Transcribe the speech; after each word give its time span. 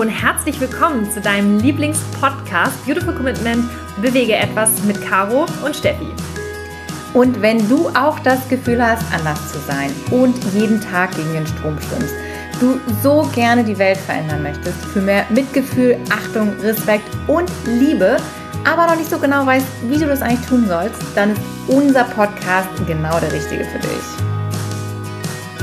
Hallo 0.00 0.08
und 0.08 0.16
herzlich 0.16 0.58
willkommen 0.58 1.10
zu 1.10 1.20
deinem 1.20 1.58
Lieblingspodcast 1.58 2.86
Beautiful 2.86 3.12
Commitment 3.12 3.68
Bewege 4.00 4.34
etwas 4.34 4.82
mit 4.84 4.98
Caro 5.06 5.44
und 5.62 5.76
Steffi. 5.76 6.08
Und 7.12 7.42
wenn 7.42 7.68
du 7.68 7.90
auch 7.90 8.18
das 8.20 8.48
Gefühl 8.48 8.82
hast, 8.82 9.04
anders 9.12 9.52
zu 9.52 9.58
sein 9.58 9.90
und 10.10 10.34
jeden 10.54 10.80
Tag 10.80 11.14
gegen 11.16 11.34
den 11.34 11.46
Strom 11.46 11.76
schwimmst, 11.78 12.14
du 12.60 12.80
so 13.02 13.28
gerne 13.34 13.62
die 13.62 13.76
Welt 13.76 13.98
verändern 13.98 14.42
möchtest, 14.42 14.82
für 14.86 15.02
mehr 15.02 15.26
Mitgefühl, 15.28 15.98
Achtung, 16.08 16.58
Respekt 16.60 17.10
und 17.26 17.50
Liebe, 17.66 18.16
aber 18.64 18.86
noch 18.86 18.96
nicht 18.96 19.10
so 19.10 19.18
genau 19.18 19.44
weißt, 19.44 19.66
wie 19.82 19.98
du 19.98 20.06
das 20.06 20.22
eigentlich 20.22 20.48
tun 20.48 20.66
sollst, 20.66 20.96
dann 21.14 21.32
ist 21.32 21.40
unser 21.68 22.04
Podcast 22.04 22.70
genau 22.86 23.20
der 23.20 23.32
richtige 23.32 23.64
für 23.64 23.78
dich. 23.80 24.30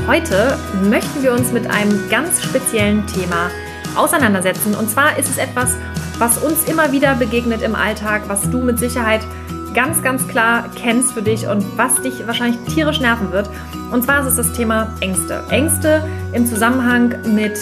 Heute 0.05 0.59
möchten 0.84 1.23
wir 1.23 1.34
uns 1.34 1.52
mit 1.52 1.67
einem 1.72 2.08
ganz 2.09 2.44
speziellen 2.44 3.05
Thema 3.08 3.49
auseinandersetzen. 3.96 4.76
Und 4.76 4.90
zwar 4.90 5.18
ist 5.18 5.30
es 5.30 5.38
etwas, 5.38 5.76
was 6.20 6.38
uns 6.38 6.64
immer 6.66 6.91
wieder 6.91 7.16
begegnet 7.16 7.62
im 7.62 7.76
Alltag, 7.76 8.23
was 8.28 8.50
du 8.50 8.59
mit 8.59 8.80
Sicherheit 8.80 9.22
ganz, 9.73 10.02
ganz 10.02 10.28
klar 10.28 10.66
kennst 10.76 11.14
für 11.14 11.22
dich 11.22 11.48
und 11.48 11.64
was 11.78 12.02
dich 12.02 12.26
wahrscheinlich 12.26 12.59
tierisch 12.73 13.00
nerven 13.00 13.31
wird. 13.31 13.50
Und 13.92 14.04
zwar 14.04 14.22
ist 14.22 14.28
es 14.28 14.36
das 14.36 14.54
Thema 14.54 14.94
Ängste. 15.02 15.44
Ängste 15.50 16.04
im 16.34 16.48
Zusammenhang 16.48 17.14
mit 17.36 17.58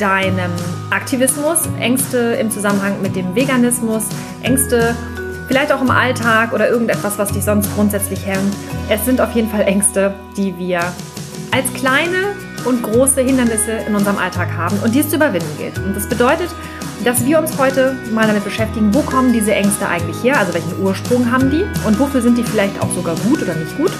deinem 0.00 0.50
Aktivismus, 0.90 1.68
Ängste 1.78 2.18
im 2.40 2.50
Zusammenhang 2.50 3.02
mit 3.02 3.16
dem 3.16 3.34
Veganismus, 3.34 4.04
Ängste 4.42 4.94
vielleicht 5.48 5.72
auch 5.72 5.80
im 5.80 5.90
Alltag 5.90 6.52
oder 6.52 6.68
irgendetwas, 6.68 7.18
was 7.18 7.32
dich 7.32 7.44
sonst 7.44 7.74
grundsätzlich 7.74 8.24
hemmt. 8.24 8.54
Es 8.88 9.04
sind 9.04 9.20
auf 9.20 9.32
jeden 9.32 9.50
Fall 9.50 9.62
Ängste, 9.62 10.14
die 10.36 10.56
wir 10.58 10.80
als 11.50 11.72
kleine 11.74 12.34
und 12.64 12.82
große 12.82 13.20
Hindernisse 13.20 13.72
in 13.86 13.94
unserem 13.94 14.18
Alltag 14.18 14.48
haben 14.56 14.78
und 14.80 14.94
die 14.94 15.00
es 15.00 15.08
zu 15.08 15.16
überwinden 15.16 15.56
gilt. 15.56 15.78
Und 15.78 15.96
das 15.96 16.08
bedeutet, 16.08 16.50
dass 17.04 17.24
wir 17.24 17.38
uns 17.38 17.56
heute 17.58 17.96
mal 18.12 18.26
damit 18.26 18.44
beschäftigen, 18.44 18.92
wo 18.92 19.00
kommen 19.02 19.32
diese 19.32 19.54
Ängste 19.54 19.88
eigentlich 19.88 20.22
her, 20.22 20.38
also 20.38 20.52
welchen 20.54 20.80
Ursprung 20.82 21.30
haben 21.30 21.50
die 21.50 21.64
und 21.86 21.98
wofür 21.98 22.20
sind 22.20 22.36
die 22.36 22.42
vielleicht 22.42 22.80
auch 22.82 22.92
sogar 22.92 23.14
gut 23.28 23.42
oder 23.42 23.54
nicht 23.54 23.76
gut. 23.76 23.92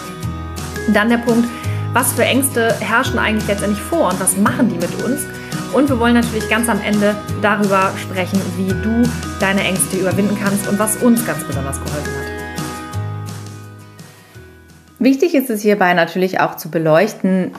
Und 0.86 0.94
dann 0.94 1.08
der 1.08 1.18
Punkt, 1.18 1.48
was 1.92 2.12
für 2.12 2.24
Ängste 2.24 2.74
herrschen 2.80 3.18
eigentlich 3.18 3.46
letztendlich 3.46 3.80
vor 3.80 4.10
und 4.10 4.20
was 4.20 4.36
machen 4.36 4.68
die 4.68 4.76
mit 4.76 5.02
uns. 5.02 5.22
Und 5.72 5.88
wir 5.88 5.98
wollen 5.98 6.14
natürlich 6.14 6.48
ganz 6.48 6.68
am 6.68 6.80
Ende 6.80 7.14
darüber 7.42 7.92
sprechen, 8.00 8.40
wie 8.56 8.68
du 8.68 9.02
deine 9.38 9.62
Ängste 9.62 9.98
überwinden 9.98 10.36
kannst 10.42 10.66
und 10.66 10.78
was 10.78 10.96
uns 10.96 11.24
ganz 11.26 11.44
besonders 11.44 11.76
geholfen 11.76 12.12
hat. 12.18 12.27
Wichtig 14.98 15.34
ist 15.34 15.50
es 15.50 15.62
hierbei 15.62 15.94
natürlich 15.94 16.40
auch 16.40 16.56
zu 16.56 16.70
beleuchten, 16.70 17.52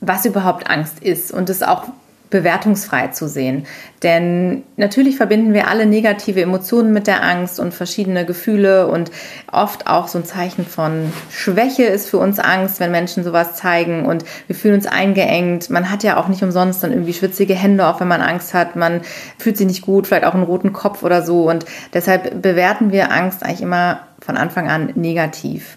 was 0.00 0.24
überhaupt 0.24 0.70
Angst 0.70 1.02
ist 1.02 1.32
und 1.32 1.50
es 1.50 1.62
auch 1.62 1.84
bewertungsfrei 2.30 3.08
zu 3.08 3.28
sehen. 3.28 3.64
Denn 4.02 4.64
natürlich 4.76 5.16
verbinden 5.16 5.54
wir 5.54 5.68
alle 5.68 5.86
negative 5.86 6.42
Emotionen 6.42 6.92
mit 6.92 7.06
der 7.06 7.22
Angst 7.22 7.60
und 7.60 7.72
verschiedene 7.72 8.26
Gefühle 8.26 8.88
und 8.88 9.12
oft 9.52 9.86
auch 9.86 10.08
so 10.08 10.18
ein 10.18 10.24
Zeichen 10.24 10.66
von 10.66 11.12
Schwäche 11.30 11.84
ist 11.84 12.08
für 12.08 12.18
uns 12.18 12.40
Angst, 12.40 12.80
wenn 12.80 12.90
Menschen 12.90 13.22
sowas 13.22 13.54
zeigen 13.54 14.04
und 14.04 14.24
wir 14.48 14.56
fühlen 14.56 14.74
uns 14.74 14.86
eingeengt. 14.86 15.70
Man 15.70 15.90
hat 15.90 16.02
ja 16.02 16.16
auch 16.16 16.26
nicht 16.26 16.42
umsonst 16.42 16.82
dann 16.82 16.90
irgendwie 16.90 17.14
schwitzige 17.14 17.54
Hände, 17.54 17.86
auch 17.86 18.00
wenn 18.00 18.08
man 18.08 18.20
Angst 18.20 18.52
hat. 18.52 18.74
Man 18.74 19.02
fühlt 19.38 19.56
sich 19.56 19.68
nicht 19.68 19.82
gut, 19.82 20.08
vielleicht 20.08 20.24
auch 20.24 20.34
einen 20.34 20.42
roten 20.42 20.72
Kopf 20.72 21.04
oder 21.04 21.22
so 21.22 21.48
und 21.48 21.66
deshalb 21.92 22.42
bewerten 22.42 22.90
wir 22.90 23.12
Angst 23.12 23.44
eigentlich 23.44 23.62
immer 23.62 24.00
von 24.20 24.36
Anfang 24.36 24.68
an 24.68 24.90
negativ 24.96 25.76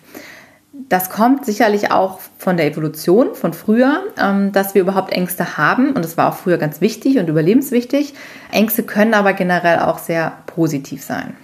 das 0.89 1.09
kommt 1.09 1.45
sicherlich 1.45 1.91
auch 1.91 2.19
von 2.38 2.55
der 2.55 2.67
Evolution 2.67 3.35
von 3.35 3.53
früher, 3.53 4.03
ähm, 4.21 4.52
dass 4.53 4.73
wir 4.73 4.81
überhaupt 4.81 5.11
Ängste 5.11 5.58
haben. 5.58 5.92
Und 5.92 6.05
das 6.05 6.15
war 6.15 6.30
auch 6.30 6.37
früher 6.37 6.58
ganz 6.58 6.80
wichtig 6.80 7.17
und 7.17 7.27
überlebenswichtig. 7.27 8.14
Ängste 8.52 8.83
können 8.83 9.14
aber 9.14 9.33
generell 9.33 9.80
auch 9.80 9.98
sehr 9.98 10.33
positiv 10.45 11.03
sein. 11.03 11.36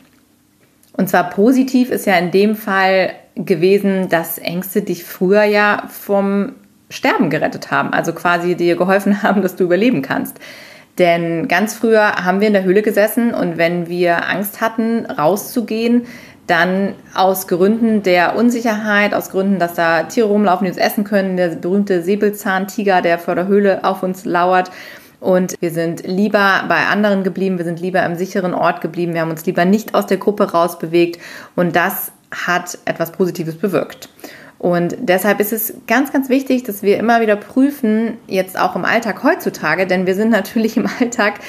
Und 0.96 1.10
zwar 1.10 1.30
positiv 1.30 1.90
ist 1.90 2.06
ja 2.06 2.16
in 2.18 2.32
dem 2.32 2.56
Fall 2.56 3.12
gewesen, 3.36 4.10
dass 4.10 4.38
Ängste 4.38 4.82
dich 4.82 5.04
früher 5.04 5.44
ja 5.44 5.84
vom 5.90 6.54
Sterben 6.90 7.30
gerettet 7.30 7.72
haben. 7.72 7.92
Also 7.92 8.14
quasi 8.14 8.56
dir 8.56 8.78
geholfen 8.78 9.24
haben, 9.24 9.42
dass 9.42 9.56
du 9.56 9.66
überleben 9.66 10.02
kannst. 10.02 10.40
Denn 11.00 11.48
ganz 11.48 11.74
früher 11.74 12.24
haben 12.24 12.40
wir 12.40 12.48
in 12.48 12.54
der 12.54 12.64
Höhle 12.64 12.84
gesessen 12.84 13.34
und 13.34 13.58
wenn 13.58 13.90
wir 13.90 14.30
Angst 14.30 14.62
hatten, 14.62 15.08
rauszugehen, 15.08 16.06
dann 16.48 16.96
aus 17.14 17.48
Gründen 17.48 18.04
der 18.04 18.36
Unsicherheit, 18.36 19.14
aus 19.14 19.30
Gründen, 19.30 19.60
dass 19.60 19.76
da 19.76 20.04
Tiere 20.04 20.28
rumlaufen, 20.28 20.66
die 20.66 20.72
uns 20.72 20.80
essen 20.80 21.04
können, 21.04 21.38
der 21.38 21.50
berühmte 21.50 22.02
Säbelzahntiger, 22.02 23.02
der 23.02 23.18
vor 23.20 23.36
der 23.36 23.48
Höhle 23.48 23.84
auf 23.84 24.04
uns 24.04 24.26
lauert. 24.26 24.70
Und 25.22 25.56
wir 25.62 25.72
sind 25.72 26.06
lieber 26.06 26.66
bei 26.68 26.88
anderen 26.88 27.24
geblieben, 27.24 27.58
wir 27.58 27.66
sind 27.66 27.80
lieber 27.80 28.04
im 28.04 28.16
sicheren 28.16 28.54
Ort 28.54 28.82
geblieben, 28.82 29.14
wir 29.14 29.22
haben 29.22 29.32
uns 29.32 29.46
lieber 29.46 29.64
nicht 29.64 29.96
aus 29.96 30.06
der 30.06 30.18
Gruppe 30.18 30.52
rausbewegt. 30.52 31.18
Und 31.56 31.78
das 31.78 32.12
hat 32.46 32.78
etwas 32.84 33.14
Positives 33.14 33.56
bewirkt. 33.56 34.10
Und 34.60 34.96
deshalb 35.00 35.40
ist 35.40 35.54
es 35.54 35.74
ganz, 35.88 36.12
ganz 36.12 36.30
wichtig, 36.30 36.64
dass 36.64 36.84
wir 36.84 36.98
immer 36.98 37.22
wieder 37.22 37.36
prüfen, 37.36 38.18
jetzt 38.28 38.58
auch 38.58 38.76
im 38.76 38.86
Alltag 38.86 39.24
heutzutage, 39.24 39.88
denn 39.88 40.06
wir 40.06 40.16
sind 40.16 40.30
natürlich 40.30 40.78
im 40.78 40.88
Alltag 41.00 41.40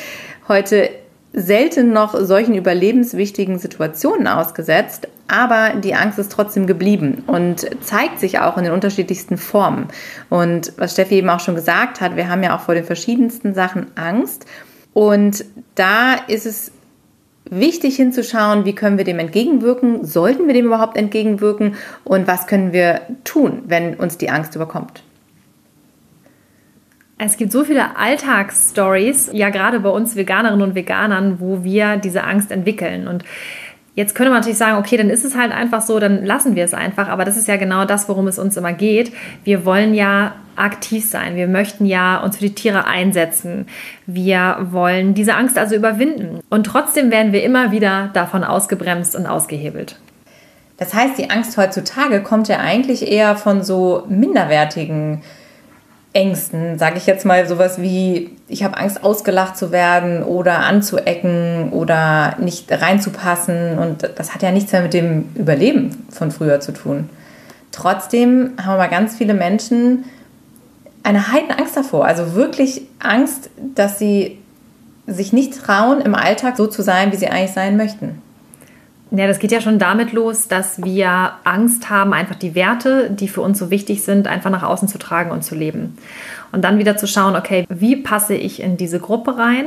heute 0.49 0.91
selten 1.35 1.93
noch 1.93 2.19
solchen 2.19 2.55
überlebenswichtigen 2.55 3.59
Situationen 3.59 4.29
ausgesetzt, 4.29 5.09
aber 5.27 5.75
die 5.81 5.95
Angst 5.95 6.19
ist 6.19 6.33
trotzdem 6.33 6.67
geblieben 6.67 7.25
und 7.27 7.67
zeigt 7.85 8.21
sich 8.21 8.39
auch 8.39 8.57
in 8.57 8.65
den 8.65 8.73
unterschiedlichsten 8.73 9.37
Formen. 9.37 9.89
Und 10.31 10.73
was 10.77 10.93
Steffi 10.93 11.17
eben 11.17 11.31
auch 11.31 11.41
schon 11.41 11.55
gesagt 11.55 12.01
hat, 12.01 12.17
wir 12.17 12.29
haben 12.29 12.43
ja 12.43 12.57
auch 12.57 12.61
vor 12.61 12.75
den 12.75 12.85
verschiedensten 12.85 13.55
Sachen 13.55 13.87
Angst 13.97 14.47
und 14.93 15.45
da 15.75 16.15
ist 16.29 16.47
es 16.47 16.73
wichtig 17.51 17.97
hinzuschauen, 17.97 18.65
wie 18.65 18.75
können 18.75 18.99
wir 18.99 19.05
dem 19.05 19.19
entgegenwirken, 19.19 20.05
sollten 20.05 20.47
wir 20.47 20.55
dem 20.55 20.67
überhaupt 20.67 20.97
entgegenwirken 20.97 21.75
und 22.05 22.27
was 22.27 22.47
können 22.47 22.73
wir 22.73 23.03
tun, 23.25 23.63
wenn 23.67 23.95
uns 23.95 24.19
die 24.19 24.31
Angst 24.31 24.55
überkommt. 24.57 25.04
Es 27.17 27.37
gibt 27.37 27.53
so 27.53 27.65
viele 27.65 27.97
Alltagsstories, 27.97 29.31
ja 29.33 29.51
gerade 29.51 29.81
bei 29.81 29.89
uns 29.89 30.17
Veganerinnen 30.17 30.63
und 30.63 30.75
Veganern, 30.75 31.39
wo 31.39 31.63
wir 31.63 31.97
diese 31.97 32.25
Angst 32.25 32.51
entwickeln. 32.51 33.07
Und 33.07 33.25
jetzt 33.95 34.15
könnte 34.17 34.31
man 34.31 34.41
natürlich 34.41 34.59
sagen, 34.59 34.79
okay, 34.79 34.97
dann 34.97 35.11
ist 35.11 35.25
es 35.25 35.37
halt 35.37 35.53
einfach 35.53 35.81
so, 35.81 36.01
dann 36.01 36.25
lassen 36.25 36.57
wir 36.57 36.65
es 36.65 36.75
einfach. 36.75 37.09
Aber 37.09 37.25
das 37.25 37.37
ist 37.37 37.47
ja 37.47 37.57
genau 37.57 37.85
das, 37.85 38.09
worum 38.09 38.27
es 38.27 38.39
uns 38.39 38.57
immer 38.57 38.73
geht. 38.73 39.13
Wir 39.45 39.65
wollen 39.65 39.95
ja 39.95 40.35
aktiv 40.57 41.09
sein. 41.09 41.37
Wir 41.37 41.47
möchten 41.47 41.87
ja 41.87 42.19
uns 42.19 42.37
für 42.37 42.45
die 42.45 42.55
Tiere 42.55 42.87
einsetzen. 42.87 43.67
Wir 44.07 44.67
wollen 44.71 45.15
diese 45.15 45.37
Angst 45.37 45.57
also 45.57 45.77
überwinden. 45.77 46.41
Und 46.51 46.65
trotzdem 46.65 47.13
werden 47.13 47.33
wir 47.33 47.45
immer 47.45 47.71
wieder 47.71 48.11
davon 48.13 48.43
ausgebremst 48.43 49.15
und 49.15 49.27
ausgehebelt. 49.27 50.01
Das 50.79 50.93
heißt, 50.93 51.17
die 51.19 51.31
Angst 51.31 51.57
heutzutage 51.57 52.23
kommt 52.23 52.49
ja 52.49 52.59
eigentlich 52.59 53.11
eher 53.11 53.37
von 53.37 53.63
so 53.63 54.03
minderwertigen 54.09 55.23
Ängsten, 56.15 56.79
sage 56.79 56.97
ich 56.97 57.07
jetzt 57.07 57.27
mal 57.27 57.47
sowas 57.47 57.83
wie, 57.83 58.31
ich 58.47 58.63
habe 58.63 58.77
Angst 58.77 59.03
ausgelacht 59.03 59.57
zu 59.57 59.73
werden 59.73 60.23
oder 60.23 60.61
anzuecken 60.61 61.71
oder 61.73 62.37
nicht 62.39 62.71
reinzupassen 62.71 63.79
und 63.79 64.09
das 64.15 64.33
hat 64.33 64.43
ja 64.43 64.53
nichts 64.53 64.73
mehr 64.73 64.83
mit 64.83 64.95
dem 64.95 65.29
Überleben 65.35 66.07
von 66.11 66.31
früher 66.31 66.61
zu 66.61 66.73
tun. 66.73 67.11
Trotzdem 67.73 68.53
haben 68.63 68.75
aber 68.75 68.87
ganz 68.87 69.17
viele 69.17 69.35
Menschen 69.35 70.05
eine 71.03 71.33
heiden 71.33 71.51
Angst 71.51 71.77
davor, 71.77 72.07
also 72.07 72.35
wirklich 72.35 72.83
Angst, 73.01 73.51
dass 73.75 73.99
sie 73.99 74.39
sich 75.09 75.33
nicht 75.33 75.61
trauen, 75.61 76.01
im 76.01 76.15
Alltag 76.15 76.57
so 76.57 76.69
zu 76.69 76.83
sein, 76.83 77.11
wie 77.11 77.17
sie 77.17 77.27
eigentlich 77.27 77.53
sein 77.53 77.77
möchten. 77.77 78.23
Ja, 79.17 79.29
das 79.29 79.39
geht 79.39 79.53
ja 79.53 79.61
schon 79.61 79.79
damit 79.79 80.13
los, 80.13 80.49
dass 80.49 80.83
wir 80.83 81.35
Angst 81.45 81.89
haben, 81.89 82.13
einfach 82.13 82.35
die 82.35 82.57
Werte, 82.57 83.11
die 83.11 83.29
für 83.29 83.43
uns 83.43 83.61
so 83.61 83.71
wichtig 83.71 84.03
sind, 84.03 84.27
einfach 84.27 84.51
nach 84.51 84.65
außen 84.65 84.89
zu 84.89 84.99
tragen 84.99 85.31
und 85.31 85.45
zu 85.45 85.55
leben. 85.55 85.97
Und 86.51 86.65
dann 86.65 86.79
wieder 86.79 86.97
zu 86.97 87.07
schauen, 87.07 87.37
okay, 87.37 87.65
wie 87.69 87.95
passe 87.95 88.35
ich 88.35 88.61
in 88.61 88.77
diese 88.77 88.99
Gruppe 88.99 89.39
rein? 89.39 89.67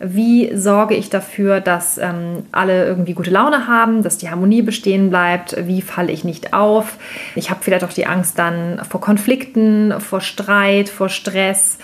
Wie 0.00 0.56
sorge 0.56 0.96
ich 0.96 1.10
dafür, 1.10 1.60
dass 1.60 1.96
ähm, 1.96 2.42
alle 2.50 2.84
irgendwie 2.84 3.12
gute 3.12 3.30
Laune 3.30 3.68
haben, 3.68 4.02
dass 4.02 4.18
die 4.18 4.30
Harmonie 4.30 4.62
bestehen 4.62 5.10
bleibt? 5.10 5.54
Wie 5.68 5.80
falle 5.80 6.10
ich 6.10 6.24
nicht 6.24 6.52
auf? 6.52 6.96
Ich 7.36 7.50
habe 7.50 7.60
vielleicht 7.62 7.84
auch 7.84 7.92
die 7.92 8.06
Angst 8.06 8.36
dann 8.36 8.80
vor 8.88 9.00
Konflikten, 9.00 9.94
vor 10.00 10.20
Streit, 10.20 10.88
vor 10.88 11.08
Stress. 11.08 11.78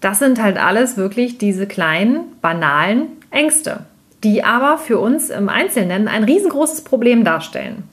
Das 0.00 0.20
sind 0.20 0.40
halt 0.40 0.56
alles 0.56 0.96
wirklich 0.96 1.38
diese 1.38 1.66
kleinen, 1.66 2.20
banalen 2.40 3.08
Ängste 3.32 3.80
die 4.24 4.44
aber 4.44 4.78
für 4.78 4.98
uns 4.98 5.30
im 5.30 5.48
Einzelnen 5.48 6.08
ein 6.08 6.24
riesengroßes 6.24 6.82
Problem 6.82 7.24
darstellen. 7.24 7.84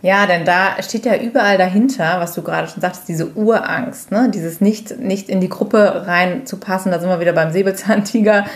Ja, 0.00 0.26
denn 0.26 0.44
da 0.44 0.80
steht 0.80 1.06
ja 1.06 1.16
überall 1.16 1.58
dahinter, 1.58 2.20
was 2.20 2.32
du 2.34 2.42
gerade 2.42 2.68
schon 2.68 2.80
sagtest, 2.80 3.08
diese 3.08 3.30
Urangst, 3.30 4.12
ne? 4.12 4.30
dieses 4.32 4.60
nicht, 4.60 5.00
nicht 5.00 5.28
in 5.28 5.40
die 5.40 5.48
Gruppe 5.48 6.06
reinzupassen, 6.06 6.92
da 6.92 7.00
sind 7.00 7.08
wir 7.08 7.18
wieder 7.18 7.32
beim 7.32 7.50
Säbelzahntiger 7.50 8.46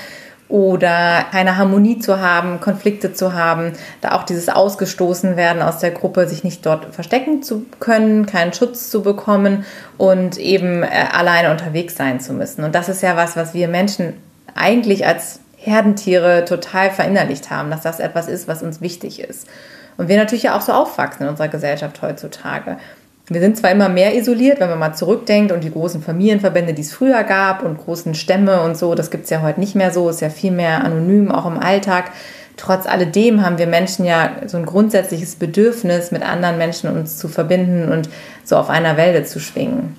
oder 0.49 1.25
keine 1.33 1.57
Harmonie 1.57 1.99
zu 1.99 2.21
haben, 2.21 2.61
Konflikte 2.61 3.13
zu 3.15 3.33
haben, 3.33 3.73
da 4.03 4.13
auch 4.13 4.23
dieses 4.23 4.51
Ausgestoßen 4.51 5.37
werden 5.37 5.63
aus 5.63 5.79
der 5.79 5.91
Gruppe, 5.91 6.29
sich 6.29 6.45
nicht 6.45 6.65
dort 6.65 6.95
verstecken 6.95 7.43
zu 7.43 7.65
können, 7.81 8.27
keinen 8.27 8.53
Schutz 8.53 8.91
zu 8.91 9.03
bekommen 9.03 9.65
und 9.97 10.37
eben 10.37 10.83
äh, 10.83 10.89
alleine 11.11 11.51
unterwegs 11.51 11.97
sein 11.97 12.21
zu 12.21 12.35
müssen. 12.35 12.63
Und 12.65 12.75
das 12.75 12.89
ist 12.89 13.03
ja 13.03 13.17
was, 13.17 13.35
was 13.35 13.55
wir 13.55 13.67
Menschen 13.67 14.13
eigentlich 14.55 15.07
als 15.07 15.41
Herdentiere 15.65 16.45
total 16.45 16.91
verinnerlicht 16.91 17.51
haben, 17.51 17.71
dass 17.71 17.83
das 17.83 18.01
etwas 18.01 18.27
ist, 18.27 18.49
was 18.49 18.63
uns 18.63 18.81
wichtig 18.81 19.21
ist. 19.21 19.47
Und 19.97 20.09
wir 20.09 20.17
natürlich 20.17 20.45
ja 20.45 20.57
auch 20.57 20.61
so 20.61 20.73
aufwachsen 20.73 21.23
in 21.23 21.29
unserer 21.29 21.49
Gesellschaft 21.49 22.03
heutzutage. 22.03 22.79
Wir 23.29 23.41
sind 23.41 23.57
zwar 23.57 23.71
immer 23.71 23.89
mehr 23.89 24.17
isoliert, 24.17 24.59
wenn 24.59 24.69
man 24.69 24.81
mal 24.81 24.95
zurückdenkt 24.95 25.53
und 25.53 25.63
die 25.63 25.71
großen 25.71 26.03
Familienverbände, 26.03 26.75
die 26.75 26.83
es 26.83 26.93
früher 26.93 27.23
gab 27.23 27.63
und 27.63 27.79
großen 27.79 28.17
Stämme 28.17 28.63
und 28.63 28.77
so, 28.77 28.97
das 28.97 29.13
gibt 29.13 29.25
es 29.25 29.31
ja 29.31 29.43
heute 29.43 29.61
nicht 29.61 29.77
mehr 29.77 29.93
so, 29.93 30.09
ist 30.09 30.21
ja 30.21 30.31
viel 30.31 30.51
mehr 30.51 30.83
anonym, 30.83 31.31
auch 31.31 31.47
im 31.47 31.59
Alltag. 31.59 32.11
Trotz 32.57 32.87
alledem 32.87 33.45
haben 33.45 33.59
wir 33.59 33.69
Menschen 33.69 34.05
ja 34.05 34.33
so 34.47 34.57
ein 34.57 34.67
grundsätzliches 34.67 35.37
Bedürfnis, 35.37 36.11
mit 36.11 36.23
anderen 36.23 36.59
Menschen 36.59 36.91
uns 36.91 37.17
zu 37.17 37.29
verbinden 37.29 37.91
und 37.91 38.09
so 38.45 38.57
auf 38.57 38.69
einer 38.69 38.97
Welle 38.97 39.23
zu 39.25 39.39
schwingen. 39.39 39.97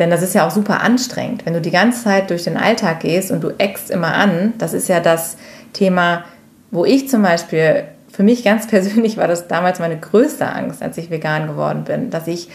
Denn 0.00 0.10
das 0.10 0.22
ist 0.22 0.34
ja 0.34 0.46
auch 0.46 0.50
super 0.50 0.80
anstrengend. 0.80 1.44
Wenn 1.44 1.52
du 1.52 1.60
die 1.60 1.70
ganze 1.70 2.04
Zeit 2.04 2.30
durch 2.30 2.44
den 2.44 2.56
Alltag 2.56 3.00
gehst 3.00 3.30
und 3.30 3.44
du 3.44 3.50
eckst 3.58 3.90
immer 3.90 4.14
an, 4.14 4.54
das 4.56 4.72
ist 4.72 4.88
ja 4.88 4.98
das 4.98 5.36
Thema, 5.74 6.24
wo 6.70 6.86
ich 6.86 7.08
zum 7.08 7.22
Beispiel 7.22 7.84
für 8.10 8.22
mich 8.22 8.42
ganz 8.42 8.66
persönlich 8.66 9.18
war 9.18 9.28
das 9.28 9.46
damals 9.46 9.78
meine 9.78 9.98
größte 9.98 10.48
Angst, 10.48 10.82
als 10.82 10.96
ich 10.96 11.10
vegan 11.10 11.46
geworden 11.46 11.84
bin, 11.84 12.08
dass 12.08 12.26
ich 12.26 12.48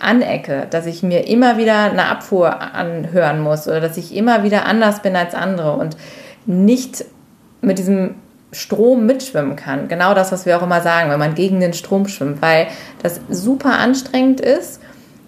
anecke, 0.00 0.66
dass 0.68 0.86
ich 0.86 1.04
mir 1.04 1.28
immer 1.28 1.56
wieder 1.58 1.84
eine 1.84 2.06
Abfuhr 2.06 2.60
anhören 2.60 3.40
muss 3.40 3.68
oder 3.68 3.80
dass 3.80 3.96
ich 3.96 4.14
immer 4.14 4.42
wieder 4.42 4.66
anders 4.66 5.00
bin 5.00 5.14
als 5.14 5.34
andere 5.34 5.74
und 5.74 5.96
nicht 6.44 7.04
mit 7.60 7.78
diesem 7.78 8.16
Strom 8.50 9.06
mitschwimmen 9.06 9.54
kann. 9.54 9.86
Genau 9.86 10.12
das, 10.12 10.32
was 10.32 10.44
wir 10.44 10.58
auch 10.58 10.62
immer 10.62 10.80
sagen, 10.80 11.08
wenn 11.10 11.20
man 11.20 11.36
gegen 11.36 11.60
den 11.60 11.72
Strom 11.72 12.08
schwimmt, 12.08 12.42
weil 12.42 12.66
das 13.00 13.20
super 13.28 13.78
anstrengend 13.78 14.40
ist 14.40 14.80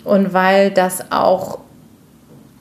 und 0.06 0.32
weil 0.32 0.70
das 0.70 1.10
auch 1.10 1.58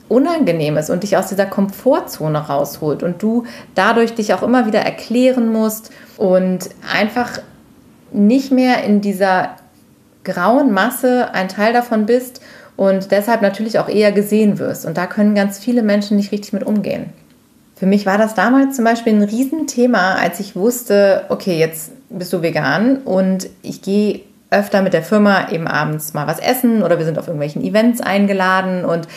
unangenehm 0.07 0.77
ist 0.77 0.89
und 0.89 1.03
dich 1.03 1.18
aus 1.18 1.27
dieser 1.27 1.45
Komfortzone 1.45 2.38
rausholt 2.38 3.01
und 3.01 3.21
du 3.21 3.45
dadurch 3.74 4.13
dich 4.13 4.33
auch 4.33 4.44
immer 4.44 4.68
wieder 4.68 4.80
erklären 4.80 5.51
musst 5.51 5.92
und 6.18 6.69
einfach 6.94 7.39
nicht 8.12 8.51
mehr 8.51 8.83
in 8.83 9.01
dieser 9.01 9.56
grauen 10.24 10.71
Masse 10.71 11.33
ein 11.33 11.47
Teil 11.47 11.74
davon 11.74 12.06
bist 12.06 12.42
und 12.77 13.12
deshalb 13.12 13.42
natürlich 13.42 13.80
auch 13.80 13.89
eher 13.89 14.12
gesehen 14.12 14.59
wirst. 14.59 14.86
Und 14.86 14.97
da 14.97 15.07
können 15.07 15.33
ganz 15.33 15.59
viele 15.59 15.81
Menschen 15.81 16.18
nicht 16.18 16.31
richtig 16.31 16.53
mit 16.53 16.63
umgehen. 16.65 17.12
Für 17.75 17.86
mich 17.86 18.06
war 18.06 18.18
das 18.18 18.36
damals 18.36 18.75
zum 18.75 18.86
Beispiel 18.86 19.13
ein 19.13 19.24
Riesenthema, 19.24 20.15
als 20.15 20.39
ich 20.39 20.56
wusste, 20.56 21.25
okay, 21.30 21.57
jetzt 21.57 21.92
bist 22.09 22.31
du 22.31 22.42
vegan 22.42 22.97
und 23.00 23.50
ich 23.62 23.81
gehe 23.81 24.21
öfter 24.51 24.81
mit 24.81 24.94
der 24.94 25.03
Firma 25.03 25.50
eben 25.50 25.68
abends 25.68 26.13
mal 26.13 26.27
was 26.27 26.39
essen 26.39 26.83
oder 26.83 26.97
wir 26.97 27.06
sind 27.06 27.18
auf 27.18 27.27
irgendwelchen 27.27 27.63
Events 27.63 28.01
eingeladen. 28.01 28.86
Und 28.86 29.07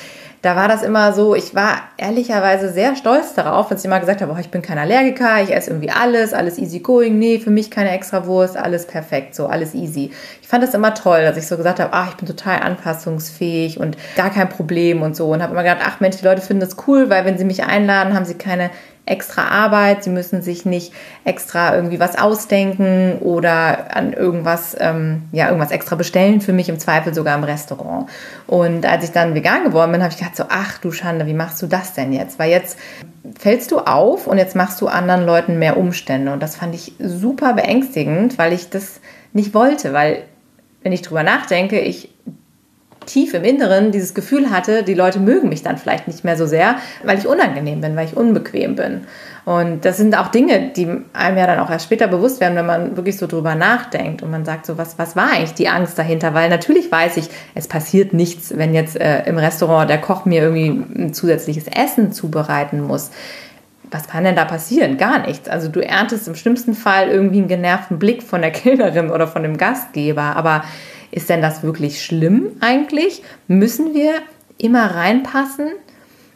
da 0.42 0.54
war 0.54 0.68
das 0.68 0.82
immer 0.82 1.12
so, 1.12 1.34
ich 1.34 1.54
war 1.54 1.82
ehrlicherweise 1.96 2.72
sehr 2.72 2.94
stolz 2.94 3.34
darauf, 3.34 3.68
dass 3.68 3.80
ich 3.80 3.86
immer 3.86 3.98
gesagt 3.98 4.22
habe, 4.22 4.32
oh, 4.32 4.38
ich 4.38 4.50
bin 4.50 4.62
kein 4.62 4.78
Allergiker, 4.78 5.42
ich 5.42 5.52
esse 5.52 5.70
irgendwie 5.70 5.90
alles, 5.90 6.32
alles 6.32 6.58
easy 6.58 6.78
going, 6.78 7.18
nee, 7.18 7.40
für 7.40 7.50
mich 7.50 7.70
keine 7.70 7.90
extra 7.90 8.24
Wurst, 8.24 8.56
alles 8.56 8.86
perfekt, 8.86 9.34
so 9.34 9.46
alles 9.46 9.74
easy. 9.74 10.12
Ich 10.40 10.48
fand 10.48 10.62
das 10.62 10.74
immer 10.74 10.94
toll, 10.94 11.22
dass 11.22 11.36
ich 11.36 11.46
so 11.46 11.56
gesagt 11.56 11.80
habe, 11.80 11.92
ach, 11.92 12.10
ich 12.10 12.16
bin 12.16 12.28
total 12.28 12.60
anpassungsfähig 12.60 13.80
und 13.80 13.96
gar 14.16 14.30
kein 14.30 14.48
Problem 14.48 15.02
und 15.02 15.16
so. 15.16 15.26
Und 15.26 15.42
habe 15.42 15.52
immer 15.52 15.64
gedacht, 15.64 15.82
ach 15.84 15.98
Mensch, 16.00 16.18
die 16.18 16.24
Leute 16.24 16.40
finden 16.40 16.60
das 16.60 16.76
cool, 16.86 17.10
weil 17.10 17.24
wenn 17.24 17.36
sie 17.36 17.44
mich 17.44 17.64
einladen, 17.64 18.14
haben 18.14 18.24
sie 18.24 18.34
keine 18.34 18.70
extra 19.08 19.48
Arbeit, 19.48 20.04
sie 20.04 20.10
müssen 20.10 20.42
sich 20.42 20.64
nicht 20.64 20.92
extra 21.24 21.74
irgendwie 21.74 21.98
was 21.98 22.16
ausdenken 22.16 23.18
oder 23.20 23.96
an 23.96 24.12
irgendwas, 24.12 24.76
ähm, 24.78 25.22
ja, 25.32 25.46
irgendwas 25.46 25.70
extra 25.70 25.96
bestellen 25.96 26.40
für 26.40 26.52
mich, 26.52 26.68
im 26.68 26.78
Zweifel 26.78 27.14
sogar 27.14 27.36
im 27.36 27.44
Restaurant. 27.44 28.08
Und 28.46 28.86
als 28.86 29.04
ich 29.04 29.10
dann 29.10 29.34
vegan 29.34 29.64
geworden 29.64 29.92
bin, 29.92 30.02
habe 30.02 30.12
ich 30.12 30.18
gedacht 30.18 30.36
so, 30.36 30.44
ach 30.48 30.78
du 30.78 30.92
Schande, 30.92 31.26
wie 31.26 31.34
machst 31.34 31.60
du 31.62 31.66
das 31.66 31.94
denn 31.94 32.12
jetzt? 32.12 32.38
Weil 32.38 32.50
jetzt 32.50 32.78
fällst 33.38 33.70
du 33.70 33.78
auf 33.78 34.26
und 34.26 34.38
jetzt 34.38 34.56
machst 34.56 34.80
du 34.80 34.88
anderen 34.88 35.24
Leuten 35.24 35.58
mehr 35.58 35.76
Umstände. 35.76 36.32
Und 36.32 36.42
das 36.42 36.56
fand 36.56 36.74
ich 36.74 36.92
super 36.98 37.54
beängstigend, 37.54 38.38
weil 38.38 38.52
ich 38.52 38.70
das 38.70 39.00
nicht 39.32 39.54
wollte, 39.54 39.92
weil 39.92 40.24
wenn 40.82 40.92
ich 40.92 41.02
drüber 41.02 41.22
nachdenke, 41.22 41.80
ich 41.80 42.10
tief 43.08 43.34
im 43.34 43.42
Inneren 43.42 43.90
dieses 43.90 44.14
Gefühl 44.14 44.50
hatte, 44.50 44.82
die 44.82 44.94
Leute 44.94 45.18
mögen 45.18 45.48
mich 45.48 45.62
dann 45.62 45.78
vielleicht 45.78 46.06
nicht 46.06 46.24
mehr 46.24 46.36
so 46.36 46.46
sehr, 46.46 46.76
weil 47.02 47.18
ich 47.18 47.26
unangenehm 47.26 47.80
bin, 47.80 47.96
weil 47.96 48.06
ich 48.06 48.16
unbequem 48.16 48.76
bin. 48.76 49.06
Und 49.44 49.84
das 49.86 49.96
sind 49.96 50.16
auch 50.16 50.28
Dinge, 50.28 50.72
die 50.76 50.86
einem 51.14 51.38
ja 51.38 51.46
dann 51.46 51.58
auch 51.58 51.70
erst 51.70 51.86
später 51.86 52.06
bewusst 52.06 52.40
werden, 52.40 52.54
wenn 52.54 52.66
man 52.66 52.96
wirklich 52.96 53.16
so 53.16 53.26
drüber 53.26 53.54
nachdenkt 53.54 54.22
und 54.22 54.30
man 54.30 54.44
sagt 54.44 54.66
so, 54.66 54.76
was, 54.76 54.98
was 54.98 55.16
war 55.16 55.32
eigentlich 55.32 55.54
die 55.54 55.68
Angst 55.68 55.98
dahinter? 55.98 56.34
Weil 56.34 56.50
natürlich 56.50 56.92
weiß 56.92 57.16
ich, 57.16 57.28
es 57.54 57.66
passiert 57.66 58.12
nichts, 58.12 58.56
wenn 58.56 58.74
jetzt 58.74 59.00
äh, 59.00 59.24
im 59.24 59.38
Restaurant 59.38 59.88
der 59.88 59.98
Koch 59.98 60.26
mir 60.26 60.42
irgendwie 60.42 60.68
ein 60.68 61.14
zusätzliches 61.14 61.64
Essen 61.66 62.12
zubereiten 62.12 62.82
muss 62.82 63.10
was 63.90 64.06
kann 64.06 64.24
denn 64.24 64.36
da 64.36 64.44
passieren? 64.44 64.98
Gar 64.98 65.26
nichts. 65.26 65.48
Also 65.48 65.68
du 65.68 65.80
erntest 65.80 66.28
im 66.28 66.34
schlimmsten 66.34 66.74
Fall 66.74 67.08
irgendwie 67.08 67.38
einen 67.38 67.48
genervten 67.48 67.98
Blick 67.98 68.22
von 68.22 68.42
der 68.42 68.50
Kellnerin 68.52 69.10
oder 69.10 69.26
von 69.26 69.42
dem 69.42 69.56
Gastgeber. 69.56 70.36
Aber 70.36 70.62
ist 71.10 71.28
denn 71.28 71.42
das 71.42 71.62
wirklich 71.62 72.04
schlimm 72.04 72.52
eigentlich? 72.60 73.22
Müssen 73.46 73.94
wir 73.94 74.14
immer 74.58 74.94
reinpassen? 74.94 75.68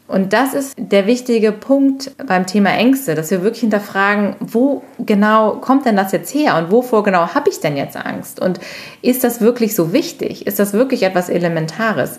Und 0.08 0.32
das 0.32 0.52
ist 0.52 0.74
der 0.76 1.06
wichtige 1.06 1.52
Punkt 1.52 2.10
beim 2.26 2.46
Thema 2.46 2.70
Ängste, 2.70 3.14
dass 3.14 3.30
wir 3.30 3.42
wirklich 3.42 3.60
hinterfragen, 3.60 4.36
wo 4.40 4.82
genau 4.98 5.52
kommt 5.52 5.86
denn 5.86 5.96
das 5.96 6.12
jetzt 6.12 6.34
her 6.34 6.58
und 6.58 6.70
wovor 6.70 7.02
genau 7.02 7.34
habe 7.34 7.48
ich 7.48 7.60
denn 7.60 7.76
jetzt 7.76 7.96
Angst? 7.96 8.40
Und 8.40 8.60
ist 9.00 9.24
das 9.24 9.40
wirklich 9.40 9.74
so 9.74 9.92
wichtig? 9.92 10.46
Ist 10.46 10.58
das 10.58 10.74
wirklich 10.74 11.04
etwas 11.04 11.30
Elementares? 11.30 12.18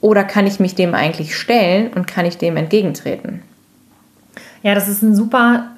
Oder 0.00 0.24
kann 0.24 0.46
ich 0.46 0.58
mich 0.60 0.74
dem 0.74 0.94
eigentlich 0.94 1.36
stellen 1.36 1.92
und 1.92 2.06
kann 2.06 2.26
ich 2.26 2.36
dem 2.36 2.56
entgegentreten? 2.56 3.42
Ja, 4.62 4.74
das 4.74 4.88
ist 4.88 5.02
ein 5.02 5.14
super 5.14 5.70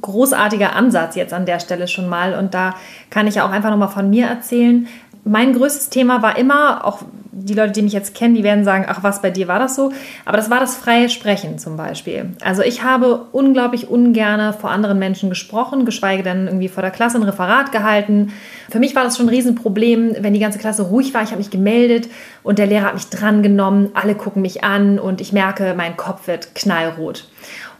großartiger 0.00 0.74
Ansatz 0.74 1.16
jetzt 1.16 1.32
an 1.32 1.46
der 1.46 1.60
Stelle 1.60 1.88
schon 1.88 2.08
mal. 2.08 2.34
Und 2.34 2.54
da 2.54 2.74
kann 3.10 3.26
ich 3.26 3.40
auch 3.40 3.50
einfach 3.50 3.70
nochmal 3.70 3.88
von 3.88 4.10
mir 4.10 4.26
erzählen 4.26 4.88
mein 5.24 5.52
größtes 5.52 5.90
Thema 5.90 6.22
war 6.22 6.38
immer, 6.38 6.84
auch 6.84 7.02
die 7.30 7.54
Leute, 7.54 7.72
die 7.72 7.82
mich 7.82 7.92
jetzt 7.92 8.14
kennen, 8.14 8.34
die 8.34 8.42
werden 8.42 8.64
sagen, 8.64 8.86
ach 8.88 9.02
was, 9.02 9.22
bei 9.22 9.30
dir 9.30 9.48
war 9.48 9.58
das 9.58 9.76
so. 9.76 9.92
Aber 10.24 10.36
das 10.36 10.50
war 10.50 10.60
das 10.60 10.76
freie 10.76 11.08
Sprechen 11.08 11.58
zum 11.58 11.76
Beispiel. 11.76 12.32
Also 12.42 12.62
ich 12.62 12.82
habe 12.82 13.26
unglaublich 13.32 13.88
ungerne 13.88 14.52
vor 14.52 14.70
anderen 14.70 14.98
Menschen 14.98 15.28
gesprochen, 15.28 15.84
geschweige 15.84 16.22
denn 16.22 16.46
irgendwie 16.46 16.68
vor 16.68 16.82
der 16.82 16.90
Klasse 16.90 17.18
ein 17.18 17.22
Referat 17.22 17.72
gehalten. 17.72 18.32
Für 18.70 18.80
mich 18.80 18.94
war 18.96 19.04
das 19.04 19.16
schon 19.16 19.26
ein 19.26 19.30
Riesenproblem, 19.30 20.16
wenn 20.20 20.34
die 20.34 20.40
ganze 20.40 20.58
Klasse 20.58 20.82
ruhig 20.82 21.14
war. 21.14 21.22
Ich 21.22 21.30
habe 21.30 21.38
mich 21.38 21.50
gemeldet 21.50 22.08
und 22.42 22.58
der 22.58 22.66
Lehrer 22.66 22.86
hat 22.86 22.94
mich 22.94 23.08
drangenommen. 23.08 23.90
Alle 23.94 24.14
gucken 24.14 24.42
mich 24.42 24.64
an 24.64 24.98
und 24.98 25.20
ich 25.20 25.32
merke, 25.32 25.74
mein 25.76 25.96
Kopf 25.96 26.26
wird 26.26 26.54
knallrot. 26.54 27.28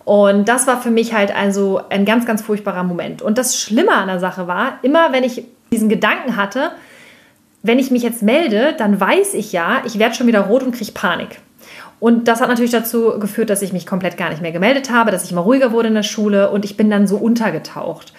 Und 0.05 0.49
das 0.49 0.67
war 0.67 0.81
für 0.81 0.91
mich 0.91 1.13
halt 1.13 1.37
also 1.37 1.83
ein 1.91 2.07
ganz, 2.07 2.25
ganz 2.25 2.41
furchtbarer 2.41 2.85
Moment. 2.85 3.21
Und 3.21 3.37
das 3.37 3.61
Schlimme 3.61 3.93
an 3.93 4.07
der 4.07 4.21
Sache 4.21 4.47
war, 4.47 4.79
immer 4.83 5.13
wenn 5.13 5.23
ich 5.23 5.45
diesen 5.71 5.91
Gedanken 5.91 6.37
hatte, 6.37 6.71
wenn 7.69 7.79
ich 7.79 7.93
mich 7.93 8.03
jetzt 8.03 8.23
melde, 8.23 8.75
dann 8.77 8.99
weiß 8.99 9.35
ich 9.35 9.53
ja, 9.53 9.83
ich 9.85 10.01
werde 10.01 10.17
schon 10.17 10.27
wieder 10.27 10.41
rot 10.41 10.65
und 10.65 10.75
kriege 10.75 10.91
Panik. 10.91 11.41
Und 12.01 12.27
das 12.27 12.41
hat 12.41 12.49
natürlich 12.49 12.73
dazu 12.73 13.19
geführt, 13.19 13.51
dass 13.51 13.63
ich 13.63 13.73
mich 13.73 13.87
komplett 13.87 14.17
gar 14.17 14.31
nicht 14.31 14.43
mehr 14.43 14.53
gemeldet 14.53 14.91
habe, 14.91 15.11
dass 15.11 15.25
ich 15.25 15.33
immer 15.33 15.43
ruhiger 15.43 15.71
wurde 15.71 15.89
in 15.89 15.95
der 15.95 16.03
Schule 16.03 16.51
und 16.51 16.65
ich 16.65 16.77
bin 16.77 16.91
dann 16.91 17.07
so 17.07 17.17
untergetaucht. 17.17 18.13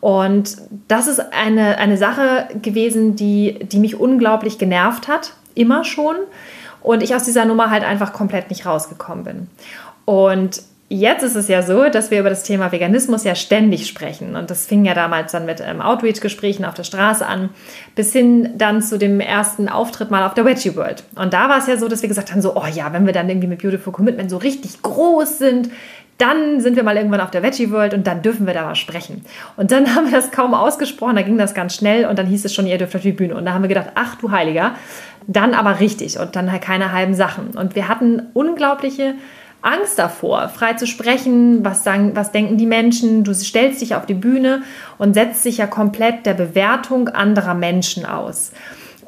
Und 0.00 0.56
das 0.88 1.06
ist 1.06 1.20
eine, 1.32 1.78
eine 1.78 1.96
Sache 1.96 2.48
gewesen, 2.62 3.16
die, 3.16 3.58
die 3.60 3.78
mich 3.78 3.98
unglaublich 3.98 4.58
genervt 4.58 5.08
hat, 5.08 5.32
immer 5.54 5.84
schon. 5.84 6.16
Und 6.82 7.02
ich 7.02 7.14
aus 7.14 7.24
dieser 7.24 7.44
Nummer 7.44 7.70
halt 7.70 7.84
einfach 7.84 8.12
komplett 8.12 8.50
nicht 8.50 8.66
rausgekommen 8.66 9.24
bin. 9.24 9.46
Und 10.06 10.62
Jetzt 10.92 11.22
ist 11.22 11.36
es 11.36 11.46
ja 11.46 11.62
so, 11.62 11.88
dass 11.88 12.10
wir 12.10 12.18
über 12.18 12.30
das 12.30 12.42
Thema 12.42 12.72
Veganismus 12.72 13.22
ja 13.22 13.36
ständig 13.36 13.86
sprechen. 13.86 14.34
Und 14.34 14.50
das 14.50 14.66
fing 14.66 14.84
ja 14.84 14.92
damals 14.92 15.30
dann 15.30 15.46
mit 15.46 15.62
ähm, 15.64 15.80
Outreach-Gesprächen 15.80 16.64
auf 16.64 16.74
der 16.74 16.82
Straße 16.82 17.24
an, 17.24 17.50
bis 17.94 18.12
hin 18.12 18.54
dann 18.56 18.82
zu 18.82 18.98
dem 18.98 19.20
ersten 19.20 19.68
Auftritt 19.68 20.10
mal 20.10 20.26
auf 20.26 20.34
der 20.34 20.44
Veggie 20.44 20.74
World. 20.74 21.04
Und 21.14 21.32
da 21.32 21.48
war 21.48 21.58
es 21.58 21.68
ja 21.68 21.76
so, 21.76 21.86
dass 21.86 22.02
wir 22.02 22.08
gesagt 22.08 22.32
haben, 22.32 22.42
so, 22.42 22.56
oh 22.56 22.66
ja, 22.66 22.92
wenn 22.92 23.06
wir 23.06 23.12
dann 23.12 23.28
irgendwie 23.28 23.46
mit 23.46 23.62
Beautiful 23.62 23.92
Commitment 23.92 24.30
so 24.30 24.36
richtig 24.38 24.82
groß 24.82 25.38
sind, 25.38 25.70
dann 26.18 26.60
sind 26.60 26.74
wir 26.74 26.82
mal 26.82 26.96
irgendwann 26.96 27.20
auf 27.20 27.30
der 27.30 27.44
Veggie 27.44 27.70
World 27.70 27.94
und 27.94 28.08
dann 28.08 28.22
dürfen 28.22 28.48
wir 28.48 28.52
da 28.52 28.64
mal 28.64 28.74
sprechen. 28.74 29.24
Und 29.56 29.70
dann 29.70 29.94
haben 29.94 30.06
wir 30.06 30.18
das 30.18 30.32
kaum 30.32 30.54
ausgesprochen, 30.54 31.14
da 31.14 31.22
ging 31.22 31.38
das 31.38 31.54
ganz 31.54 31.76
schnell 31.76 32.04
und 32.06 32.18
dann 32.18 32.26
hieß 32.26 32.44
es 32.44 32.52
schon, 32.52 32.66
ihr 32.66 32.78
dürft 32.78 32.96
auf 32.96 33.02
die 33.02 33.12
Bühne. 33.12 33.36
Und 33.36 33.44
da 33.44 33.52
haben 33.52 33.62
wir 33.62 33.68
gedacht, 33.68 33.92
ach 33.94 34.16
du 34.16 34.32
Heiliger, 34.32 34.74
dann 35.28 35.54
aber 35.54 35.78
richtig 35.78 36.18
und 36.18 36.34
dann 36.34 36.50
halt 36.50 36.62
keine 36.62 36.90
halben 36.90 37.14
Sachen. 37.14 37.50
Und 37.50 37.76
wir 37.76 37.86
hatten 37.86 38.22
unglaubliche 38.32 39.14
Angst 39.62 39.98
davor, 39.98 40.48
frei 40.48 40.74
zu 40.74 40.86
sprechen, 40.86 41.64
was, 41.64 41.84
sagen, 41.84 42.12
was 42.14 42.32
denken 42.32 42.56
die 42.56 42.66
Menschen. 42.66 43.24
Du 43.24 43.34
stellst 43.34 43.80
dich 43.80 43.94
auf 43.94 44.06
die 44.06 44.14
Bühne 44.14 44.62
und 44.98 45.14
setzt 45.14 45.44
dich 45.44 45.58
ja 45.58 45.66
komplett 45.66 46.24
der 46.24 46.34
Bewertung 46.34 47.08
anderer 47.08 47.54
Menschen 47.54 48.06
aus. 48.06 48.52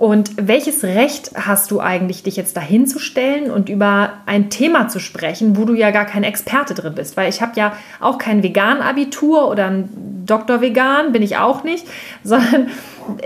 Und 0.02 0.32
welches 0.36 0.82
Recht 0.82 1.30
hast 1.36 1.70
du 1.70 1.78
eigentlich, 1.78 2.24
dich 2.24 2.34
jetzt 2.34 2.56
dahin 2.56 2.88
zu 2.88 2.98
stellen 2.98 3.52
und 3.52 3.68
über 3.68 4.14
ein 4.26 4.50
Thema 4.50 4.88
zu 4.88 4.98
sprechen, 4.98 5.56
wo 5.56 5.64
du 5.64 5.74
ja 5.74 5.92
gar 5.92 6.06
kein 6.06 6.24
Experte 6.24 6.74
drin 6.74 6.96
bist? 6.96 7.16
Weil 7.16 7.28
ich 7.28 7.40
habe 7.40 7.52
ja 7.54 7.76
auch 8.00 8.18
kein 8.18 8.42
Vegan-Abitur 8.42 9.48
oder 9.48 9.66
ein 9.66 10.24
Doktor 10.26 10.60
Vegan, 10.60 11.12
bin 11.12 11.22
ich 11.22 11.36
auch 11.36 11.62
nicht, 11.62 11.86
sondern 12.24 12.68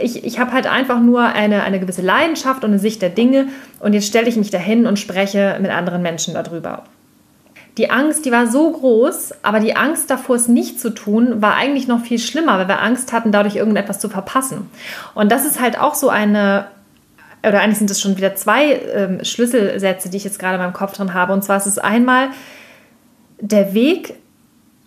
ich, 0.02 0.25
ich 0.25 0.38
habe 0.38 0.52
halt 0.52 0.66
einfach 0.66 1.00
nur 1.00 1.23
eine, 1.23 1.62
eine 1.62 1.80
gewisse 1.80 2.02
Leidenschaft 2.02 2.62
und 2.62 2.73
eine 2.73 2.78
Sicht 2.78 3.00
der 3.00 3.11
Dinge 3.11 3.49
und 3.80 3.95
jetzt 3.95 4.06
stelle 4.06 4.28
ich 4.28 4.37
mich 4.37 4.50
dahin 4.50 4.87
und 4.87 4.99
spreche 4.99 5.56
mit 5.62 5.71
anderen 5.71 6.02
Menschen 6.02 6.35
darüber. 6.35 6.85
Die 7.78 7.90
Angst, 7.90 8.25
die 8.25 8.33
war 8.33 8.47
so 8.47 8.71
groß, 8.71 9.35
aber 9.42 9.61
die 9.61 9.76
Angst 9.76 10.09
davor, 10.11 10.37
es 10.37 10.49
nicht 10.49 10.80
zu 10.80 10.90
tun, 10.90 11.42
war 11.42 11.56
eigentlich 11.56 11.87
noch 11.87 12.00
viel 12.00 12.18
schlimmer, 12.18 12.59
weil 12.59 12.68
wir 12.68 12.80
Angst 12.80 13.12
hatten, 13.12 13.33
dadurch 13.33 13.56
irgendetwas 13.56 13.99
zu 13.99 14.09
verpassen. 14.09 14.71
Und 15.14 15.30
das 15.30 15.45
ist 15.45 15.61
halt 15.61 15.78
auch 15.78 15.95
so 15.95 16.09
eine, 16.09 16.68
oder 17.42 17.61
eigentlich 17.61 17.78
sind 17.78 17.90
es 17.90 18.00
schon 18.00 18.16
wieder 18.16 18.35
zwei 18.35 18.80
ähm, 18.95 19.23
Schlüsselsätze, 19.23 20.09
die 20.09 20.16
ich 20.16 20.25
jetzt 20.25 20.38
gerade 20.38 20.54
in 20.54 20.62
meinem 20.62 20.73
Kopf 20.73 20.95
drin 20.95 21.12
habe. 21.12 21.35
Und 21.35 21.45
zwar 21.45 21.59
ist 21.59 21.66
es 21.66 21.78
einmal, 21.78 22.28
der 23.40 23.75
Weg 23.75 24.14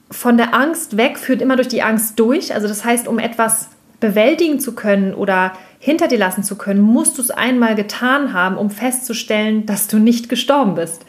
von 0.10 0.38
der 0.38 0.56
Angst 0.56 0.98
weg 0.98 1.20
führt 1.20 1.44
immer 1.44 1.58
durch 1.58 1.68
die 1.68 1.84
Angst 1.84 2.20
durch. 2.20 2.56
Also 2.56 2.68
das 2.68 2.84
heißt, 2.84 3.08
um 3.08 3.20
etwas 3.20 3.70
bewältigen 4.00 4.60
zu 4.60 4.74
können 4.74 5.14
oder 5.14 5.54
hinter 5.78 6.08
dir 6.08 6.18
lassen 6.18 6.44
zu 6.44 6.58
können, 6.58 6.82
musst 6.82 7.20
du 7.20 7.22
es 7.22 7.30
einmal 7.30 7.76
getan 7.76 8.34
haben, 8.34 8.58
um 8.58 8.72
festzustellen, 8.72 9.68
dass 9.68 9.88
du 9.88 10.00
nicht 10.00 10.28
gestorben 10.28 10.74
bist 10.74 11.06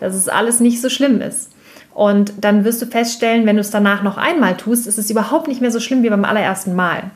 dass 0.00 0.14
es 0.14 0.28
alles 0.28 0.60
nicht 0.60 0.80
so 0.80 0.88
schlimm 0.88 1.20
ist. 1.20 1.52
Und 1.94 2.32
dann 2.40 2.64
wirst 2.64 2.82
du 2.82 2.86
feststellen, 2.86 3.46
wenn 3.46 3.56
du 3.56 3.60
es 3.60 3.70
danach 3.70 4.02
noch 4.02 4.16
einmal 4.16 4.56
tust, 4.56 4.86
ist 4.86 4.98
es 4.98 5.10
überhaupt 5.10 5.48
nicht 5.48 5.60
mehr 5.60 5.70
so 5.70 5.80
schlimm 5.80 6.02
wie 6.02 6.10
beim 6.10 6.24
allerersten 6.24 6.74
Mal. 6.74 7.10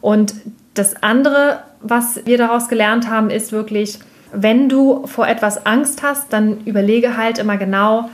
Und 0.00 0.34
das 0.74 1.02
andere, 1.02 1.60
was 1.80 2.24
wir 2.24 2.38
daraus 2.38 2.68
gelernt 2.68 3.08
haben, 3.08 3.30
ist 3.30 3.52
wirklich, 3.52 3.98
wenn 4.32 4.68
du 4.68 5.06
vor 5.06 5.26
etwas 5.28 5.66
Angst 5.66 6.02
hast, 6.02 6.32
dann 6.32 6.64
überlege 6.64 7.16
halt 7.16 7.38
immer 7.38 7.56
genau, 7.56 8.08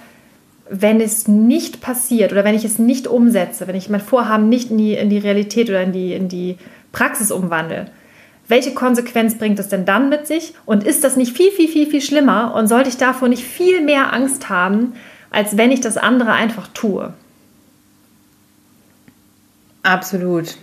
wenn 0.69 1.01
es 1.01 1.29
nicht 1.29 1.81
passiert 1.81 2.33
oder 2.33 2.45
wenn 2.45 2.55
ich 2.55 2.65
es 2.65 2.79
nicht 2.79 3.07
umsetze, 3.07 3.69
wenn 3.69 3.77
ich 3.77 3.89
mein 3.89 4.01
Vorhaben 4.01 4.49
nicht 4.49 4.71
in 4.71 4.79
die, 4.79 4.95
in 4.95 5.11
die 5.11 5.19
Realität 5.19 5.69
oder 5.69 5.83
in 5.83 5.93
die, 5.93 6.13
in 6.13 6.29
die 6.29 6.57
Praxis 6.91 7.31
umwandle, 7.31 7.87
welche 8.49 8.75
Konsequenz 8.75 9.37
bringt 9.37 9.59
es 9.59 9.69
denn 9.69 9.85
dann 9.85 10.09
mit 10.09 10.27
sich? 10.27 10.55
Und 10.65 10.85
ist 10.85 11.05
das 11.05 11.17
nicht 11.17 11.37
viel, 11.37 11.51
viel, 11.51 11.69
viel, 11.69 11.89
viel 11.89 12.01
schlimmer? 12.01 12.55
Und 12.55 12.69
sollte 12.69 12.89
ich 12.89 12.97
davor 12.97 13.29
nicht 13.29 13.45
viel 13.45 13.81
mehr 13.81 14.13
Angst 14.13 14.49
haben, 14.49 14.95
als 15.31 15.57
wenn 15.57 15.71
ich 15.71 15.81
das 15.81 15.97
andere 15.97 16.33
einfach 16.33 16.69
tue? 16.69 17.13
Absolut. 19.83 20.57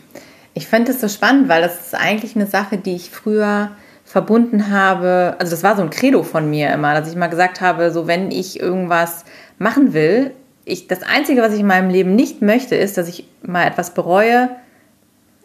Ich 0.53 0.67
finde 0.67 0.91
es 0.91 1.01
so 1.01 1.07
spannend, 1.07 1.49
weil 1.49 1.61
das 1.61 1.87
ist 1.87 1.95
eigentlich 1.95 2.35
eine 2.35 2.47
Sache, 2.47 2.77
die 2.77 2.95
ich 2.95 3.09
früher 3.09 3.71
verbunden 4.05 4.69
habe. 4.69 5.35
Also 5.39 5.51
das 5.51 5.63
war 5.63 5.75
so 5.75 5.81
ein 5.81 5.89
Credo 5.89 6.23
von 6.23 6.49
mir 6.49 6.71
immer, 6.73 6.93
dass 6.93 7.09
ich 7.09 7.15
mal 7.15 7.27
gesagt 7.27 7.61
habe, 7.61 7.91
so 7.91 8.07
wenn 8.07 8.31
ich 8.31 8.59
irgendwas 8.59 9.25
machen 9.57 9.93
will, 9.93 10.31
ich, 10.65 10.87
das 10.87 11.03
Einzige, 11.03 11.41
was 11.41 11.53
ich 11.53 11.59
in 11.59 11.67
meinem 11.67 11.89
Leben 11.89 12.15
nicht 12.15 12.41
möchte, 12.41 12.75
ist, 12.75 12.97
dass 12.97 13.07
ich 13.07 13.27
mal 13.41 13.65
etwas 13.67 13.93
bereue, 13.93 14.49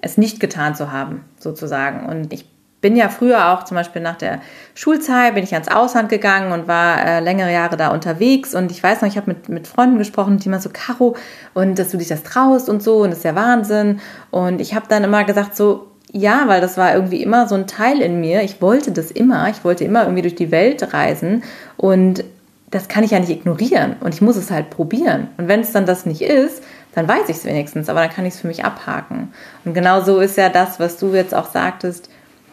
es 0.00 0.18
nicht 0.18 0.40
getan 0.40 0.74
zu 0.74 0.92
haben, 0.92 1.24
sozusagen. 1.38 2.06
Und 2.06 2.32
ich 2.32 2.46
bin 2.80 2.96
ja 2.96 3.08
früher 3.08 3.52
auch 3.52 3.64
zum 3.64 3.76
Beispiel 3.76 4.00
nach 4.00 4.16
der 4.16 4.40
Schulzeit, 4.74 5.34
bin 5.34 5.42
ich 5.42 5.52
ans 5.54 5.68
Ausland 5.68 6.08
gegangen 6.08 6.52
und 6.52 6.68
war 6.68 7.04
äh, 7.04 7.20
längere 7.20 7.52
Jahre 7.52 7.76
da 7.76 7.88
unterwegs. 7.88 8.54
Und 8.54 8.70
ich 8.70 8.82
weiß 8.82 9.02
noch, 9.02 9.08
ich 9.08 9.16
habe 9.16 9.32
mit, 9.32 9.48
mit 9.48 9.66
Freunden 9.66 9.98
gesprochen, 9.98 10.38
die 10.38 10.46
immer 10.46 10.60
so, 10.60 10.70
Caro, 10.72 11.16
und 11.54 11.78
dass 11.78 11.90
du 11.90 11.96
dich 11.96 12.08
das 12.08 12.22
traust 12.22 12.68
und 12.68 12.82
so, 12.82 12.98
und 12.98 13.10
das 13.10 13.18
ist 13.18 13.24
ja 13.24 13.34
Wahnsinn. 13.34 14.00
Und 14.30 14.60
ich 14.60 14.74
habe 14.74 14.86
dann 14.88 15.02
immer 15.02 15.24
gesagt, 15.24 15.56
so, 15.56 15.88
ja, 16.12 16.44
weil 16.46 16.60
das 16.60 16.76
war 16.78 16.94
irgendwie 16.94 17.22
immer 17.22 17.48
so 17.48 17.54
ein 17.54 17.66
Teil 17.66 18.00
in 18.00 18.20
mir. 18.20 18.42
Ich 18.42 18.62
wollte 18.62 18.92
das 18.92 19.10
immer. 19.10 19.48
Ich 19.50 19.64
wollte 19.64 19.84
immer 19.84 20.02
irgendwie 20.02 20.22
durch 20.22 20.36
die 20.36 20.50
Welt 20.50 20.94
reisen. 20.94 21.42
Und 21.76 22.24
das 22.70 22.88
kann 22.88 23.04
ich 23.04 23.10
ja 23.10 23.18
nicht 23.18 23.30
ignorieren. 23.30 23.96
Und 24.00 24.14
ich 24.14 24.22
muss 24.22 24.36
es 24.36 24.50
halt 24.50 24.70
probieren. 24.70 25.28
Und 25.36 25.48
wenn 25.48 25.60
es 25.60 25.72
dann 25.72 25.84
das 25.84 26.06
nicht 26.06 26.22
ist, 26.22 26.62
dann 26.94 27.06
weiß 27.06 27.28
ich 27.28 27.36
es 27.36 27.44
wenigstens, 27.44 27.88
aber 27.88 28.00
dann 28.00 28.10
kann 28.10 28.26
ich 28.26 28.34
es 28.34 28.40
für 28.40 28.48
mich 28.48 28.64
abhaken. 28.64 29.32
Und 29.64 29.74
genau 29.74 30.00
so 30.00 30.20
ist 30.20 30.36
ja 30.36 30.48
das, 30.48 30.80
was 30.80 30.98
du 30.98 31.14
jetzt 31.14 31.34
auch 31.34 31.50
sagtest, 31.50 32.10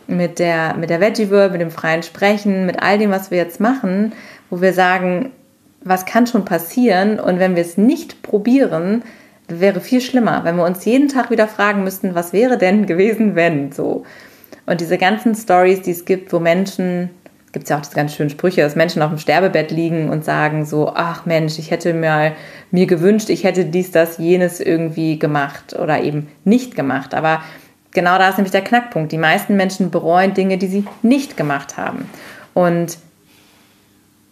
mit 0.07 0.39
der, 0.39 0.75
mit 0.75 0.89
der 0.89 0.99
Veggie 0.99 1.31
World, 1.31 1.51
mit 1.51 1.61
dem 1.61 1.71
freien 1.71 2.03
Sprechen, 2.03 2.65
mit 2.65 2.81
all 2.81 2.97
dem, 2.97 3.11
was 3.11 3.31
wir 3.31 3.37
jetzt 3.37 3.59
machen, 3.59 4.13
wo 4.49 4.61
wir 4.61 4.73
sagen, 4.73 5.31
was 5.83 6.05
kann 6.05 6.27
schon 6.27 6.45
passieren 6.45 7.19
und 7.19 7.39
wenn 7.39 7.55
wir 7.55 7.61
es 7.61 7.77
nicht 7.77 8.21
probieren, 8.21 9.03
wäre 9.47 9.79
viel 9.79 10.01
schlimmer, 10.01 10.43
wenn 10.43 10.57
wir 10.57 10.65
uns 10.65 10.83
jeden 10.85 11.07
Tag 11.07 11.29
wieder 11.29 11.47
fragen 11.47 11.83
müssten, 11.83 12.15
was 12.15 12.33
wäre 12.33 12.57
denn 12.57 12.85
gewesen, 12.87 13.35
wenn 13.35 13.71
so. 13.71 14.05
Und 14.65 14.81
diese 14.81 14.97
ganzen 14.97 15.35
Stories, 15.35 15.83
die 15.83 15.91
es 15.91 16.05
gibt, 16.05 16.33
wo 16.33 16.39
Menschen 16.39 17.11
gibt 17.55 17.63
es 17.63 17.69
ja 17.69 17.77
auch 17.77 17.81
diese 17.81 17.95
ganz 17.95 18.13
schönen 18.13 18.29
Sprüche, 18.29 18.59
dass 18.59 18.75
Menschen 18.75 19.01
auf 19.01 19.11
dem 19.11 19.17
Sterbebett 19.17 19.71
liegen 19.71 20.09
und 20.09 20.25
sagen 20.25 20.65
so, 20.65 20.91
ach 20.93 21.25
Mensch, 21.25 21.57
ich 21.57 21.71
hätte 21.71 21.93
mir, 21.93 22.33
mir 22.69 22.85
gewünscht, 22.85 23.29
ich 23.29 23.45
hätte 23.45 23.63
dies, 23.63 23.91
das, 23.91 24.17
jenes 24.17 24.59
irgendwie 24.59 25.17
gemacht 25.17 25.73
oder 25.73 26.03
eben 26.03 26.27
nicht 26.43 26.75
gemacht. 26.75 27.13
Aber 27.13 27.41
genau 27.91 28.17
da 28.17 28.27
ist 28.27 28.35
nämlich 28.35 28.51
der 28.51 28.61
Knackpunkt. 28.61 29.13
Die 29.13 29.17
meisten 29.17 29.55
Menschen 29.55 29.89
bereuen 29.89 30.33
Dinge, 30.33 30.57
die 30.57 30.67
sie 30.67 30.83
nicht 31.01 31.37
gemacht 31.37 31.77
haben. 31.77 32.09
Und 32.53 32.97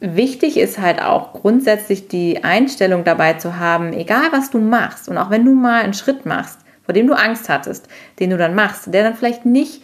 wichtig 0.01 0.57
ist 0.57 0.79
halt 0.79 1.01
auch 1.01 1.31
grundsätzlich 1.31 2.09
die 2.09 2.43
Einstellung 2.43 3.05
dabei 3.05 3.35
zu 3.35 3.57
haben, 3.57 3.93
egal 3.93 4.33
was 4.33 4.51
du 4.51 4.59
machst 4.59 5.07
und 5.07 5.17
auch 5.17 5.29
wenn 5.29 5.45
du 5.45 5.53
mal 5.53 5.81
einen 5.81 5.93
Schritt 5.93 6.25
machst, 6.25 6.59
vor 6.83 6.93
dem 6.93 7.07
du 7.07 7.13
Angst 7.13 7.47
hattest, 7.47 7.87
den 8.19 8.31
du 8.31 8.37
dann 8.37 8.53
machst, 8.53 8.93
der 8.93 9.03
dann 9.03 9.15
vielleicht 9.15 9.45
nicht 9.45 9.81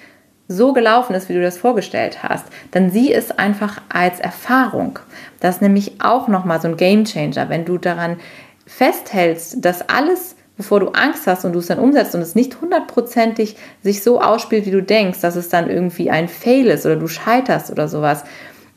so 0.49 0.73
gelaufen 0.73 1.13
ist, 1.13 1.29
wie 1.29 1.35
du 1.35 1.41
das 1.41 1.59
vorgestellt 1.59 2.23
hast, 2.23 2.45
dann 2.71 2.89
sieh 2.89 3.13
es 3.13 3.31
einfach 3.31 3.81
als 3.87 4.19
Erfahrung. 4.19 4.97
Das 5.39 5.55
ist 5.55 5.61
nämlich 5.61 6.01
auch 6.01 6.27
nochmal 6.27 6.59
so 6.59 6.67
ein 6.67 6.75
Game 6.75 7.05
Changer, 7.05 7.49
wenn 7.49 7.65
du 7.65 7.77
daran 7.77 8.17
festhältst, 8.65 9.63
dass 9.63 9.87
alles, 9.87 10.35
bevor 10.57 10.79
du 10.79 10.89
Angst 10.89 11.27
hast 11.27 11.45
und 11.45 11.53
du 11.53 11.59
es 11.59 11.67
dann 11.67 11.77
umsetzt 11.77 12.15
und 12.15 12.21
es 12.21 12.33
nicht 12.33 12.59
hundertprozentig 12.61 13.57
sich 13.83 14.03
so 14.03 14.19
ausspielt, 14.19 14.65
wie 14.65 14.71
du 14.71 14.81
denkst, 14.81 15.21
dass 15.21 15.35
es 15.35 15.49
dann 15.49 15.69
irgendwie 15.69 16.09
ein 16.09 16.27
Fail 16.27 16.65
ist 16.65 16.85
oder 16.85 16.95
du 16.95 17.07
scheiterst 17.07 17.69
oder 17.69 17.87
sowas. 17.87 18.23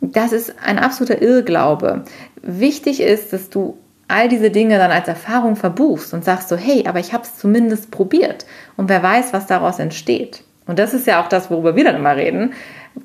Das 0.02 0.32
ist 0.32 0.54
ein 0.62 0.78
absoluter 0.78 1.22
Irrglaube. 1.22 2.04
Wichtig 2.42 3.00
ist, 3.00 3.32
dass 3.32 3.48
du 3.48 3.78
all 4.08 4.28
diese 4.28 4.50
Dinge 4.50 4.76
dann 4.76 4.90
als 4.90 5.08
Erfahrung 5.08 5.56
verbuchst 5.56 6.12
und 6.12 6.22
sagst 6.22 6.50
so, 6.50 6.56
hey, 6.56 6.84
aber 6.86 7.00
ich 7.00 7.14
habe 7.14 7.24
es 7.24 7.38
zumindest 7.38 7.90
probiert 7.90 8.44
und 8.76 8.90
wer 8.90 9.02
weiß, 9.02 9.32
was 9.32 9.46
daraus 9.46 9.78
entsteht. 9.78 10.44
Und 10.66 10.78
das 10.78 10.94
ist 10.94 11.06
ja 11.06 11.22
auch 11.22 11.28
das, 11.28 11.50
worüber 11.50 11.76
wir 11.76 11.84
dann 11.84 11.96
immer 11.96 12.16
reden. 12.16 12.52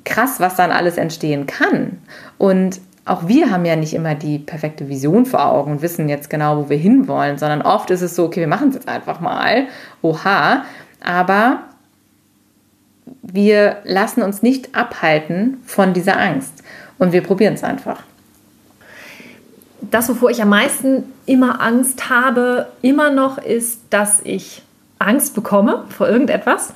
Krass, 0.04 0.40
was 0.40 0.56
dann 0.56 0.70
alles 0.70 0.96
entstehen 0.96 1.46
kann. 1.46 1.98
Und 2.36 2.80
auch 3.04 3.26
wir 3.26 3.50
haben 3.50 3.64
ja 3.64 3.74
nicht 3.74 3.94
immer 3.94 4.14
die 4.14 4.38
perfekte 4.38 4.88
Vision 4.88 5.24
vor 5.24 5.44
Augen 5.46 5.72
und 5.72 5.82
wissen 5.82 6.08
jetzt 6.08 6.28
genau, 6.28 6.58
wo 6.58 6.68
wir 6.68 6.76
hinwollen, 6.76 7.38
sondern 7.38 7.62
oft 7.62 7.90
ist 7.90 8.02
es 8.02 8.14
so, 8.14 8.26
okay, 8.26 8.40
wir 8.40 8.48
machen 8.48 8.68
es 8.68 8.74
jetzt 8.74 8.88
einfach 8.88 9.20
mal. 9.20 9.66
Oha. 10.02 10.64
Aber 11.02 11.62
wir 13.22 13.78
lassen 13.84 14.22
uns 14.22 14.42
nicht 14.42 14.74
abhalten 14.74 15.62
von 15.64 15.94
dieser 15.94 16.18
Angst 16.18 16.62
und 16.98 17.12
wir 17.12 17.22
probieren 17.22 17.54
es 17.54 17.64
einfach. 17.64 18.02
Das, 19.80 20.08
wovor 20.08 20.30
ich 20.30 20.42
am 20.42 20.50
meisten 20.50 21.04
immer 21.24 21.62
Angst 21.62 22.10
habe, 22.10 22.66
immer 22.82 23.10
noch 23.10 23.38
ist, 23.38 23.80
dass 23.90 24.20
ich 24.24 24.62
Angst 24.98 25.34
bekomme 25.34 25.84
vor 25.88 26.08
irgendetwas 26.08 26.74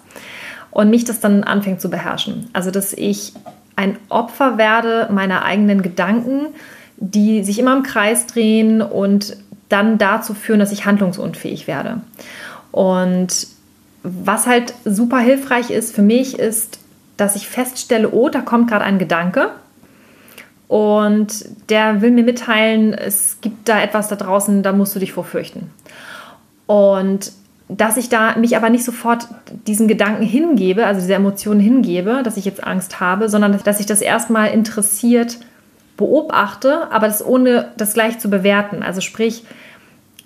und 0.73 0.91
mich 0.91 1.05
das 1.05 1.21
dann 1.21 1.45
anfängt 1.45 1.81
zu 1.81 1.91
beherrschen. 1.91 2.49
Also, 2.53 2.71
dass 2.71 2.93
ich 2.93 3.33
ein 3.77 3.97
Opfer 4.09 4.59
werde 4.59 5.09
meiner 5.13 5.45
eigenen 5.45 5.83
Gedanken, 5.83 6.47
die 6.97 7.43
sich 7.45 7.59
immer 7.59 7.77
im 7.77 7.83
Kreis 7.83 8.27
drehen 8.27 8.83
und 8.83 9.37
dann 9.69 9.99
dazu 9.99 10.35
führen, 10.35 10.61
dass 10.61 10.73
ich 10.73 10.85
handlungsunfähig 10.85 11.67
werde. 11.67 12.01
Und 12.71 13.47
was 14.03 14.47
halt 14.47 14.75
super 14.85 15.19
hilfreich 15.19 15.71
ist 15.71 15.95
für 15.95 16.03
mich, 16.03 16.39
ist, 16.39 16.79
dass 17.17 17.37
ich 17.37 17.49
feststelle, 17.49 18.11
oh, 18.11 18.29
da 18.29 18.41
kommt 18.41 18.69
gerade 18.69 18.85
ein 18.85 18.99
Gedanke 18.99 19.51
und 20.69 21.45
der 21.69 22.03
will 22.03 22.11
mir 22.11 22.25
mitteilen, 22.25 22.95
es 22.95 23.39
gibt 23.41 23.69
da 23.69 23.81
etwas 23.81 24.09
da 24.09 24.17
draußen, 24.17 24.63
da 24.63 24.73
musst 24.73 24.95
du 24.95 24.99
dich 24.99 25.13
vorfürchten. 25.13 25.71
Und 26.67 27.33
dass 27.69 27.97
ich 27.97 28.09
da 28.09 28.37
mich 28.37 28.57
aber 28.57 28.71
nicht 28.71 28.85
sofort 28.85 29.29
diesen 29.67 29.89
Gedanken 29.89 30.25
hingebe, 30.25 30.85
also 30.87 31.01
diese 31.01 31.15
Emotionen 31.15 31.61
hingebe, 31.61 32.23
dass 32.23 32.37
ich 32.37 32.45
jetzt 32.45 32.65
Angst 32.65 33.01
habe, 33.01 33.29
sondern 33.29 33.59
dass 33.65 33.81
ich 33.81 33.87
das 33.87 34.01
erstmal 34.01 34.51
interessiert 34.51 35.39
beobachte, 35.97 36.91
aber 36.91 37.07
das 37.07 37.25
ohne 37.25 37.71
das 37.77 37.95
gleich 37.95 38.19
zu 38.19 38.29
bewerten. 38.29 38.83
Also 38.83 39.01
sprich, 39.01 39.45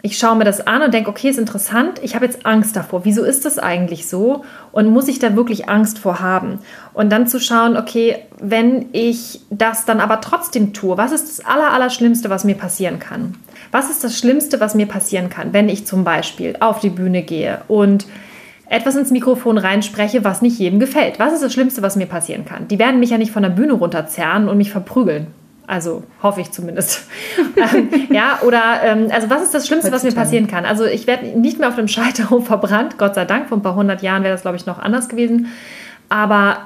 ich 0.02 0.18
schaue 0.18 0.36
mir 0.36 0.44
das 0.44 0.64
an 0.66 0.82
und 0.82 0.94
denke, 0.94 1.10
okay, 1.10 1.28
ist 1.28 1.38
interessant, 1.38 2.00
ich 2.02 2.14
habe 2.14 2.24
jetzt 2.24 2.46
Angst 2.46 2.76
davor. 2.76 3.04
Wieso 3.04 3.24
ist 3.24 3.44
das 3.44 3.58
eigentlich 3.58 4.06
so? 4.06 4.44
Und 4.70 4.88
muss 4.88 5.08
ich 5.08 5.18
da 5.18 5.34
wirklich 5.34 5.68
Angst 5.68 5.98
vor 5.98 6.20
haben? 6.20 6.60
Und 6.94 7.10
dann 7.10 7.26
zu 7.26 7.40
schauen, 7.40 7.76
okay, 7.76 8.16
wenn 8.40 8.86
ich 8.92 9.40
das 9.50 9.84
dann 9.84 10.00
aber 10.00 10.20
trotzdem 10.20 10.72
tue, 10.72 10.96
was 10.96 11.10
ist 11.10 11.28
das 11.28 11.44
Allerallerschlimmste, 11.44 12.30
was 12.30 12.44
mir 12.44 12.54
passieren 12.54 13.00
kann? 13.00 13.34
Was 13.76 13.90
ist 13.90 14.02
das 14.02 14.18
Schlimmste, 14.18 14.58
was 14.58 14.74
mir 14.74 14.86
passieren 14.86 15.28
kann, 15.28 15.52
wenn 15.52 15.68
ich 15.68 15.86
zum 15.86 16.02
Beispiel 16.02 16.56
auf 16.60 16.80
die 16.80 16.88
Bühne 16.88 17.20
gehe 17.20 17.60
und 17.68 18.06
etwas 18.70 18.96
ins 18.96 19.10
Mikrofon 19.10 19.58
reinspreche, 19.58 20.24
was 20.24 20.40
nicht 20.40 20.58
jedem 20.58 20.80
gefällt? 20.80 21.18
Was 21.18 21.34
ist 21.34 21.42
das 21.42 21.52
Schlimmste, 21.52 21.82
was 21.82 21.94
mir 21.94 22.06
passieren 22.06 22.46
kann? 22.46 22.68
Die 22.68 22.78
werden 22.78 23.00
mich 23.00 23.10
ja 23.10 23.18
nicht 23.18 23.32
von 23.32 23.42
der 23.42 23.50
Bühne 23.50 23.74
runterzerren 23.74 24.48
und 24.48 24.56
mich 24.56 24.70
verprügeln. 24.70 25.26
Also 25.66 26.04
hoffe 26.22 26.40
ich 26.40 26.52
zumindest. 26.52 27.06
ähm, 27.74 27.90
ja, 28.08 28.38
oder 28.46 28.82
ähm, 28.82 29.08
also 29.12 29.28
was 29.28 29.42
ist 29.42 29.52
das 29.52 29.66
Schlimmste, 29.66 29.92
was 29.92 30.04
mir 30.04 30.12
passieren 30.12 30.46
kann? 30.46 30.64
Also 30.64 30.86
ich 30.86 31.06
werde 31.06 31.38
nicht 31.38 31.58
mehr 31.58 31.68
auf 31.68 31.76
dem 31.76 31.88
Scheiterhof 31.88 32.46
verbrannt, 32.46 32.96
Gott 32.96 33.14
sei 33.14 33.26
Dank. 33.26 33.50
Vor 33.50 33.58
ein 33.58 33.62
paar 33.62 33.74
hundert 33.74 34.00
Jahren 34.00 34.22
wäre 34.22 34.32
das, 34.32 34.40
glaube 34.40 34.56
ich, 34.56 34.64
noch 34.64 34.78
anders 34.78 35.10
gewesen. 35.10 35.48
Aber 36.08 36.60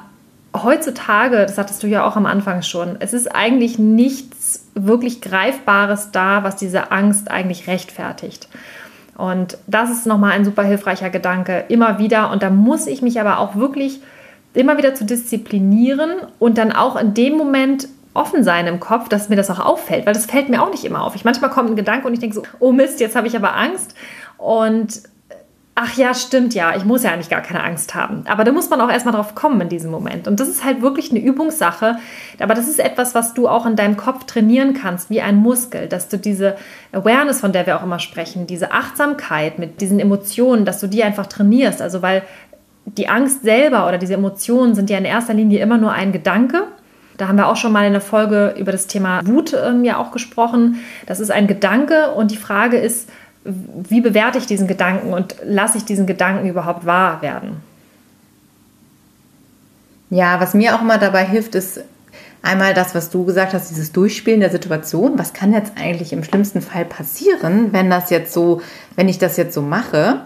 heutzutage, 0.56 1.38
das 1.38 1.58
hattest 1.58 1.82
du 1.82 1.88
ja 1.88 2.06
auch 2.06 2.14
am 2.14 2.26
Anfang 2.26 2.62
schon, 2.62 2.98
es 3.00 3.14
ist 3.14 3.34
eigentlich 3.34 3.80
nichts 3.80 4.59
wirklich 4.74 5.20
Greifbares 5.20 6.10
da, 6.12 6.44
was 6.44 6.56
diese 6.56 6.90
Angst 6.90 7.30
eigentlich 7.30 7.66
rechtfertigt. 7.66 8.48
Und 9.16 9.58
das 9.66 9.90
ist 9.90 10.06
nochmal 10.06 10.32
ein 10.32 10.44
super 10.44 10.62
hilfreicher 10.62 11.10
Gedanke, 11.10 11.64
immer 11.68 11.98
wieder. 11.98 12.30
Und 12.30 12.42
da 12.42 12.50
muss 12.50 12.86
ich 12.86 13.02
mich 13.02 13.20
aber 13.20 13.38
auch 13.38 13.54
wirklich 13.54 14.00
immer 14.54 14.78
wieder 14.78 14.94
zu 14.94 15.04
disziplinieren 15.04 16.10
und 16.38 16.58
dann 16.58 16.72
auch 16.72 16.96
in 16.96 17.14
dem 17.14 17.36
Moment 17.36 17.88
offen 18.14 18.42
sein 18.42 18.66
im 18.66 18.80
Kopf, 18.80 19.08
dass 19.08 19.28
mir 19.28 19.36
das 19.36 19.50
auch 19.50 19.60
auffällt, 19.60 20.06
weil 20.06 20.14
das 20.14 20.26
fällt 20.26 20.48
mir 20.48 20.62
auch 20.62 20.70
nicht 20.70 20.84
immer 20.84 21.04
auf. 21.04 21.14
Ich 21.14 21.24
manchmal 21.24 21.50
kommt 21.50 21.70
ein 21.70 21.76
Gedanke 21.76 22.06
und 22.06 22.14
ich 22.14 22.18
denke 22.18 22.34
so, 22.34 22.42
oh 22.58 22.72
Mist, 22.72 23.00
jetzt 23.00 23.14
habe 23.14 23.28
ich 23.28 23.36
aber 23.36 23.56
Angst 23.56 23.94
und 24.36 25.02
ach 25.82 25.96
ja, 25.96 26.12
stimmt 26.12 26.54
ja, 26.54 26.76
ich 26.76 26.84
muss 26.84 27.04
ja 27.04 27.10
eigentlich 27.10 27.30
gar 27.30 27.40
keine 27.40 27.64
Angst 27.64 27.94
haben. 27.94 28.24
Aber 28.26 28.44
da 28.44 28.52
muss 28.52 28.68
man 28.68 28.82
auch 28.82 28.90
erstmal 28.90 29.14
drauf 29.14 29.34
kommen 29.34 29.62
in 29.62 29.70
diesem 29.70 29.90
Moment. 29.90 30.28
Und 30.28 30.38
das 30.38 30.48
ist 30.48 30.62
halt 30.62 30.82
wirklich 30.82 31.10
eine 31.10 31.20
Übungssache. 31.20 31.96
Aber 32.38 32.54
das 32.54 32.68
ist 32.68 32.78
etwas, 32.78 33.14
was 33.14 33.32
du 33.32 33.48
auch 33.48 33.64
in 33.64 33.76
deinem 33.76 33.96
Kopf 33.96 34.24
trainieren 34.24 34.74
kannst, 34.74 35.08
wie 35.08 35.22
ein 35.22 35.36
Muskel, 35.36 35.88
dass 35.88 36.08
du 36.08 36.18
diese 36.18 36.56
Awareness, 36.92 37.40
von 37.40 37.52
der 37.52 37.66
wir 37.66 37.78
auch 37.78 37.82
immer 37.82 37.98
sprechen, 37.98 38.46
diese 38.46 38.72
Achtsamkeit 38.72 39.58
mit 39.58 39.80
diesen 39.80 40.00
Emotionen, 40.00 40.66
dass 40.66 40.80
du 40.80 40.86
die 40.86 41.02
einfach 41.02 41.26
trainierst. 41.26 41.80
Also 41.80 42.02
weil 42.02 42.22
die 42.84 43.08
Angst 43.08 43.42
selber 43.42 43.88
oder 43.88 43.96
diese 43.96 44.14
Emotionen 44.14 44.74
sind 44.74 44.90
ja 44.90 44.98
in 44.98 45.06
erster 45.06 45.32
Linie 45.32 45.60
immer 45.60 45.78
nur 45.78 45.92
ein 45.92 46.12
Gedanke. 46.12 46.64
Da 47.16 47.28
haben 47.28 47.36
wir 47.36 47.48
auch 47.48 47.56
schon 47.56 47.72
mal 47.72 47.86
in 47.86 47.92
der 47.92 48.00
Folge 48.02 48.54
über 48.58 48.72
das 48.72 48.86
Thema 48.86 49.20
Wut 49.26 49.54
ähm, 49.54 49.84
ja 49.84 49.98
auch 49.98 50.10
gesprochen. 50.10 50.80
Das 51.06 51.20
ist 51.20 51.30
ein 51.30 51.46
Gedanke 51.46 52.12
und 52.12 52.30
die 52.30 52.36
Frage 52.36 52.78
ist, 52.78 53.10
wie 53.44 54.00
bewerte 54.00 54.38
ich 54.38 54.46
diesen 54.46 54.66
Gedanken 54.66 55.12
und 55.12 55.36
lasse 55.44 55.78
ich 55.78 55.84
diesen 55.84 56.06
Gedanken 56.06 56.48
überhaupt 56.48 56.84
wahr 56.84 57.22
werden? 57.22 57.62
Ja, 60.10 60.40
was 60.40 60.54
mir 60.54 60.74
auch 60.74 60.82
immer 60.82 60.98
dabei 60.98 61.24
hilft, 61.24 61.54
ist 61.54 61.80
einmal 62.42 62.74
das, 62.74 62.94
was 62.94 63.10
du 63.10 63.24
gesagt 63.24 63.54
hast, 63.54 63.70
dieses 63.70 63.92
Durchspielen 63.92 64.40
der 64.40 64.50
Situation. 64.50 65.18
Was 65.18 65.32
kann 65.32 65.52
jetzt 65.52 65.72
eigentlich 65.76 66.12
im 66.12 66.24
schlimmsten 66.24 66.60
Fall 66.60 66.84
passieren, 66.84 67.72
wenn 67.72 67.88
das 67.90 68.10
jetzt 68.10 68.32
so, 68.32 68.60
wenn 68.96 69.08
ich 69.08 69.18
das 69.18 69.36
jetzt 69.36 69.54
so 69.54 69.62
mache? 69.62 70.24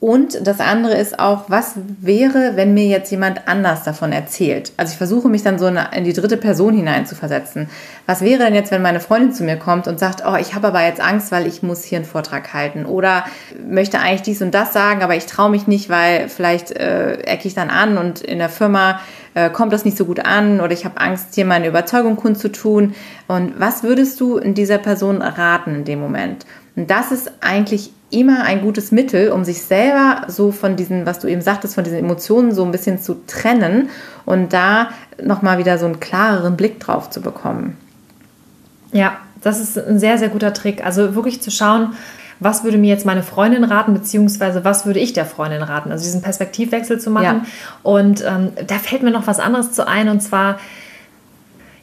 Und 0.00 0.46
das 0.46 0.60
andere 0.60 0.94
ist 0.94 1.18
auch, 1.18 1.44
was 1.48 1.74
wäre, 2.00 2.52
wenn 2.56 2.72
mir 2.72 2.86
jetzt 2.86 3.10
jemand 3.10 3.46
anders 3.46 3.84
davon 3.84 4.12
erzählt? 4.12 4.72
Also 4.78 4.92
ich 4.92 4.96
versuche 4.96 5.28
mich 5.28 5.42
dann 5.42 5.58
so 5.58 5.66
in 5.66 6.04
die 6.04 6.14
dritte 6.14 6.38
Person 6.38 6.74
hineinzuversetzen. 6.74 7.68
Was 8.06 8.22
wäre 8.22 8.44
denn 8.44 8.54
jetzt, 8.54 8.70
wenn 8.70 8.80
meine 8.80 9.00
Freundin 9.00 9.34
zu 9.34 9.44
mir 9.44 9.56
kommt 9.56 9.86
und 9.88 10.00
sagt, 10.00 10.22
oh, 10.26 10.36
ich 10.36 10.54
habe 10.54 10.68
aber 10.68 10.82
jetzt 10.82 11.02
Angst, 11.02 11.30
weil 11.32 11.46
ich 11.46 11.62
muss 11.62 11.84
hier 11.84 11.98
einen 11.98 12.06
Vortrag 12.06 12.54
halten 12.54 12.86
oder 12.86 13.26
möchte 13.68 14.00
eigentlich 14.00 14.22
dies 14.22 14.40
und 14.40 14.54
das 14.54 14.72
sagen, 14.72 15.02
aber 15.02 15.16
ich 15.16 15.26
traue 15.26 15.50
mich 15.50 15.66
nicht, 15.66 15.90
weil 15.90 16.30
vielleicht 16.30 16.70
äh, 16.70 17.18
ecke 17.18 17.46
ich 17.46 17.52
dann 17.52 17.68
an 17.68 17.98
und 17.98 18.22
in 18.22 18.38
der 18.38 18.48
Firma 18.48 19.00
äh, 19.34 19.50
kommt 19.50 19.74
das 19.74 19.84
nicht 19.84 19.98
so 19.98 20.06
gut 20.06 20.24
an 20.24 20.62
oder 20.62 20.72
ich 20.72 20.86
habe 20.86 20.98
Angst, 20.98 21.34
hier 21.34 21.44
meine 21.44 21.68
Überzeugung 21.68 22.16
kundzutun. 22.16 22.94
Und 23.28 23.60
was 23.60 23.82
würdest 23.82 24.18
du 24.18 24.38
in 24.38 24.54
dieser 24.54 24.78
Person 24.78 25.20
raten 25.20 25.74
in 25.74 25.84
dem 25.84 26.00
Moment? 26.00 26.46
Und 26.74 26.90
das 26.90 27.12
ist 27.12 27.32
eigentlich 27.42 27.90
immer 28.10 28.42
ein 28.42 28.60
gutes 28.60 28.92
Mittel, 28.92 29.30
um 29.30 29.44
sich 29.44 29.62
selber 29.62 30.22
so 30.28 30.52
von 30.52 30.76
diesen, 30.76 31.06
was 31.06 31.20
du 31.20 31.28
eben 31.28 31.42
sagtest, 31.42 31.74
von 31.74 31.84
diesen 31.84 31.98
Emotionen 31.98 32.52
so 32.52 32.64
ein 32.64 32.72
bisschen 32.72 33.00
zu 33.00 33.24
trennen 33.26 33.88
und 34.26 34.52
da 34.52 34.90
nochmal 35.22 35.58
wieder 35.58 35.78
so 35.78 35.86
einen 35.86 36.00
klareren 36.00 36.56
Blick 36.56 36.80
drauf 36.80 37.10
zu 37.10 37.20
bekommen. 37.20 37.76
Ja, 38.92 39.16
das 39.42 39.60
ist 39.60 39.78
ein 39.78 39.98
sehr, 39.98 40.18
sehr 40.18 40.28
guter 40.28 40.52
Trick. 40.52 40.84
Also 40.84 41.14
wirklich 41.14 41.40
zu 41.40 41.50
schauen, 41.50 41.94
was 42.40 42.64
würde 42.64 42.78
mir 42.78 42.88
jetzt 42.88 43.06
meine 43.06 43.22
Freundin 43.22 43.64
raten, 43.64 43.92
beziehungsweise 43.92 44.64
was 44.64 44.86
würde 44.86 44.98
ich 44.98 45.12
der 45.12 45.26
Freundin 45.26 45.62
raten? 45.62 45.92
Also 45.92 46.04
diesen 46.04 46.22
Perspektivwechsel 46.22 46.98
zu 46.98 47.10
machen. 47.10 47.24
Ja. 47.24 47.44
Und 47.82 48.24
ähm, 48.26 48.52
da 48.66 48.76
fällt 48.76 49.02
mir 49.02 49.10
noch 49.10 49.26
was 49.26 49.38
anderes 49.38 49.72
zu 49.72 49.86
ein, 49.86 50.08
und 50.08 50.20
zwar, 50.20 50.58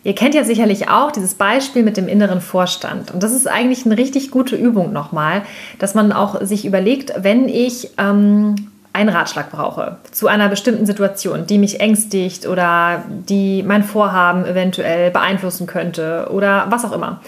Ihr 0.03 0.15
kennt 0.15 0.35
ja 0.35 0.43
sicherlich 0.43 0.89
auch 0.89 1.11
dieses 1.11 1.33
Beispiel 1.33 1.83
mit 1.83 1.97
dem 1.97 2.07
inneren 2.07 2.41
Vorstand. 2.41 3.11
Und 3.11 3.23
das 3.23 3.33
ist 3.33 3.47
eigentlich 3.47 3.85
eine 3.85 3.97
richtig 3.97 4.31
gute 4.31 4.55
Übung 4.55 4.93
nochmal, 4.93 5.41
dass 5.79 5.95
man 5.95 6.11
auch 6.11 6.41
sich 6.41 6.65
überlegt, 6.65 7.13
wenn 7.17 7.49
ich 7.49 7.89
ähm, 7.97 8.55
einen 8.93 9.09
Ratschlag 9.09 9.51
brauche 9.51 9.97
zu 10.11 10.27
einer 10.27 10.49
bestimmten 10.49 10.85
Situation, 10.85 11.45
die 11.45 11.59
mich 11.59 11.79
ängstigt 11.79 12.47
oder 12.47 13.03
die 13.07 13.63
mein 13.63 13.83
Vorhaben 13.83 14.45
eventuell 14.45 15.11
beeinflussen 15.11 15.67
könnte 15.67 16.29
oder 16.31 16.65
was 16.69 16.83
auch 16.83 16.93
immer, 16.93 17.21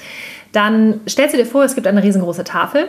dann 0.52 1.02
stellst 1.08 1.36
du 1.36 1.38
dir 1.38 1.46
vor, 1.46 1.64
es 1.64 1.76
gibt 1.76 1.86
eine 1.86 2.02
riesengroße 2.02 2.44
Tafel 2.44 2.88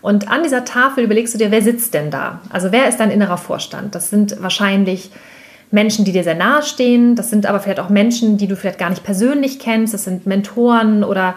und 0.00 0.30
an 0.30 0.42
dieser 0.44 0.64
Tafel 0.64 1.04
überlegst 1.04 1.34
du 1.34 1.38
dir, 1.38 1.50
wer 1.50 1.62
sitzt 1.62 1.92
denn 1.92 2.10
da? 2.10 2.40
Also 2.50 2.70
wer 2.70 2.88
ist 2.88 3.00
dein 3.00 3.10
innerer 3.10 3.36
Vorstand? 3.36 3.94
Das 3.94 4.10
sind 4.10 4.40
wahrscheinlich 4.40 5.10
Menschen, 5.70 6.04
die 6.04 6.12
dir 6.12 6.24
sehr 6.24 6.34
nahe 6.34 6.62
stehen. 6.62 7.14
Das 7.16 7.30
sind 7.30 7.46
aber 7.46 7.60
vielleicht 7.60 7.80
auch 7.80 7.88
Menschen, 7.88 8.36
die 8.36 8.46
du 8.46 8.56
vielleicht 8.56 8.78
gar 8.78 8.90
nicht 8.90 9.04
persönlich 9.04 9.58
kennst. 9.58 9.94
Das 9.94 10.04
sind 10.04 10.26
Mentoren 10.26 11.04
oder 11.04 11.34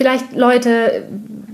vielleicht 0.00 0.34
Leute, 0.34 1.04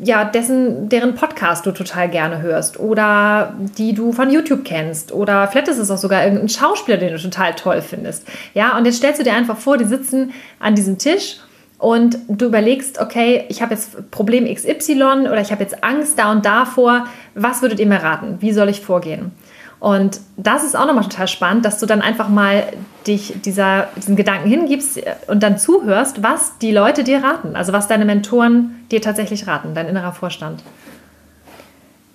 ja, 0.00 0.24
dessen, 0.24 0.88
deren 0.88 1.16
Podcast 1.16 1.66
du 1.66 1.72
total 1.72 2.08
gerne 2.08 2.42
hörst 2.42 2.78
oder 2.78 3.54
die 3.76 3.92
du 3.92 4.12
von 4.12 4.30
YouTube 4.30 4.64
kennst 4.64 5.10
oder 5.10 5.48
vielleicht 5.48 5.66
ist 5.66 5.78
es 5.78 5.90
auch 5.90 5.98
sogar 5.98 6.22
irgendein 6.22 6.48
Schauspieler, 6.48 6.96
den 6.96 7.12
du 7.12 7.18
total 7.18 7.54
toll 7.54 7.82
findest. 7.82 8.24
Ja, 8.54 8.78
und 8.78 8.84
jetzt 8.84 8.98
stellst 8.98 9.18
du 9.18 9.24
dir 9.24 9.34
einfach 9.34 9.56
vor, 9.56 9.78
die 9.78 9.84
sitzen 9.84 10.32
an 10.60 10.76
diesem 10.76 10.96
Tisch 10.96 11.38
und 11.78 12.18
du 12.28 12.46
überlegst, 12.46 13.00
okay, 13.00 13.44
ich 13.48 13.62
habe 13.62 13.74
jetzt 13.74 14.12
Problem 14.12 14.44
XY 14.44 15.26
oder 15.28 15.40
ich 15.40 15.50
habe 15.50 15.64
jetzt 15.64 15.82
Angst 15.82 16.16
da 16.16 16.30
und 16.30 16.46
davor. 16.46 17.08
Was 17.34 17.62
würdet 17.62 17.80
ihr 17.80 17.86
mir 17.86 18.02
raten? 18.02 18.36
Wie 18.38 18.52
soll 18.52 18.68
ich 18.68 18.80
vorgehen? 18.80 19.32
Und 19.78 20.20
das 20.36 20.64
ist 20.64 20.74
auch 20.74 20.86
nochmal 20.86 21.04
total 21.04 21.28
spannend, 21.28 21.64
dass 21.64 21.78
du 21.78 21.86
dann 21.86 22.00
einfach 22.00 22.28
mal 22.28 22.64
dich 23.06 23.34
dieser, 23.44 23.88
diesen 23.96 24.16
Gedanken 24.16 24.48
hingibst 24.48 25.00
und 25.26 25.42
dann 25.42 25.58
zuhörst, 25.58 26.22
was 26.22 26.58
die 26.58 26.72
Leute 26.72 27.04
dir 27.04 27.22
raten. 27.22 27.56
Also 27.56 27.72
was 27.72 27.86
deine 27.86 28.04
Mentoren 28.04 28.86
dir 28.90 29.02
tatsächlich 29.02 29.46
raten, 29.46 29.74
dein 29.74 29.86
innerer 29.86 30.12
Vorstand. 30.12 30.62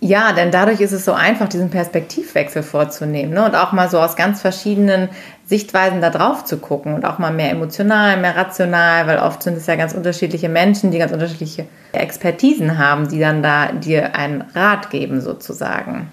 Ja, 0.04 0.34
denn 0.34 0.50
dadurch 0.50 0.82
ist 0.82 0.94
es 0.94 1.06
so 1.06 1.14
einfach, 1.14 1.48
diesen 1.48 1.70
Perspektivwechsel 1.70 2.64
vorzunehmen 2.64 3.36
ne? 3.36 3.46
und 3.46 3.56
auch 3.56 3.72
mal 3.72 3.88
so 3.88 4.00
aus 4.00 4.16
ganz 4.16 4.42
verschiedenen 4.42 5.10
Sichtweisen 5.46 6.02
da 6.02 6.10
drauf 6.10 6.44
zu 6.44 6.58
gucken 6.58 6.96
und 6.96 7.06
auch 7.06 7.20
mal 7.20 7.32
mehr 7.32 7.52
emotional, 7.52 8.18
mehr 8.18 8.36
rational, 8.36 9.06
weil 9.06 9.20
oft 9.20 9.44
sind 9.44 9.58
es 9.58 9.68
ja 9.68 9.76
ganz 9.76 9.94
unterschiedliche 9.94 10.50
Menschen, 10.50 10.90
die 10.90 10.98
ganz 10.98 11.12
unterschiedliche 11.12 11.68
Expertisen 11.92 12.80
haben, 12.80 13.10
die 13.10 13.20
dann 13.20 13.44
da 13.44 13.74
dir 13.74 14.16
einen 14.16 14.42
Rat 14.56 14.90
geben 14.90 15.22
sozusagen. 15.22 16.10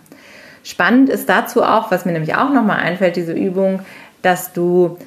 Spannend 0.65 1.09
ist 1.09 1.29
dazu 1.29 1.63
auch, 1.63 1.91
was 1.91 2.05
mir 2.05 2.13
nämlich 2.13 2.35
auch 2.35 2.51
nochmal 2.51 2.79
einfällt, 2.79 3.17
diese 3.17 3.33
Übung, 3.33 3.81
dass 4.23 4.53
du 4.53 4.99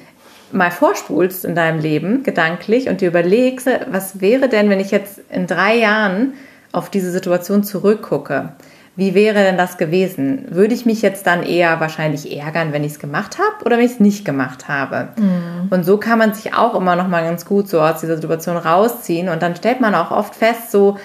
mal 0.52 0.70
vorspulst 0.70 1.44
in 1.44 1.54
deinem 1.54 1.80
Leben 1.80 2.22
gedanklich 2.22 2.88
und 2.88 3.00
dir 3.00 3.08
überlegst, 3.08 3.68
was 3.90 4.20
wäre 4.20 4.48
denn, 4.48 4.68
wenn 4.70 4.80
ich 4.80 4.90
jetzt 4.90 5.20
in 5.30 5.46
drei 5.46 5.76
Jahren 5.76 6.34
auf 6.72 6.90
diese 6.90 7.10
Situation 7.10 7.64
zurückgucke? 7.64 8.50
Wie 8.94 9.14
wäre 9.14 9.36
denn 9.36 9.56
das 9.56 9.78
gewesen? 9.78 10.44
Würde 10.50 10.74
ich 10.74 10.84
mich 10.84 11.00
jetzt 11.00 11.26
dann 11.26 11.42
eher 11.42 11.80
wahrscheinlich 11.80 12.36
ärgern, 12.36 12.74
wenn 12.74 12.84
ich 12.84 12.92
es 12.92 12.98
gemacht 12.98 13.38
habe 13.38 13.64
oder 13.64 13.78
wenn 13.78 13.86
ich 13.86 13.92
es 13.92 14.00
nicht 14.00 14.24
gemacht 14.26 14.68
habe? 14.68 15.08
Mhm. 15.16 15.68
Und 15.70 15.84
so 15.84 15.96
kann 15.96 16.18
man 16.18 16.34
sich 16.34 16.54
auch 16.54 16.74
immer 16.74 16.94
noch 16.94 17.08
mal 17.08 17.24
ganz 17.24 17.46
gut 17.46 17.68
so 17.68 17.80
aus 17.80 18.00
dieser 18.00 18.16
Situation 18.16 18.58
rausziehen 18.58 19.30
und 19.30 19.40
dann 19.40 19.56
stellt 19.56 19.80
man 19.80 19.94
auch 19.94 20.10
oft 20.10 20.34
fest, 20.34 20.70
so 20.70 20.98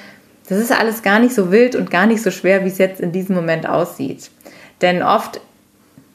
das 0.49 0.59
ist 0.59 0.77
alles 0.77 1.01
gar 1.01 1.19
nicht 1.19 1.35
so 1.35 1.51
wild 1.51 1.75
und 1.75 1.91
gar 1.91 2.05
nicht 2.05 2.23
so 2.23 2.31
schwer, 2.31 2.63
wie 2.63 2.69
es 2.69 2.77
jetzt 2.77 3.01
in 3.01 3.11
diesem 3.11 3.35
Moment 3.35 3.67
aussieht. 3.67 4.31
Denn 4.81 5.03
oft, 5.03 5.41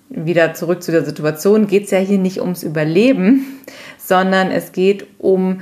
wieder 0.09 0.55
zurück 0.55 0.83
zu 0.83 0.93
der 0.93 1.05
Situation, 1.05 1.67
geht 1.67 1.85
es 1.85 1.91
ja 1.91 1.99
hier 1.99 2.19
nicht 2.19 2.41
ums 2.41 2.63
Überleben, 2.63 3.61
sondern 3.99 4.51
es 4.51 4.73
geht 4.73 5.07
um 5.19 5.61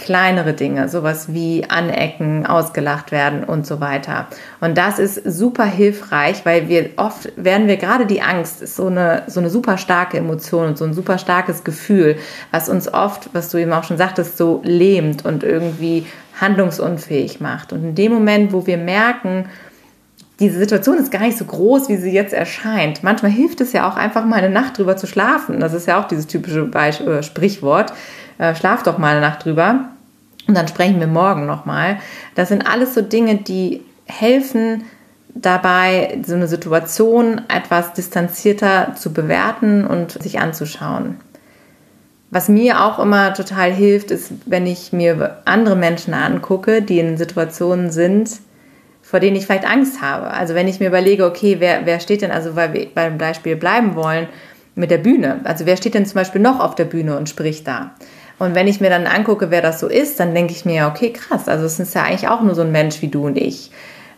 kleinere 0.00 0.54
Dinge, 0.54 0.88
sowas 0.88 1.32
wie 1.34 1.64
anecken, 1.68 2.46
ausgelacht 2.46 3.12
werden 3.12 3.44
und 3.44 3.66
so 3.66 3.80
weiter. 3.80 4.28
Und 4.60 4.78
das 4.78 4.98
ist 4.98 5.22
super 5.24 5.66
hilfreich, 5.66 6.46
weil 6.46 6.68
wir 6.68 6.90
oft 6.96 7.30
werden 7.36 7.68
wir 7.68 7.76
gerade 7.76 8.06
die 8.06 8.22
Angst 8.22 8.62
ist 8.62 8.76
so 8.76 8.86
eine 8.86 9.24
so 9.26 9.40
eine 9.40 9.50
super 9.50 9.76
starke 9.76 10.16
Emotion 10.16 10.68
und 10.68 10.78
so 10.78 10.86
ein 10.86 10.94
super 10.94 11.18
starkes 11.18 11.64
Gefühl, 11.64 12.16
was 12.50 12.70
uns 12.70 12.92
oft, 12.92 13.28
was 13.34 13.50
du 13.50 13.58
eben 13.58 13.74
auch 13.74 13.84
schon 13.84 13.98
sagtest, 13.98 14.38
so 14.38 14.62
lähmt 14.64 15.26
und 15.26 15.44
irgendwie 15.44 16.06
handlungsunfähig 16.40 17.40
macht. 17.40 17.74
Und 17.74 17.84
in 17.84 17.94
dem 17.94 18.12
Moment, 18.12 18.54
wo 18.54 18.66
wir 18.66 18.78
merken, 18.78 19.50
diese 20.40 20.58
Situation 20.58 20.96
ist 20.96 21.12
gar 21.12 21.20
nicht 21.20 21.36
so 21.36 21.44
groß, 21.44 21.90
wie 21.90 21.96
sie 21.96 22.10
jetzt 22.10 22.32
erscheint. 22.32 23.02
Manchmal 23.04 23.30
hilft 23.30 23.60
es 23.60 23.72
ja 23.72 23.88
auch 23.88 23.96
einfach 23.96 24.24
mal 24.24 24.36
eine 24.36 24.48
Nacht 24.48 24.78
drüber 24.78 24.96
zu 24.96 25.06
schlafen. 25.06 25.60
Das 25.60 25.74
ist 25.74 25.86
ja 25.86 26.00
auch 26.00 26.08
dieses 26.08 26.26
typische 26.26 26.64
Beisp 26.64 27.06
äh, 27.06 27.22
Sprichwort. 27.22 27.92
Äh, 28.38 28.54
schlaf 28.54 28.82
doch 28.82 28.96
mal 28.96 29.12
eine 29.12 29.20
Nacht 29.20 29.44
drüber 29.44 29.90
und 30.48 30.56
dann 30.56 30.66
sprechen 30.66 30.98
wir 30.98 31.06
morgen 31.06 31.46
nochmal. 31.46 31.98
Das 32.34 32.48
sind 32.48 32.66
alles 32.66 32.94
so 32.94 33.02
Dinge, 33.02 33.36
die 33.36 33.82
helfen 34.06 34.84
dabei, 35.34 36.18
so 36.26 36.34
eine 36.34 36.48
Situation 36.48 37.42
etwas 37.48 37.92
distanzierter 37.92 38.94
zu 38.96 39.12
bewerten 39.12 39.86
und 39.86 40.22
sich 40.22 40.40
anzuschauen. 40.40 41.16
Was 42.30 42.48
mir 42.48 42.82
auch 42.82 42.98
immer 42.98 43.34
total 43.34 43.72
hilft, 43.72 44.10
ist, 44.10 44.32
wenn 44.46 44.66
ich 44.66 44.92
mir 44.92 45.38
andere 45.44 45.76
Menschen 45.76 46.14
angucke, 46.14 46.80
die 46.80 46.98
in 46.98 47.16
Situationen 47.16 47.90
sind, 47.90 48.30
vor 49.10 49.18
denen 49.18 49.34
ich 49.34 49.46
vielleicht 49.46 49.68
Angst 49.68 50.00
habe. 50.00 50.28
Also 50.28 50.54
wenn 50.54 50.68
ich 50.68 50.78
mir 50.78 50.86
überlege, 50.86 51.26
okay, 51.26 51.56
wer, 51.58 51.84
wer 51.84 51.98
steht 51.98 52.22
denn, 52.22 52.30
also 52.30 52.54
weil 52.54 52.72
wir 52.72 52.86
beim 52.94 53.18
Beispiel 53.18 53.56
bleiben 53.56 53.96
wollen, 53.96 54.28
mit 54.76 54.92
der 54.92 54.98
Bühne. 54.98 55.40
Also 55.42 55.66
wer 55.66 55.76
steht 55.76 55.94
denn 55.94 56.06
zum 56.06 56.14
Beispiel 56.14 56.40
noch 56.40 56.60
auf 56.60 56.76
der 56.76 56.84
Bühne 56.84 57.16
und 57.16 57.28
spricht 57.28 57.66
da? 57.66 57.90
Und 58.38 58.54
wenn 58.54 58.68
ich 58.68 58.80
mir 58.80 58.88
dann 58.88 59.08
angucke, 59.08 59.50
wer 59.50 59.62
das 59.62 59.80
so 59.80 59.88
ist, 59.88 60.20
dann 60.20 60.32
denke 60.32 60.52
ich 60.52 60.64
mir, 60.64 60.86
okay, 60.86 61.12
krass, 61.12 61.48
also 61.48 61.64
es 61.64 61.80
ist 61.80 61.92
ja 61.92 62.04
eigentlich 62.04 62.28
auch 62.28 62.40
nur 62.40 62.54
so 62.54 62.62
ein 62.62 62.70
Mensch 62.70 63.02
wie 63.02 63.08
du 63.08 63.26
und 63.26 63.36
ich. 63.36 63.72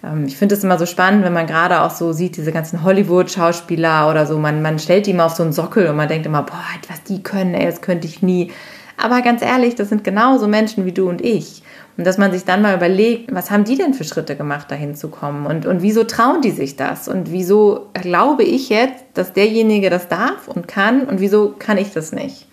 Ähm, 0.04 0.26
ich 0.26 0.36
finde 0.36 0.56
es 0.56 0.62
immer 0.62 0.78
so 0.78 0.84
spannend, 0.84 1.24
wenn 1.24 1.32
man 1.32 1.46
gerade 1.46 1.80
auch 1.80 1.90
so 1.90 2.12
sieht, 2.12 2.36
diese 2.36 2.52
ganzen 2.52 2.84
Hollywood-Schauspieler 2.84 4.10
oder 4.10 4.26
so, 4.26 4.38
man, 4.38 4.60
man 4.60 4.78
stellt 4.78 5.06
die 5.06 5.12
immer 5.12 5.24
auf 5.24 5.34
so 5.34 5.42
einen 5.42 5.54
Sockel 5.54 5.86
und 5.88 5.96
man 5.96 6.08
denkt 6.08 6.26
immer, 6.26 6.42
boah, 6.42 6.62
was 6.90 7.02
die 7.04 7.22
können, 7.22 7.54
ey, 7.54 7.64
das 7.64 7.80
könnte 7.80 8.06
ich 8.06 8.20
nie. 8.20 8.52
Aber 8.98 9.22
ganz 9.22 9.40
ehrlich, 9.40 9.74
das 9.74 9.88
sind 9.88 10.04
genauso 10.04 10.46
Menschen 10.48 10.84
wie 10.84 10.92
du 10.92 11.08
und 11.08 11.22
ich. 11.22 11.62
Und 11.96 12.06
dass 12.06 12.16
man 12.16 12.32
sich 12.32 12.44
dann 12.44 12.62
mal 12.62 12.74
überlegt, 12.74 13.34
was 13.34 13.50
haben 13.50 13.64
die 13.64 13.76
denn 13.76 13.92
für 13.92 14.04
Schritte 14.04 14.34
gemacht, 14.34 14.70
dahin 14.70 14.94
zu 14.94 15.08
kommen? 15.08 15.46
Und, 15.46 15.66
und 15.66 15.82
wieso 15.82 16.04
trauen 16.04 16.40
die 16.40 16.50
sich 16.50 16.76
das? 16.76 17.06
Und 17.06 17.30
wieso 17.30 17.90
glaube 17.92 18.44
ich 18.44 18.70
jetzt, 18.70 19.04
dass 19.14 19.34
derjenige 19.34 19.90
das 19.90 20.08
darf 20.08 20.48
und 20.48 20.68
kann? 20.68 21.02
Und 21.04 21.20
wieso 21.20 21.54
kann 21.58 21.76
ich 21.76 21.92
das 21.92 22.12
nicht? 22.12 22.46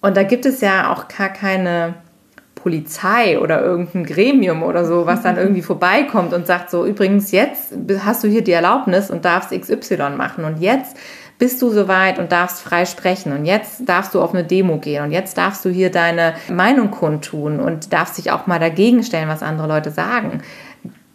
Und 0.00 0.16
da 0.16 0.22
gibt 0.22 0.46
es 0.46 0.60
ja 0.60 0.92
auch 0.92 1.08
gar 1.08 1.28
keine 1.28 1.94
Polizei 2.54 3.38
oder 3.38 3.62
irgendein 3.62 4.04
Gremium 4.04 4.62
oder 4.62 4.84
so, 4.84 5.06
was 5.06 5.22
dann 5.22 5.36
irgendwie 5.38 5.62
vorbeikommt 5.62 6.32
und 6.32 6.46
sagt 6.46 6.70
so, 6.70 6.86
übrigens, 6.86 7.32
jetzt 7.32 7.74
hast 8.04 8.24
du 8.24 8.28
hier 8.28 8.42
die 8.42 8.52
Erlaubnis 8.52 9.10
und 9.10 9.24
darfst 9.24 9.50
XY 9.50 10.10
machen 10.16 10.44
und 10.44 10.60
jetzt 10.60 10.96
bist 11.38 11.62
du 11.62 11.70
soweit 11.70 12.18
und 12.18 12.32
darfst 12.32 12.60
frei 12.60 12.84
sprechen 12.84 13.32
und 13.32 13.44
jetzt 13.44 13.88
darfst 13.88 14.14
du 14.14 14.20
auf 14.20 14.34
eine 14.34 14.44
Demo 14.44 14.78
gehen 14.78 15.04
und 15.04 15.12
jetzt 15.12 15.38
darfst 15.38 15.64
du 15.64 15.70
hier 15.70 15.90
deine 15.90 16.34
Meinung 16.48 16.90
kundtun 16.90 17.60
und 17.60 17.92
darfst 17.92 18.18
dich 18.18 18.32
auch 18.32 18.46
mal 18.46 18.58
dagegen 18.58 19.04
stellen, 19.04 19.28
was 19.28 19.42
andere 19.42 19.68
Leute 19.68 19.90
sagen. 19.90 20.42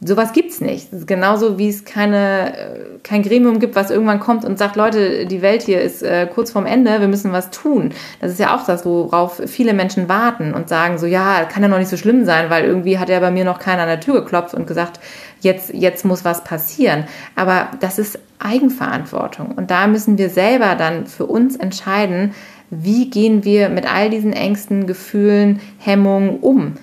Sowas 0.05 0.33
gibt 0.33 0.51
es 0.51 0.61
nicht. 0.61 0.89
genauso 1.07 1.57
wie 1.57 1.69
es 1.69 1.85
keine, 1.85 2.57
äh, 2.57 2.79
kein 3.03 3.23
Gremium 3.23 3.59
gibt, 3.59 3.75
was 3.75 3.89
irgendwann 3.89 4.19
kommt 4.19 4.43
und 4.43 4.57
sagt, 4.57 4.75
Leute, 4.75 5.25
die 5.25 5.41
Welt 5.41 5.63
hier 5.63 5.81
ist 5.81 6.03
äh, 6.03 6.27
kurz 6.33 6.51
vorm 6.51 6.65
Ende, 6.65 6.99
wir 6.99 7.07
müssen 7.07 7.31
was 7.31 7.51
tun. 7.51 7.93
Das 8.19 8.31
ist 8.31 8.39
ja 8.39 8.55
auch 8.55 8.65
das, 8.65 8.85
worauf 8.85 9.41
viele 9.45 9.73
Menschen 9.73 10.09
warten 10.09 10.53
und 10.53 10.67
sagen 10.67 10.97
so, 10.97 11.05
ja, 11.05 11.45
kann 11.45 11.63
ja 11.63 11.69
noch 11.69 11.77
nicht 11.77 11.89
so 11.89 11.97
schlimm 11.97 12.25
sein, 12.25 12.49
weil 12.49 12.65
irgendwie 12.65 12.97
hat 12.97 13.09
ja 13.09 13.19
bei 13.19 13.31
mir 13.31 13.45
noch 13.45 13.59
keiner 13.59 13.83
an 13.83 13.87
der 13.87 13.99
Tür 13.99 14.21
geklopft 14.21 14.53
und 14.53 14.67
gesagt, 14.67 14.99
jetzt, 15.39 15.73
jetzt 15.73 16.05
muss 16.05 16.25
was 16.25 16.43
passieren. 16.43 17.05
Aber 17.35 17.69
das 17.79 17.99
ist 17.99 18.19
Eigenverantwortung. 18.39 19.51
Und 19.55 19.71
da 19.71 19.87
müssen 19.87 20.17
wir 20.17 20.29
selber 20.29 20.75
dann 20.75 21.07
für 21.07 21.25
uns 21.25 21.55
entscheiden, 21.55 22.33
wie 22.69 23.09
gehen 23.09 23.43
wir 23.43 23.69
mit 23.69 23.91
all 23.91 24.09
diesen 24.09 24.33
Ängsten, 24.33 24.87
Gefühlen, 24.87 25.61
Hemmungen 25.77 26.39
um 26.39 26.73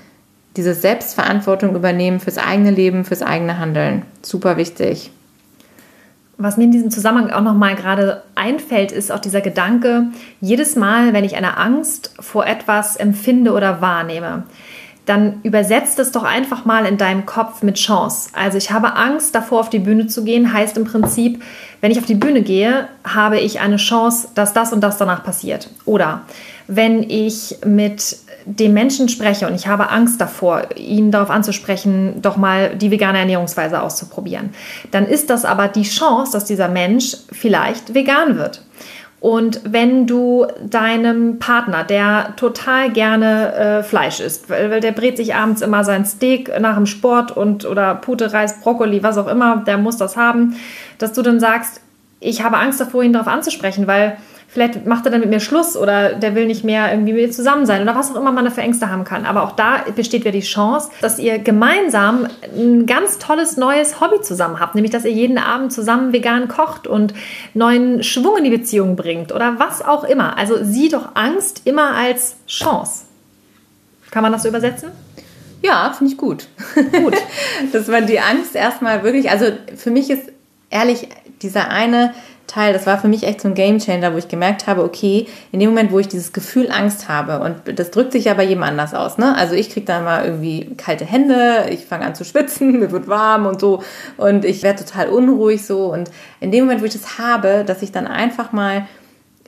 diese 0.61 0.75
Selbstverantwortung 0.75 1.75
übernehmen 1.75 2.21
fürs 2.21 2.37
eigene 2.37 2.71
Leben, 2.71 3.07
fürs 3.07 3.23
eigene 3.23 3.59
Handeln. 3.59 4.03
Super 4.21 4.59
wichtig. 4.59 5.11
Was 6.37 6.59
mir 6.59 6.65
in 6.65 6.71
diesem 6.71 6.91
Zusammenhang 6.91 7.31
auch 7.31 7.41
nochmal 7.41 7.77
gerade 7.77 8.23
einfällt, 8.35 8.93
ist 8.93 9.11
auch 9.11 9.21
dieser 9.21 9.41
Gedanke, 9.41 10.09
jedes 10.43 10.77
Mal, 10.77 11.15
wenn 11.15 11.25
ich 11.25 11.37
eine 11.37 11.57
Angst 11.57 12.15
vor 12.21 12.47
etwas 12.47 12.97
empfinde 12.97 13.53
oder 13.53 13.81
wahrnehme, 13.81 14.43
dann 15.07 15.41
übersetzt 15.45 15.99
es 15.99 16.13
doch 16.13 16.25
einfach 16.25 16.67
mal 16.67 16.85
in 16.85 16.99
deinem 16.99 17.25
Kopf 17.25 17.63
mit 17.63 17.77
Chance. 17.77 18.29
Also 18.35 18.59
ich 18.59 18.71
habe 18.71 18.97
Angst 18.97 19.35
davor, 19.35 19.61
auf 19.61 19.71
die 19.71 19.79
Bühne 19.79 20.09
zu 20.09 20.25
gehen, 20.25 20.53
heißt 20.53 20.77
im 20.77 20.85
Prinzip, 20.85 21.43
wenn 21.81 21.91
ich 21.91 21.99
auf 21.99 22.05
die 22.05 22.15
Bühne 22.15 22.43
gehe, 22.43 22.87
habe 23.03 23.41
ich 23.41 23.61
eine 23.61 23.77
Chance, 23.77 24.29
dass 24.35 24.53
das 24.53 24.75
und 24.75 24.83
das 24.83 24.99
danach 24.99 25.25
passiert. 25.25 25.71
Oder 25.87 26.21
wenn 26.69 27.03
ich 27.03 27.57
mit 27.65 28.19
dem 28.59 28.75
Menschen 28.75 29.09
spreche 29.09 29.47
und 29.47 29.55
ich 29.55 29.67
habe 29.67 29.91
Angst 29.91 30.21
davor, 30.21 30.63
ihn 30.77 31.11
darauf 31.11 31.31
anzusprechen, 31.31 32.21
doch 32.21 32.37
mal 32.37 32.77
die 32.77 32.91
vegane 32.91 33.19
Ernährungsweise 33.19 33.81
auszuprobieren, 33.81 34.51
dann 34.91 35.07
ist 35.07 35.31
das 35.31 35.45
aber 35.45 35.69
die 35.69 35.83
Chance, 35.83 36.33
dass 36.33 36.45
dieser 36.45 36.69
Mensch 36.69 37.17
vielleicht 37.31 37.95
vegan 37.95 38.37
wird. 38.37 38.63
Und 39.21 39.61
wenn 39.65 40.07
du 40.07 40.47
deinem 40.63 41.39
Partner, 41.39 41.85
der 41.85 42.33
total 42.37 42.91
gerne 42.91 43.53
äh, 43.53 43.83
Fleisch 43.83 44.19
isst, 44.19 44.49
weil, 44.49 44.81
der 44.81 44.93
brät 44.93 45.19
sich 45.19 45.35
abends 45.35 45.61
immer 45.61 45.85
sein 45.85 46.07
Steak 46.07 46.59
nach 46.59 46.77
dem 46.77 46.87
Sport 46.87 47.37
und 47.37 47.67
oder 47.67 47.95
Pute, 47.95 48.33
Reis, 48.33 48.61
Brokkoli, 48.63 49.03
was 49.03 49.19
auch 49.19 49.29
immer, 49.29 49.59
der 49.59 49.77
muss 49.77 49.99
das 49.99 50.17
haben, 50.17 50.57
dass 50.97 51.13
du 51.13 51.21
dann 51.21 51.39
sagst, 51.39 51.83
ich 52.19 52.43
habe 52.43 52.57
Angst 52.57 52.81
davor, 52.81 53.03
ihn 53.03 53.13
darauf 53.13 53.29
anzusprechen, 53.29 53.87
weil 53.87 54.17
vielleicht 54.53 54.85
macht 54.85 55.05
er 55.07 55.13
dann 55.13 55.21
mit 55.21 55.31
mir 55.31 55.41
Schluss 55.41 55.77
oder 55.77 56.15
der 56.15 56.35
will 56.35 56.47
nicht 56.47 56.65
mehr 56.65 56.91
irgendwie 56.91 57.13
mit 57.13 57.23
mir 57.23 57.31
zusammen 57.31 57.67
sein 57.67 57.83
oder 57.83 57.95
was 57.95 58.11
auch 58.11 58.17
immer 58.17 58.33
man 58.33 58.51
für 58.51 58.61
Ängste 58.61 58.91
haben 58.91 59.05
kann. 59.05 59.25
Aber 59.25 59.45
auch 59.45 59.53
da 59.53 59.85
besteht 59.95 60.23
wieder 60.23 60.33
die 60.33 60.41
Chance, 60.41 60.91
dass 61.01 61.19
ihr 61.19 61.39
gemeinsam 61.39 62.27
ein 62.57 62.87
ganz 62.87 63.19
tolles 63.19 63.57
neues 63.57 64.01
Hobby 64.01 64.21
zusammen 64.23 64.59
habt, 64.59 64.75
nämlich 64.75 64.91
dass 64.91 65.05
ihr 65.05 65.13
jeden 65.13 65.39
Abend 65.39 65.73
zusammen 65.73 66.13
vegan 66.13 66.49
kocht 66.49 66.87
und 66.87 67.15
neuen 67.55 68.03
Schwung 68.03 68.39
in 68.39 68.45
die 68.45 68.51
Beziehung 68.51 68.97
bringt 68.97 69.33
oder 69.33 69.59
was 69.59 69.83
auch 69.83 70.03
immer. 70.03 70.37
Also 70.37 70.57
sieh 70.63 70.89
doch 70.89 71.11
Angst 71.15 71.63
immer 71.65 71.95
als 71.95 72.37
Chance. 72.49 73.05
Kann 74.11 74.25
man 74.25 74.33
das 74.33 74.43
so 74.43 74.49
übersetzen? 74.49 74.91
Ja, 75.63 75.93
finde 75.97 76.13
ich 76.13 76.19
gut. 76.19 76.49
Gut. 76.75 77.17
Dass 77.73 77.87
man 77.87 78.07
die 78.07 78.19
Angst 78.19 78.57
erstmal 78.57 79.05
wirklich, 79.05 79.31
also 79.31 79.47
für 79.77 79.91
mich 79.91 80.11
ist 80.11 80.33
ehrlich, 80.71 81.09
dieser 81.43 81.69
eine 81.69 82.15
Teil, 82.51 82.73
das 82.73 82.87
war 82.87 82.99
für 82.99 83.09
mich 83.09 83.23
echt 83.23 83.41
so 83.41 83.49
ein 83.49 83.55
Gamechanger, 83.55 84.13
wo 84.13 84.19
ich 84.19 84.29
gemerkt 84.29 84.67
habe, 84.67 84.83
okay, 84.83 85.27
in 85.53 85.61
dem 85.61 85.71
Moment, 85.71 85.93
wo 85.93 85.99
ich 85.99 86.09
dieses 86.09 86.33
Gefühl 86.33 86.71
Angst 86.71 87.09
habe, 87.09 87.41
und 87.41 87.79
das 87.79 87.91
drückt 87.91 88.13
sich 88.13 88.25
ja 88.25 88.35
bei 88.35 88.45
jedem 88.45 88.65
anders 88.65 88.93
aus, 88.93 89.19
ne? 89.19 89.37
Also 89.37 89.55
ich 89.55 89.71
kriege 89.71 89.87
dann 89.87 90.05
mal 90.05 90.25
irgendwie 90.25 90.75
kalte 90.77 91.05
Hände, 91.05 91.67
ich 91.71 91.87
fange 91.87 92.05
an 92.05 92.15
zu 92.15 92.25
schwitzen, 92.25 92.73
mir 92.81 92.91
wird 92.91 93.09
warm 93.09 93.47
und 93.47 93.61
so 93.61 93.83
und 94.17 94.45
ich 94.45 94.63
werde 94.63 94.85
total 94.85 95.09
unruhig 95.09 95.65
so. 95.65 95.93
Und 95.93 96.11
in 96.41 96.51
dem 96.51 96.65
Moment, 96.65 96.81
wo 96.81 96.87
ich 96.87 96.93
das 96.93 97.19
habe, 97.19 97.65
dass 97.65 97.83
ich 97.83 97.93
dann 97.93 98.07
einfach 98.07 98.53
mal 98.53 98.87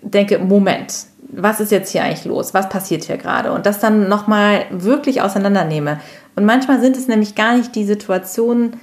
denke, 0.03 0.39
Moment, 0.39 0.95
was 1.33 1.61
ist 1.61 1.73
jetzt 1.73 1.91
hier 1.91 2.05
eigentlich 2.05 2.25
los? 2.25 2.55
Was 2.55 2.69
passiert 2.69 3.05
hier 3.05 3.17
gerade? 3.17 3.53
Und 3.53 3.67
das 3.67 3.81
dann 3.81 4.09
nochmal 4.09 4.67
wirklich 4.71 5.23
auseinandernehme. 5.23 6.01
Und 6.37 6.45
manchmal 6.45 6.81
sind 6.81 6.97
es 6.97 7.09
nämlich 7.09 7.35
gar 7.35 7.57
nicht 7.57 7.75
die 7.75 7.85
Situationen, 7.85 8.81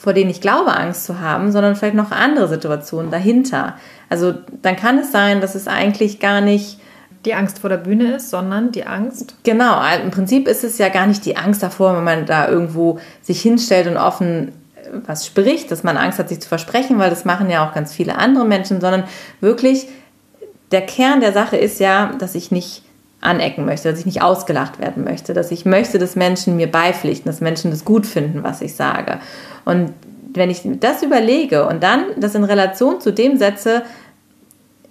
vor 0.00 0.14
denen 0.14 0.30
ich 0.30 0.40
glaube, 0.40 0.74
Angst 0.74 1.04
zu 1.04 1.20
haben, 1.20 1.52
sondern 1.52 1.76
vielleicht 1.76 1.94
noch 1.94 2.10
andere 2.10 2.48
Situationen 2.48 3.10
dahinter. 3.10 3.76
Also 4.08 4.32
dann 4.62 4.74
kann 4.74 4.96
es 4.96 5.12
sein, 5.12 5.42
dass 5.42 5.54
es 5.54 5.68
eigentlich 5.68 6.20
gar 6.20 6.40
nicht 6.40 6.80
die 7.26 7.34
Angst 7.34 7.58
vor 7.58 7.68
der 7.68 7.76
Bühne 7.76 8.14
ist, 8.14 8.30
sondern 8.30 8.72
die 8.72 8.86
Angst. 8.86 9.34
Genau, 9.42 9.74
also 9.74 10.02
im 10.02 10.10
Prinzip 10.10 10.48
ist 10.48 10.64
es 10.64 10.78
ja 10.78 10.88
gar 10.88 11.06
nicht 11.06 11.26
die 11.26 11.36
Angst 11.36 11.62
davor, 11.62 11.94
wenn 11.94 12.04
man 12.04 12.24
da 12.24 12.48
irgendwo 12.48 12.98
sich 13.20 13.42
hinstellt 13.42 13.88
und 13.88 13.98
offen 13.98 14.48
äh, 14.48 14.88
was 15.06 15.26
spricht, 15.26 15.70
dass 15.70 15.82
man 15.82 15.98
Angst 15.98 16.18
hat, 16.18 16.30
sich 16.30 16.40
zu 16.40 16.48
versprechen, 16.48 16.98
weil 16.98 17.10
das 17.10 17.26
machen 17.26 17.50
ja 17.50 17.68
auch 17.68 17.74
ganz 17.74 17.92
viele 17.92 18.16
andere 18.16 18.46
Menschen, 18.46 18.80
sondern 18.80 19.04
wirklich 19.42 19.86
der 20.70 20.80
Kern 20.80 21.20
der 21.20 21.34
Sache 21.34 21.58
ist 21.58 21.78
ja, 21.78 22.14
dass 22.18 22.34
ich 22.34 22.50
nicht 22.50 22.84
anecken 23.20 23.66
möchte, 23.66 23.90
dass 23.90 24.00
ich 24.00 24.06
nicht 24.06 24.22
ausgelacht 24.22 24.78
werden 24.78 25.04
möchte, 25.04 25.34
dass 25.34 25.50
ich 25.50 25.64
möchte, 25.64 25.98
dass 25.98 26.16
Menschen 26.16 26.56
mir 26.56 26.70
beipflichten, 26.70 27.30
dass 27.30 27.40
Menschen 27.40 27.70
das 27.70 27.84
gut 27.84 28.06
finden, 28.06 28.42
was 28.42 28.62
ich 28.62 28.74
sage. 28.74 29.18
Und 29.64 29.92
wenn 30.32 30.50
ich 30.50 30.62
das 30.64 31.02
überlege 31.02 31.66
und 31.66 31.82
dann 31.82 32.04
das 32.16 32.34
in 32.34 32.44
Relation 32.44 33.00
zu 33.00 33.12
dem 33.12 33.36
setze, 33.36 33.82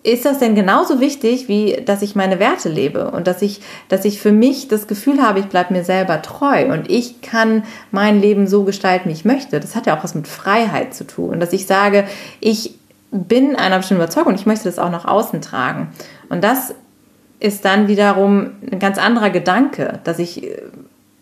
ist 0.03 0.25
das 0.25 0.39
denn 0.39 0.55
genauso 0.55 1.01
wichtig, 1.01 1.47
wie 1.47 1.81
dass 1.85 2.01
ich 2.01 2.15
meine 2.15 2.39
Werte 2.39 2.69
lebe 2.69 3.11
und 3.11 3.27
dass 3.27 3.41
ich, 3.41 3.61
dass 3.89 4.05
ich 4.05 4.21
für 4.21 4.31
mich 4.31 4.67
das 4.69 4.87
Gefühl 4.87 5.21
habe, 5.21 5.39
ich 5.39 5.47
bleibe 5.47 5.73
mir 5.73 5.83
selber 5.83 6.21
treu 6.21 6.71
und 6.71 6.89
ich 6.89 7.21
kann 7.21 7.63
mein 7.91 8.21
Leben 8.21 8.47
so 8.47 8.63
gestalten, 8.63 9.09
wie 9.09 9.13
ich 9.13 9.25
möchte. 9.25 9.59
Das 9.59 9.75
hat 9.75 9.87
ja 9.87 9.97
auch 9.97 10.03
was 10.03 10.15
mit 10.15 10.27
Freiheit 10.27 10.93
zu 10.93 11.05
tun. 11.05 11.31
Und 11.31 11.39
dass 11.41 11.51
ich 11.51 11.65
sage, 11.65 12.05
ich 12.39 12.75
bin 13.11 13.55
einer 13.55 13.77
bestimmten 13.77 14.03
Überzeugung 14.03 14.33
und 14.33 14.39
ich 14.39 14.45
möchte 14.45 14.65
das 14.65 14.79
auch 14.79 14.91
nach 14.91 15.05
außen 15.05 15.41
tragen. 15.41 15.89
Und 16.29 16.43
das 16.43 16.75
ist 17.39 17.65
dann 17.65 17.87
wiederum 17.87 18.51
ein 18.71 18.79
ganz 18.79 18.97
anderer 18.97 19.29
Gedanke, 19.29 19.99
dass 20.03 20.19
ich 20.19 20.51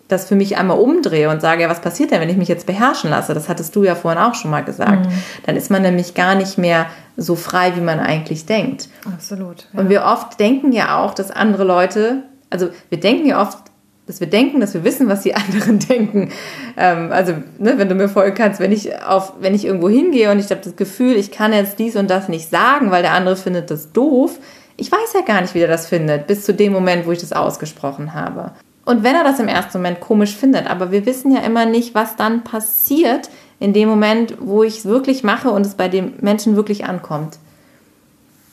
das 0.08 0.28
für 0.28 0.36
mich 0.36 0.58
einmal 0.58 0.80
umdrehe 0.80 1.30
und 1.30 1.42
sage, 1.42 1.64
ja, 1.64 1.70
was 1.70 1.82
passiert 1.82 2.12
denn, 2.12 2.22
wenn 2.22 2.30
ich 2.30 2.38
mich 2.38 2.48
jetzt 2.48 2.66
beherrschen 2.66 3.10
lasse? 3.10 3.34
Das 3.34 3.50
hattest 3.50 3.76
du 3.76 3.84
ja 3.84 3.94
vorhin 3.94 4.22
auch 4.22 4.36
schon 4.36 4.52
mal 4.52 4.64
gesagt. 4.64 5.06
Mhm. 5.06 5.12
Dann 5.46 5.56
ist 5.56 5.70
man 5.70 5.82
nämlich 5.82 6.14
gar 6.14 6.36
nicht 6.36 6.58
mehr 6.58 6.88
so 7.18 7.36
frei, 7.36 7.76
wie 7.76 7.82
man 7.82 8.00
eigentlich 8.00 8.46
denkt. 8.46 8.90
Absolut. 9.06 9.68
Ja. 9.74 9.82
Und 9.82 9.90
wir 9.90 10.04
oft 10.06 10.40
denken 10.40 10.72
ja 10.72 10.98
auch, 10.98 11.14
dass 11.14 11.30
andere 11.30 11.66
Leute, 11.66 12.24
also 12.50 12.70
wir 12.90 13.00
denken 13.00 13.28
ja 13.28 13.42
oft, 13.42 13.58
dass 14.06 14.22
wir 14.22 14.28
denken, 14.28 14.62
dass 14.62 14.74
wir 14.74 14.86
wissen, 14.86 15.10
was 15.10 15.24
die 15.24 15.36
anderen 15.36 15.80
denken. 15.80 16.30
Ähm, 16.78 17.12
also, 17.12 17.34
ne, 17.58 17.74
wenn 17.78 17.90
du 17.90 17.96
mir 17.96 18.08
folgen 18.08 18.36
kannst, 18.36 18.62
wenn 18.62 18.72
ich 18.72 18.96
auf, 19.04 19.34
wenn 19.42 19.54
ich 19.54 19.66
irgendwo 19.66 19.90
hingehe 19.90 20.32
und 20.32 20.40
ich 20.40 20.50
habe 20.52 20.62
das 20.64 20.78
Gefühl, 20.78 21.18
ich 21.18 21.32
kann 21.32 21.52
jetzt 21.52 21.80
dies 21.80 21.98
und 21.98 22.10
das 22.10 22.30
nicht 22.30 22.50
sagen, 22.50 22.92
weil 22.92 23.02
der 23.02 23.12
andere 23.12 23.36
findet 23.36 23.72
das 23.72 23.92
doof, 23.92 24.40
ich 24.78 24.92
weiß 24.92 25.14
ja 25.16 25.22
gar 25.22 25.42
nicht, 25.42 25.56
wie 25.56 25.60
der 25.60 25.68
das 25.68 25.88
findet, 25.88 26.28
bis 26.28 26.46
zu 26.46 26.54
dem 26.54 26.72
Moment, 26.72 27.06
wo 27.06 27.12
ich 27.12 27.20
das 27.20 27.34
ausgesprochen 27.34 28.14
habe. 28.14 28.52
Und 28.86 29.04
wenn 29.04 29.16
er 29.16 29.24
das 29.24 29.40
im 29.40 29.48
ersten 29.48 29.80
Moment 29.80 30.00
komisch 30.00 30.36
findet, 30.36 30.68
aber 30.68 30.92
wir 30.92 31.06
wissen 31.06 31.36
ja 31.36 31.42
immer 31.42 31.66
nicht, 31.66 31.94
was 31.94 32.16
dann 32.16 32.44
passiert 32.44 33.30
in 33.60 33.74
dem 33.74 33.90
Moment, 33.90 34.36
wo 34.40 34.64
ich 34.64 34.78
es 34.78 34.86
wirklich 34.86 35.24
mache 35.24 35.50
und 35.50 35.66
es 35.66 35.74
bei 35.74 35.90
dem 35.90 36.14
Menschen 36.22 36.56
wirklich 36.56 36.86
ankommt. 36.86 37.38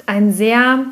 Ein 0.07 0.33
sehr 0.33 0.87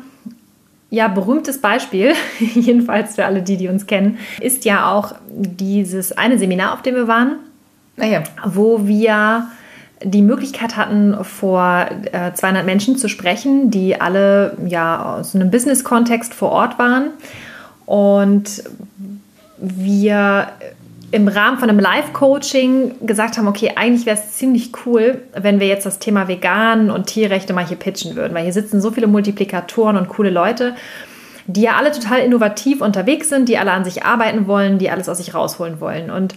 ja, 0.91 1.07
berühmtes 1.07 1.59
Beispiel, 1.59 2.13
jedenfalls 2.39 3.15
für 3.15 3.25
alle 3.25 3.41
die, 3.41 3.57
die 3.57 3.67
uns 3.67 3.87
kennen, 3.87 4.19
ist 4.39 4.63
ja 4.63 4.91
auch 4.91 5.15
dieses 5.27 6.11
eine 6.11 6.37
Seminar, 6.37 6.73
auf 6.73 6.83
dem 6.83 6.95
wir 6.95 7.07
waren, 7.07 7.37
ah 7.97 8.05
ja. 8.05 8.23
wo 8.45 8.85
wir 8.85 9.47
die 10.03 10.21
Möglichkeit 10.21 10.75
hatten, 10.75 11.23
vor 11.23 11.87
äh, 12.11 12.33
200 12.33 12.65
Menschen 12.65 12.97
zu 12.97 13.07
sprechen, 13.07 13.71
die 13.71 13.99
alle 13.99 14.57
ja 14.67 15.17
aus 15.17 15.35
einem 15.35 15.49
Business-Kontext 15.49 16.33
vor 16.33 16.51
Ort 16.51 16.77
waren. 16.77 17.11
Und 17.85 18.63
wir 19.57 20.47
im 21.11 21.27
Rahmen 21.27 21.59
von 21.59 21.69
einem 21.69 21.79
Live-Coaching 21.79 23.05
gesagt 23.05 23.37
haben, 23.37 23.47
okay, 23.47 23.73
eigentlich 23.75 24.07
wäre 24.07 24.17
es 24.17 24.31
ziemlich 24.31 24.71
cool, 24.85 25.21
wenn 25.39 25.59
wir 25.59 25.67
jetzt 25.67 25.85
das 25.85 25.99
Thema 25.99 26.27
Vegan 26.27 26.89
und 26.89 27.05
Tierrechte 27.05 27.53
mal 27.53 27.65
hier 27.65 27.77
pitchen 27.77 28.15
würden, 28.15 28.33
weil 28.33 28.43
hier 28.43 28.53
sitzen 28.53 28.81
so 28.81 28.89
viele 28.89 29.05
Multiplikatoren 29.05 29.95
und 29.95 30.09
coole 30.09 30.31
Leute, 30.31 30.75
die 31.45 31.61
ja 31.61 31.75
alle 31.75 31.91
total 31.91 32.21
innovativ 32.21 32.81
unterwegs 32.81 33.29
sind, 33.29 33.47
die 33.47 33.59
alle 33.59 33.71
an 33.71 33.83
sich 33.83 34.03
arbeiten 34.03 34.47
wollen, 34.47 34.79
die 34.79 34.89
alles 34.89 35.07
aus 35.07 35.17
sich 35.19 35.35
rausholen 35.35 35.79
wollen. 35.79 36.09
Und 36.09 36.33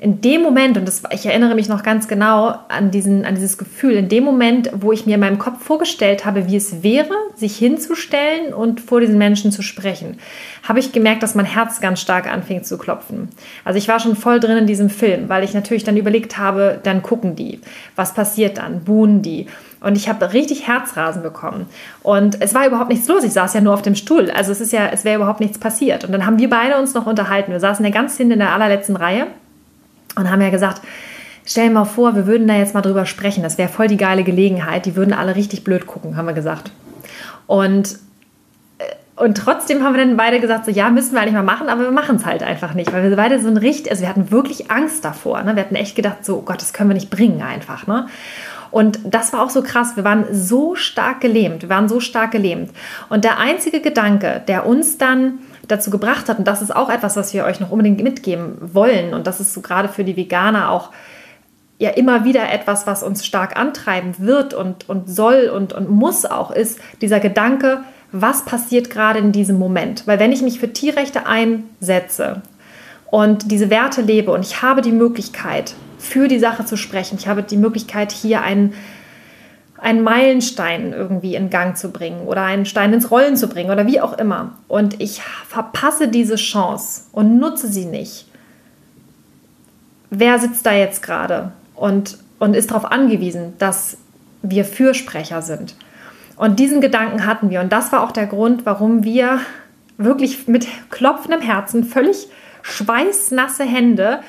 in 0.00 0.20
dem 0.20 0.42
Moment, 0.42 0.76
und 0.76 0.86
das, 0.86 1.02
ich 1.12 1.26
erinnere 1.26 1.56
mich 1.56 1.68
noch 1.68 1.82
ganz 1.82 2.06
genau 2.06 2.54
an, 2.68 2.92
diesen, 2.92 3.24
an 3.24 3.34
dieses 3.34 3.58
Gefühl, 3.58 3.94
in 3.94 4.08
dem 4.08 4.22
Moment, 4.22 4.70
wo 4.72 4.92
ich 4.92 5.06
mir 5.06 5.14
in 5.14 5.20
meinem 5.20 5.40
Kopf 5.40 5.64
vorgestellt 5.64 6.24
habe, 6.24 6.48
wie 6.48 6.56
es 6.56 6.84
wäre, 6.84 7.14
sich 7.34 7.56
hinzustellen 7.56 8.54
und 8.54 8.80
vor 8.80 9.00
diesen 9.00 9.18
Menschen 9.18 9.50
zu 9.50 9.60
sprechen, 9.60 10.18
habe 10.62 10.78
ich 10.78 10.92
gemerkt, 10.92 11.24
dass 11.24 11.34
mein 11.34 11.46
Herz 11.46 11.80
ganz 11.80 12.00
stark 12.00 12.32
anfing 12.32 12.62
zu 12.62 12.78
klopfen. 12.78 13.28
Also 13.64 13.76
ich 13.76 13.88
war 13.88 13.98
schon 13.98 14.14
voll 14.14 14.38
drin 14.38 14.58
in 14.58 14.66
diesem 14.68 14.88
Film, 14.88 15.28
weil 15.28 15.42
ich 15.42 15.52
natürlich 15.52 15.82
dann 15.82 15.96
überlegt 15.96 16.38
habe, 16.38 16.78
dann 16.82 17.02
gucken 17.02 17.34
die, 17.34 17.60
was 17.96 18.14
passiert 18.14 18.58
dann, 18.58 18.84
buhen 18.84 19.22
die. 19.22 19.46
Und 19.80 19.96
ich 19.96 20.08
habe 20.08 20.32
richtig 20.32 20.66
Herzrasen 20.66 21.22
bekommen. 21.22 21.66
Und 22.02 22.40
es 22.40 22.54
war 22.54 22.66
überhaupt 22.66 22.90
nichts 22.90 23.08
los. 23.08 23.24
Ich 23.24 23.32
saß 23.32 23.54
ja 23.54 23.60
nur 23.60 23.74
auf 23.74 23.82
dem 23.82 23.94
Stuhl. 23.94 24.30
Also 24.30 24.50
es 24.50 24.60
ist 24.60 24.72
ja, 24.72 24.88
es 24.92 25.04
wäre 25.04 25.16
überhaupt 25.16 25.40
nichts 25.40 25.58
passiert. 25.58 26.04
Und 26.04 26.10
dann 26.12 26.26
haben 26.26 26.38
wir 26.38 26.50
beide 26.50 26.78
uns 26.78 26.94
noch 26.94 27.06
unterhalten. 27.06 27.52
Wir 27.52 27.60
saßen 27.60 27.84
ja 27.84 27.92
ganz 27.92 28.16
hinten 28.16 28.34
in 28.34 28.38
der 28.40 28.52
allerletzten 28.52 28.96
Reihe 28.96 29.28
und 30.18 30.30
haben 30.30 30.40
ja 30.40 30.50
gesagt, 30.50 30.82
stell 31.46 31.68
dir 31.68 31.74
mal 31.74 31.84
vor, 31.84 32.14
wir 32.14 32.26
würden 32.26 32.46
da 32.46 32.56
jetzt 32.56 32.74
mal 32.74 32.82
drüber 32.82 33.06
sprechen. 33.06 33.42
Das 33.42 33.58
wäre 33.58 33.68
voll 33.68 33.88
die 33.88 33.96
geile 33.96 34.24
Gelegenheit. 34.24 34.86
Die 34.86 34.96
würden 34.96 35.14
alle 35.14 35.36
richtig 35.36 35.64
blöd 35.64 35.86
gucken, 35.86 36.16
haben 36.16 36.26
wir 36.26 36.34
gesagt. 36.34 36.70
Und, 37.46 37.98
äh, 38.78 38.84
und 39.16 39.36
trotzdem 39.36 39.82
haben 39.82 39.94
wir 39.94 40.04
dann 40.04 40.16
beide 40.16 40.40
gesagt, 40.40 40.66
so 40.66 40.70
ja, 40.70 40.90
müssen 40.90 41.14
wir 41.14 41.22
eigentlich 41.22 41.34
mal 41.34 41.42
machen, 41.42 41.68
aber 41.68 41.82
wir 41.82 41.92
machen 41.92 42.16
es 42.16 42.26
halt 42.26 42.42
einfach 42.42 42.74
nicht, 42.74 42.92
weil 42.92 43.08
wir 43.08 43.16
beide 43.16 43.40
so 43.40 43.48
ein 43.48 43.56
richtig, 43.56 43.90
also 43.90 44.02
wir 44.02 44.08
hatten 44.08 44.30
wirklich 44.30 44.70
Angst 44.70 45.04
davor. 45.04 45.42
Ne? 45.42 45.56
Wir 45.56 45.62
hatten 45.62 45.76
echt 45.76 45.96
gedacht, 45.96 46.24
so, 46.24 46.38
oh 46.38 46.42
Gott, 46.42 46.60
das 46.60 46.72
können 46.72 46.90
wir 46.90 46.94
nicht 46.94 47.10
bringen 47.10 47.42
einfach. 47.42 47.86
Ne? 47.86 48.06
Und 48.70 48.98
das 49.04 49.32
war 49.32 49.42
auch 49.42 49.50
so 49.50 49.62
krass. 49.62 49.96
Wir 49.96 50.04
waren 50.04 50.26
so 50.32 50.74
stark 50.74 51.20
gelähmt. 51.20 51.62
Wir 51.62 51.70
waren 51.70 51.88
so 51.88 52.00
stark 52.00 52.32
gelähmt. 52.32 52.70
Und 53.08 53.24
der 53.24 53.38
einzige 53.38 53.80
Gedanke, 53.80 54.42
der 54.46 54.66
uns 54.66 54.98
dann 54.98 55.38
dazu 55.68 55.90
gebracht 55.90 56.28
hat, 56.28 56.38
und 56.38 56.48
das 56.48 56.62
ist 56.62 56.74
auch 56.74 56.90
etwas, 56.90 57.16
was 57.16 57.32
wir 57.32 57.44
euch 57.44 57.60
noch 57.60 57.70
unbedingt 57.70 58.02
mitgeben 58.02 58.56
wollen, 58.60 59.14
und 59.14 59.26
das 59.26 59.40
ist 59.40 59.54
so 59.54 59.60
gerade 59.60 59.88
für 59.88 60.04
die 60.04 60.16
Veganer 60.16 60.70
auch 60.70 60.90
ja 61.78 61.90
immer 61.90 62.24
wieder 62.24 62.50
etwas, 62.50 62.86
was 62.86 63.02
uns 63.02 63.24
stark 63.24 63.56
antreiben 63.56 64.14
wird 64.18 64.52
und, 64.52 64.88
und 64.88 65.08
soll 65.08 65.50
und, 65.54 65.72
und 65.72 65.88
muss 65.88 66.24
auch, 66.24 66.50
ist 66.50 66.80
dieser 67.00 67.20
Gedanke, 67.20 67.82
was 68.10 68.44
passiert 68.44 68.90
gerade 68.90 69.18
in 69.18 69.32
diesem 69.32 69.58
Moment? 69.58 70.06
Weil 70.06 70.18
wenn 70.18 70.32
ich 70.32 70.42
mich 70.42 70.58
für 70.58 70.72
Tierrechte 70.72 71.26
einsetze 71.26 72.42
und 73.10 73.50
diese 73.50 73.70
Werte 73.70 74.02
lebe 74.02 74.32
und 74.32 74.44
ich 74.44 74.62
habe 74.62 74.80
die 74.82 74.92
Möglichkeit, 74.92 75.74
für 75.98 76.28
die 76.28 76.38
Sache 76.38 76.64
zu 76.64 76.76
sprechen, 76.76 77.16
ich 77.18 77.28
habe 77.28 77.42
die 77.42 77.56
Möglichkeit, 77.56 78.12
hier 78.12 78.42
einen 78.42 78.72
einen 79.80 80.02
Meilenstein 80.02 80.92
irgendwie 80.92 81.34
in 81.34 81.50
Gang 81.50 81.76
zu 81.76 81.90
bringen 81.90 82.26
oder 82.26 82.42
einen 82.42 82.66
Stein 82.66 82.92
ins 82.92 83.10
Rollen 83.10 83.36
zu 83.36 83.48
bringen 83.48 83.70
oder 83.70 83.86
wie 83.86 84.00
auch 84.00 84.18
immer. 84.18 84.52
Und 84.66 85.00
ich 85.00 85.22
verpasse 85.46 86.08
diese 86.08 86.36
Chance 86.36 87.02
und 87.12 87.38
nutze 87.38 87.68
sie 87.68 87.84
nicht. 87.84 88.26
Wer 90.10 90.38
sitzt 90.38 90.66
da 90.66 90.72
jetzt 90.72 91.02
gerade 91.02 91.52
und, 91.74 92.18
und 92.38 92.54
ist 92.54 92.70
darauf 92.70 92.90
angewiesen, 92.90 93.54
dass 93.58 93.98
wir 94.42 94.64
Fürsprecher 94.64 95.42
sind? 95.42 95.76
Und 96.36 96.58
diesen 96.58 96.80
Gedanken 96.80 97.26
hatten 97.26 97.50
wir. 97.50 97.60
Und 97.60 97.72
das 97.72 97.92
war 97.92 98.02
auch 98.02 98.12
der 98.12 98.26
Grund, 98.26 98.64
warum 98.64 99.04
wir 99.04 99.40
wirklich 99.96 100.46
mit 100.46 100.66
klopfendem 100.90 101.40
Herzen, 101.40 101.84
völlig 101.84 102.28
schweißnasse 102.62 103.64
Hände 103.64 104.20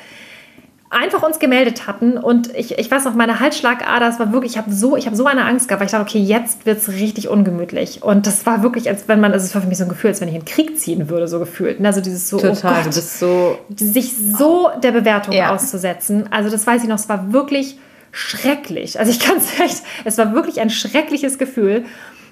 einfach 0.92 1.22
uns 1.22 1.38
gemeldet 1.38 1.86
hatten 1.86 2.18
und 2.18 2.56
ich, 2.56 2.80
ich 2.80 2.90
weiß 2.90 3.06
noch, 3.06 3.14
meine 3.14 3.40
Halsschlagader, 3.40 4.08
das 4.08 4.20
war 4.20 4.34
wirklich, 4.34 4.54
ich 4.54 4.58
habe 4.58 4.72
so, 4.72 4.98
ich 4.98 5.08
so 5.14 5.26
eine 5.28 5.46
Angst 5.46 5.68
gehabt, 5.68 5.82
weil 5.82 5.86
ich 5.86 5.92
dachte, 5.92 6.10
okay, 6.10 6.20
jetzt 6.20 6.66
wird 6.66 6.80
es 6.80 6.90
richtig 6.90 7.28
ungemütlich. 7.28 8.02
Und 8.02 8.26
das 8.26 8.46
war 8.48 8.64
wirklich, 8.64 8.90
als 8.90 9.08
wenn 9.08 9.20
man, 9.20 9.32
also 9.32 9.46
es 9.46 9.54
war 9.54 9.62
für 9.62 9.68
mich 9.68 9.78
so 9.78 9.84
ein 9.84 9.90
Gefühl, 9.90 10.10
als 10.10 10.22
wenn 10.22 10.30
ich 10.30 10.36
in 10.36 10.42
den 10.42 10.48
Krieg 10.48 10.80
ziehen 10.80 11.10
würde, 11.10 11.28
so 11.28 11.38
gefühlt. 11.38 11.84
Also 11.86 12.02
dieses 12.02 12.28
so, 12.28 12.38
oh 12.38 12.42
Total, 12.42 12.82
oh 12.82 12.84
Gott, 12.86 12.94
so 12.94 13.60
sich 13.76 14.14
so 14.18 14.72
der 14.82 14.92
Bewertung 14.92 15.36
ja. 15.36 15.54
auszusetzen. 15.54 16.26
Also 16.32 16.50
das 16.50 16.66
weiß 16.66 16.82
ich 16.82 16.90
noch, 16.90 16.98
es 16.98 17.08
war 17.08 17.34
wirklich 17.34 17.78
schrecklich. 18.12 19.00
Also 19.00 19.12
ich 19.12 19.20
kann 19.20 19.38
es 19.38 19.60
echt, 19.64 19.84
es 20.06 20.18
war 20.18 20.34
wirklich 20.34 20.60
ein 20.60 20.72
schreckliches 20.72 21.38
Gefühl. 21.38 21.86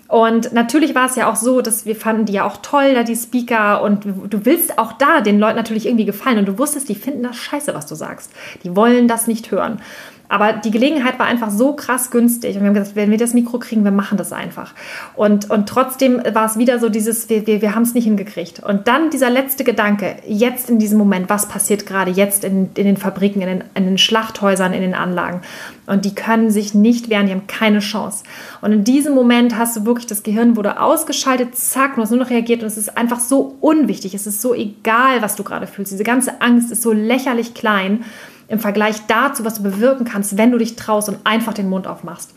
Und 0.07 0.53
natürlich 0.53 0.95
war 0.95 1.07
es 1.07 1.15
ja 1.15 1.29
auch 1.29 1.35
so, 1.35 1.61
dass 1.61 1.85
wir 1.85 1.95
fanden 1.95 2.25
die 2.25 2.33
ja 2.33 2.45
auch 2.45 2.57
toll, 2.57 2.93
da 2.93 3.03
die 3.03 3.15
Speaker. 3.15 3.81
Und 3.81 4.05
du 4.05 4.45
willst 4.45 4.79
auch 4.79 4.93
da 4.93 5.21
den 5.21 5.39
Leuten 5.39 5.57
natürlich 5.57 5.85
irgendwie 5.85 6.05
gefallen. 6.05 6.37
Und 6.37 6.45
du 6.47 6.57
wusstest, 6.57 6.87
die 6.87 6.95
finden 6.95 7.23
das 7.23 7.35
scheiße, 7.35 7.73
was 7.73 7.85
du 7.85 7.95
sagst. 7.95 8.31
Die 8.63 8.75
wollen 8.75 9.07
das 9.07 9.27
nicht 9.27 9.51
hören. 9.51 9.81
Aber 10.29 10.53
die 10.53 10.71
Gelegenheit 10.71 11.19
war 11.19 11.25
einfach 11.25 11.49
so 11.49 11.73
krass 11.73 12.11
günstig. 12.11 12.55
Und 12.55 12.61
wir 12.61 12.67
haben 12.67 12.73
gesagt, 12.73 12.95
wenn 12.95 13.11
wir 13.11 13.17
das 13.17 13.33
Mikro 13.33 13.59
kriegen, 13.59 13.83
wir 13.83 13.91
machen 13.91 14.17
das 14.17 14.33
einfach. 14.33 14.73
Und, 15.15 15.49
und 15.49 15.69
trotzdem 15.69 16.21
war 16.33 16.45
es 16.45 16.57
wieder 16.57 16.79
so 16.79 16.89
dieses, 16.89 17.29
wir, 17.29 17.47
wir, 17.47 17.61
wir 17.61 17.75
haben 17.75 17.83
es 17.83 17.93
nicht 17.93 18.03
hingekriegt. 18.03 18.61
Und 18.61 18.87
dann 18.87 19.09
dieser 19.09 19.29
letzte 19.29 19.63
Gedanke, 19.63 20.17
jetzt 20.27 20.69
in 20.69 20.79
diesem 20.79 20.97
Moment, 20.97 21.29
was 21.29 21.47
passiert 21.47 21.85
gerade 21.85 22.11
jetzt 22.11 22.43
in, 22.43 22.69
in 22.75 22.85
den 22.85 22.97
Fabriken, 22.97 23.41
in 23.41 23.47
den, 23.47 23.63
in 23.73 23.85
den 23.85 23.97
Schlachthäusern, 23.97 24.73
in 24.73 24.81
den 24.81 24.93
Anlagen. 24.93 25.41
Und 25.85 26.03
die 26.03 26.13
können 26.13 26.51
sich 26.51 26.73
nicht 26.73 27.09
wehren, 27.09 27.27
die 27.27 27.31
haben 27.31 27.47
keine 27.47 27.79
Chance. 27.79 28.25
Und 28.61 28.73
in 28.73 28.83
diesem 28.83 29.15
Moment 29.15 29.57
hast 29.57 29.77
du 29.77 29.85
wirklich 29.85 30.07
das 30.07 30.23
Gehirn 30.23 30.57
wurde 30.57 30.81
ausgeschaltet, 30.81 31.55
zack, 31.55 31.95
du 31.95 32.01
hast 32.01 32.09
nur 32.09 32.19
noch 32.19 32.29
reagiert 32.29 32.61
und 32.61 32.67
es 32.67 32.77
ist 32.77 32.97
einfach 32.97 33.21
so 33.21 33.55
unwichtig, 33.61 34.13
es 34.13 34.27
ist 34.27 34.41
so 34.41 34.53
egal, 34.53 35.21
was 35.21 35.37
du 35.37 35.43
gerade 35.43 35.65
fühlst. 35.65 35.93
Diese 35.93 36.03
ganze 36.03 36.41
Angst 36.41 36.71
ist 36.71 36.81
so 36.81 36.91
lächerlich 36.91 37.53
klein 37.53 38.03
im 38.47 38.59
Vergleich 38.59 39.05
dazu, 39.07 39.43
was 39.45 39.55
du 39.55 39.63
bewirken 39.63 40.05
kannst, 40.05 40.37
wenn 40.37 40.51
du 40.51 40.57
dich 40.57 40.75
traust 40.75 41.09
und 41.09 41.19
einfach 41.25 41.53
den 41.53 41.69
Mund 41.69 41.87
aufmachst. 41.87 42.33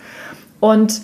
Und 0.59 1.03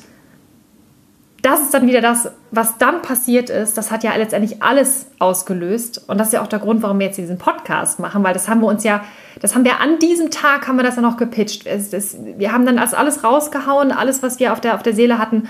das 1.42 1.60
ist 1.60 1.74
dann 1.74 1.86
wieder 1.86 2.00
das, 2.00 2.30
was 2.50 2.76
dann 2.78 3.02
passiert 3.02 3.50
ist. 3.50 3.78
Das 3.78 3.92
hat 3.92 4.02
ja 4.02 4.14
letztendlich 4.16 4.64
alles 4.64 5.06
ausgelöst. 5.20 6.02
Und 6.08 6.18
das 6.18 6.28
ist 6.28 6.32
ja 6.32 6.42
auch 6.42 6.48
der 6.48 6.58
Grund, 6.58 6.82
warum 6.82 6.98
wir 6.98 7.06
jetzt 7.06 7.18
diesen 7.18 7.38
Podcast 7.38 8.00
machen, 8.00 8.24
weil 8.24 8.34
das 8.34 8.48
haben 8.48 8.60
wir 8.60 8.66
uns 8.66 8.82
ja, 8.82 9.04
das 9.40 9.54
haben 9.54 9.64
wir 9.64 9.80
an 9.80 10.00
diesem 10.00 10.30
Tag, 10.30 10.66
haben 10.66 10.76
wir 10.76 10.82
das 10.82 10.96
dann 10.96 11.04
noch 11.04 11.16
gepitcht. 11.16 11.66
Es, 11.66 11.92
es, 11.92 12.16
wir 12.36 12.52
haben 12.52 12.66
dann 12.66 12.78
alles 12.78 13.22
rausgehauen, 13.22 13.92
alles, 13.92 14.24
was 14.24 14.40
wir 14.40 14.52
auf 14.52 14.60
der, 14.60 14.74
auf 14.74 14.82
der 14.82 14.94
Seele 14.94 15.18
hatten. 15.18 15.48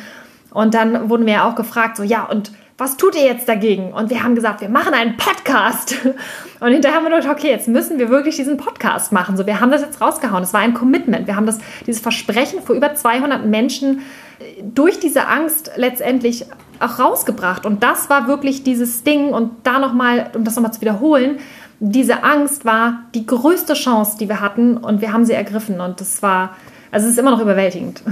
Und 0.51 0.75
dann 0.75 1.09
wurden 1.09 1.25
wir 1.25 1.35
ja 1.35 1.49
auch 1.49 1.55
gefragt, 1.55 1.97
so, 1.97 2.03
ja, 2.03 2.25
und 2.25 2.53
was 2.78 2.98
tut 2.98 3.14
ihr 3.14 3.24
jetzt 3.24 3.48
dagegen? 3.48 3.92
Und 3.92 4.10
wir 4.10 4.22
haben 4.22 4.34
gesagt, 4.34 4.60
wir 4.60 4.68
machen 4.68 4.92
einen 4.92 5.16
Podcast. 5.16 5.96
Und 6.60 6.72
hinterher 6.72 6.98
haben 6.98 7.04
wir 7.04 7.16
gedacht, 7.16 7.34
okay, 7.34 7.48
jetzt 7.48 7.68
müssen 7.68 7.98
wir 7.98 8.10
wirklich 8.10 8.36
diesen 8.36 8.58
Podcast 8.58 9.12
machen. 9.12 9.36
So, 9.36 9.46
wir 9.46 9.60
haben 9.60 9.70
das 9.70 9.80
jetzt 9.80 10.00
rausgehauen. 10.00 10.42
Es 10.42 10.52
war 10.52 10.60
ein 10.60 10.74
Commitment. 10.74 11.26
Wir 11.26 11.36
haben 11.36 11.46
das, 11.46 11.58
dieses 11.86 12.02
Versprechen 12.02 12.62
vor 12.62 12.76
über 12.76 12.94
200 12.94 13.46
Menschen 13.46 14.00
äh, 14.38 14.62
durch 14.62 15.00
diese 15.00 15.26
Angst 15.26 15.70
letztendlich 15.76 16.44
auch 16.78 16.98
rausgebracht. 16.98 17.64
Und 17.64 17.82
das 17.82 18.10
war 18.10 18.28
wirklich 18.28 18.62
dieses 18.62 19.04
Ding. 19.04 19.30
Und 19.30 19.52
da 19.62 19.78
nochmal, 19.78 20.30
um 20.34 20.44
das 20.44 20.56
nochmal 20.56 20.74
zu 20.74 20.82
wiederholen, 20.82 21.38
diese 21.80 22.24
Angst 22.24 22.66
war 22.66 23.04
die 23.14 23.24
größte 23.24 23.72
Chance, 23.72 24.18
die 24.18 24.28
wir 24.28 24.40
hatten. 24.40 24.76
Und 24.76 25.00
wir 25.00 25.14
haben 25.14 25.24
sie 25.24 25.32
ergriffen. 25.32 25.80
Und 25.80 26.02
das 26.02 26.22
war, 26.22 26.54
also 26.90 27.06
es 27.06 27.14
ist 27.14 27.18
immer 27.18 27.30
noch 27.30 27.40
überwältigend. 27.40 28.02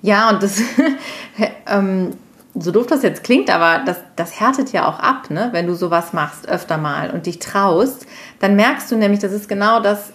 Ja, 0.00 0.30
und 0.30 0.42
das, 0.44 0.60
ähm, 1.66 2.10
so 2.54 2.70
doof 2.70 2.86
das 2.86 3.02
jetzt 3.02 3.24
klingt, 3.24 3.50
aber 3.50 3.84
das, 3.84 3.98
das 4.16 4.38
härtet 4.38 4.72
ja 4.72 4.86
auch 4.86 4.98
ab, 4.98 5.30
ne? 5.30 5.48
wenn 5.52 5.66
du 5.66 5.74
sowas 5.74 6.12
machst 6.12 6.48
öfter 6.48 6.76
mal 6.76 7.10
und 7.10 7.26
dich 7.26 7.38
traust, 7.38 8.06
dann 8.40 8.56
merkst 8.56 8.90
du 8.90 8.96
nämlich, 8.96 9.20
das 9.20 9.32
ist 9.32 9.48
genau 9.48 9.80
das, 9.80 10.12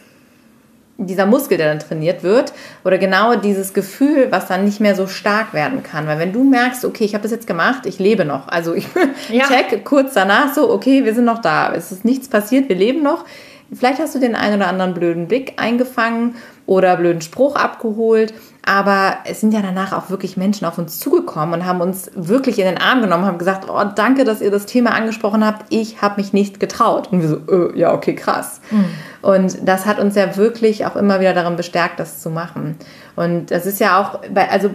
dieser 1.00 1.26
Muskel, 1.26 1.58
der 1.58 1.69
dann 1.69 1.80
trainiert 1.80 2.23
wird, 2.23 2.54
oder 2.84 2.97
genau 2.97 3.36
dieses 3.36 3.73
Gefühl, 3.73 4.28
was 4.30 4.47
dann 4.47 4.65
nicht 4.65 4.80
mehr 4.80 4.95
so 4.95 5.08
stark 5.08 5.54
werden 5.54 5.84
kann. 5.84 6.08
Weil 6.08 6.19
wenn 6.19 6.34
du 6.34 6.43
merkst, 6.43 6.86
okay, 6.86 7.06
ich 7.06 7.13
habe 7.13 7.23
das 7.23 7.32
jetzt 7.32 7.47
gemacht, 7.47 7.86
ich 7.86 8.00
lebe 8.00 8.26
noch. 8.26 8.47
Also 8.47 8.73
ich 8.73 8.88
ja. 9.30 9.45
check 9.47 9.84
kurz 9.86 10.13
danach 10.13 10.54
so, 10.54 10.71
okay, 10.71 11.06
wir 11.06 11.13
sind 11.13 11.26
noch 11.26 11.39
da. 11.39 11.73
Es 11.73 11.91
ist 11.91 12.06
nichts 12.06 12.30
passiert, 12.30 12.69
wir 12.69 12.76
leben 12.76 13.04
noch. 13.04 13.26
Vielleicht 13.73 14.00
hast 14.00 14.15
du 14.15 14.19
den 14.19 14.36
einen 14.36 14.56
oder 14.56 14.69
anderen 14.69 14.93
blöden 14.93 15.28
Blick 15.28 15.54
eingefangen 15.58 16.36
oder 16.65 16.95
blöden 16.97 17.21
Spruch 17.21 17.56
abgeholt. 17.56 18.34
Aber 18.67 19.19
es 19.23 19.39
sind 19.39 19.53
ja 19.53 19.62
danach 19.62 19.93
auch 19.93 20.10
wirklich 20.10 20.36
Menschen 20.36 20.65
auf 20.65 20.77
uns 20.77 20.99
zugekommen 20.99 21.62
und 21.62 21.65
haben 21.65 21.80
uns 21.80 22.12
wirklich 22.15 22.60
in 22.60 22.65
den 22.65 22.77
Arm 22.77 23.01
genommen, 23.01 23.23
haben 23.23 23.38
gesagt, 23.38 23.69
oh, 23.69 23.82
danke, 23.95 24.25
dass 24.25 24.41
ihr 24.41 24.51
das 24.51 24.65
Thema 24.65 24.91
angesprochen 24.91 25.45
habt. 25.45 25.67
Ich 25.69 26.01
habe 26.01 26.19
mich 26.19 26.34
nicht 26.34 26.60
getraut. 26.60 27.08
Und 27.10 27.21
wir 27.21 27.30
so, 27.30 27.38
äh, 27.49 27.80
ja, 27.80 27.93
okay, 27.93 28.13
krass. 28.13 28.60
Mhm. 28.69 28.86
Und 29.21 29.65
das 29.65 29.86
hat 29.86 29.99
uns 29.99 30.15
ja 30.15 30.36
wirklich 30.36 30.86
auch 30.86 30.97
immer 30.97 31.21
wieder 31.21 31.34
darin 31.34 31.56
bestärkt, 31.56 31.97
das 31.97 32.19
zu 32.21 32.30
machen. 32.30 32.75
Und 33.15 33.51
das 33.51 33.65
ist 33.65 33.80
ja 33.80 34.01
auch, 34.01 34.19
bei, 34.34 34.49
also 34.49 34.71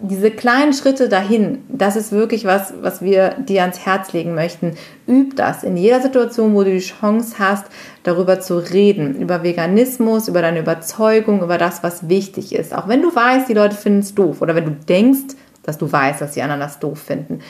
diese 0.00 0.30
kleinen 0.30 0.72
Schritte 0.72 1.08
dahin, 1.08 1.62
das 1.68 1.96
ist 1.96 2.10
wirklich 2.10 2.44
was, 2.44 2.74
was 2.82 3.00
wir 3.00 3.30
dir 3.38 3.62
ans 3.62 3.86
Herz 3.86 4.12
legen 4.12 4.34
möchten. 4.34 4.76
Üb 5.06 5.36
das 5.36 5.62
in 5.62 5.76
jeder 5.76 6.00
Situation, 6.00 6.54
wo 6.54 6.64
du 6.64 6.72
die 6.72 6.80
Chance 6.80 7.36
hast, 7.38 7.66
darüber 8.02 8.40
zu 8.40 8.58
reden, 8.58 9.20
über 9.20 9.42
Veganismus, 9.42 10.28
über 10.28 10.42
deine 10.42 10.60
Überzeugung, 10.60 11.42
über 11.42 11.58
das, 11.58 11.82
was 11.82 12.08
wichtig 12.08 12.54
ist. 12.54 12.74
Auch 12.74 12.88
wenn 12.88 13.02
du 13.02 13.14
weißt, 13.14 13.48
die 13.48 13.54
Leute 13.54 13.76
finden 13.76 14.00
es 14.00 14.14
doof 14.14 14.42
oder 14.42 14.54
wenn 14.54 14.64
du 14.64 14.72
denkst, 14.72 15.36
dass 15.62 15.78
du 15.78 15.90
weißt, 15.90 16.20
dass 16.20 16.32
die 16.32 16.42
anderen 16.42 16.60
das 16.60 16.78
doof 16.80 16.98
finden. 16.98 17.40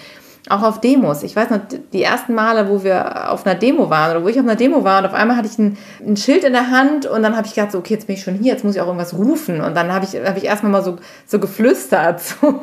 Auch 0.51 0.63
auf 0.63 0.81
Demos. 0.81 1.23
Ich 1.23 1.35
weiß 1.35 1.49
noch, 1.49 1.61
die 1.95 2.03
ersten 2.03 2.35
Male, 2.35 2.69
wo 2.69 2.85
wir 2.85 3.33
auf 3.33 3.47
einer 3.47 3.55
Demo 3.55 3.89
waren 3.89 4.11
oder 4.11 4.25
wo 4.25 4.29
ich 4.29 4.39
auf 4.39 4.45
einer 4.45 4.57
Demo 4.57 4.85
war 4.85 4.99
und 4.99 5.07
auf 5.07 5.15
einmal 5.15 5.39
hatte 5.39 5.49
ich 5.49 5.59
ein, 5.59 5.79
ein 6.07 6.19
Schild 6.19 6.45
in 6.45 6.53
der 6.53 6.71
Hand 6.71 7.07
und 7.07 7.23
dann 7.23 7.35
habe 7.35 7.47
ich 7.47 7.55
gedacht, 7.55 7.73
so, 7.73 7.79
okay, 7.79 7.95
jetzt 7.95 8.07
bin 8.07 8.17
ich 8.17 8.23
schon 8.23 8.35
hier, 8.35 8.53
jetzt 8.53 8.63
muss 8.63 8.75
ich 8.75 8.81
auch 8.83 8.87
irgendwas 8.87 9.15
rufen. 9.15 9.63
Und 9.63 9.75
dann 9.75 9.91
habe 9.91 10.05
ich, 10.05 10.15
hab 10.15 10.37
ich 10.37 10.45
erstmal 10.45 10.71
mal 10.71 10.83
so, 10.83 10.99
so 11.27 11.39
geflüstert, 11.39 12.21
so, 12.21 12.61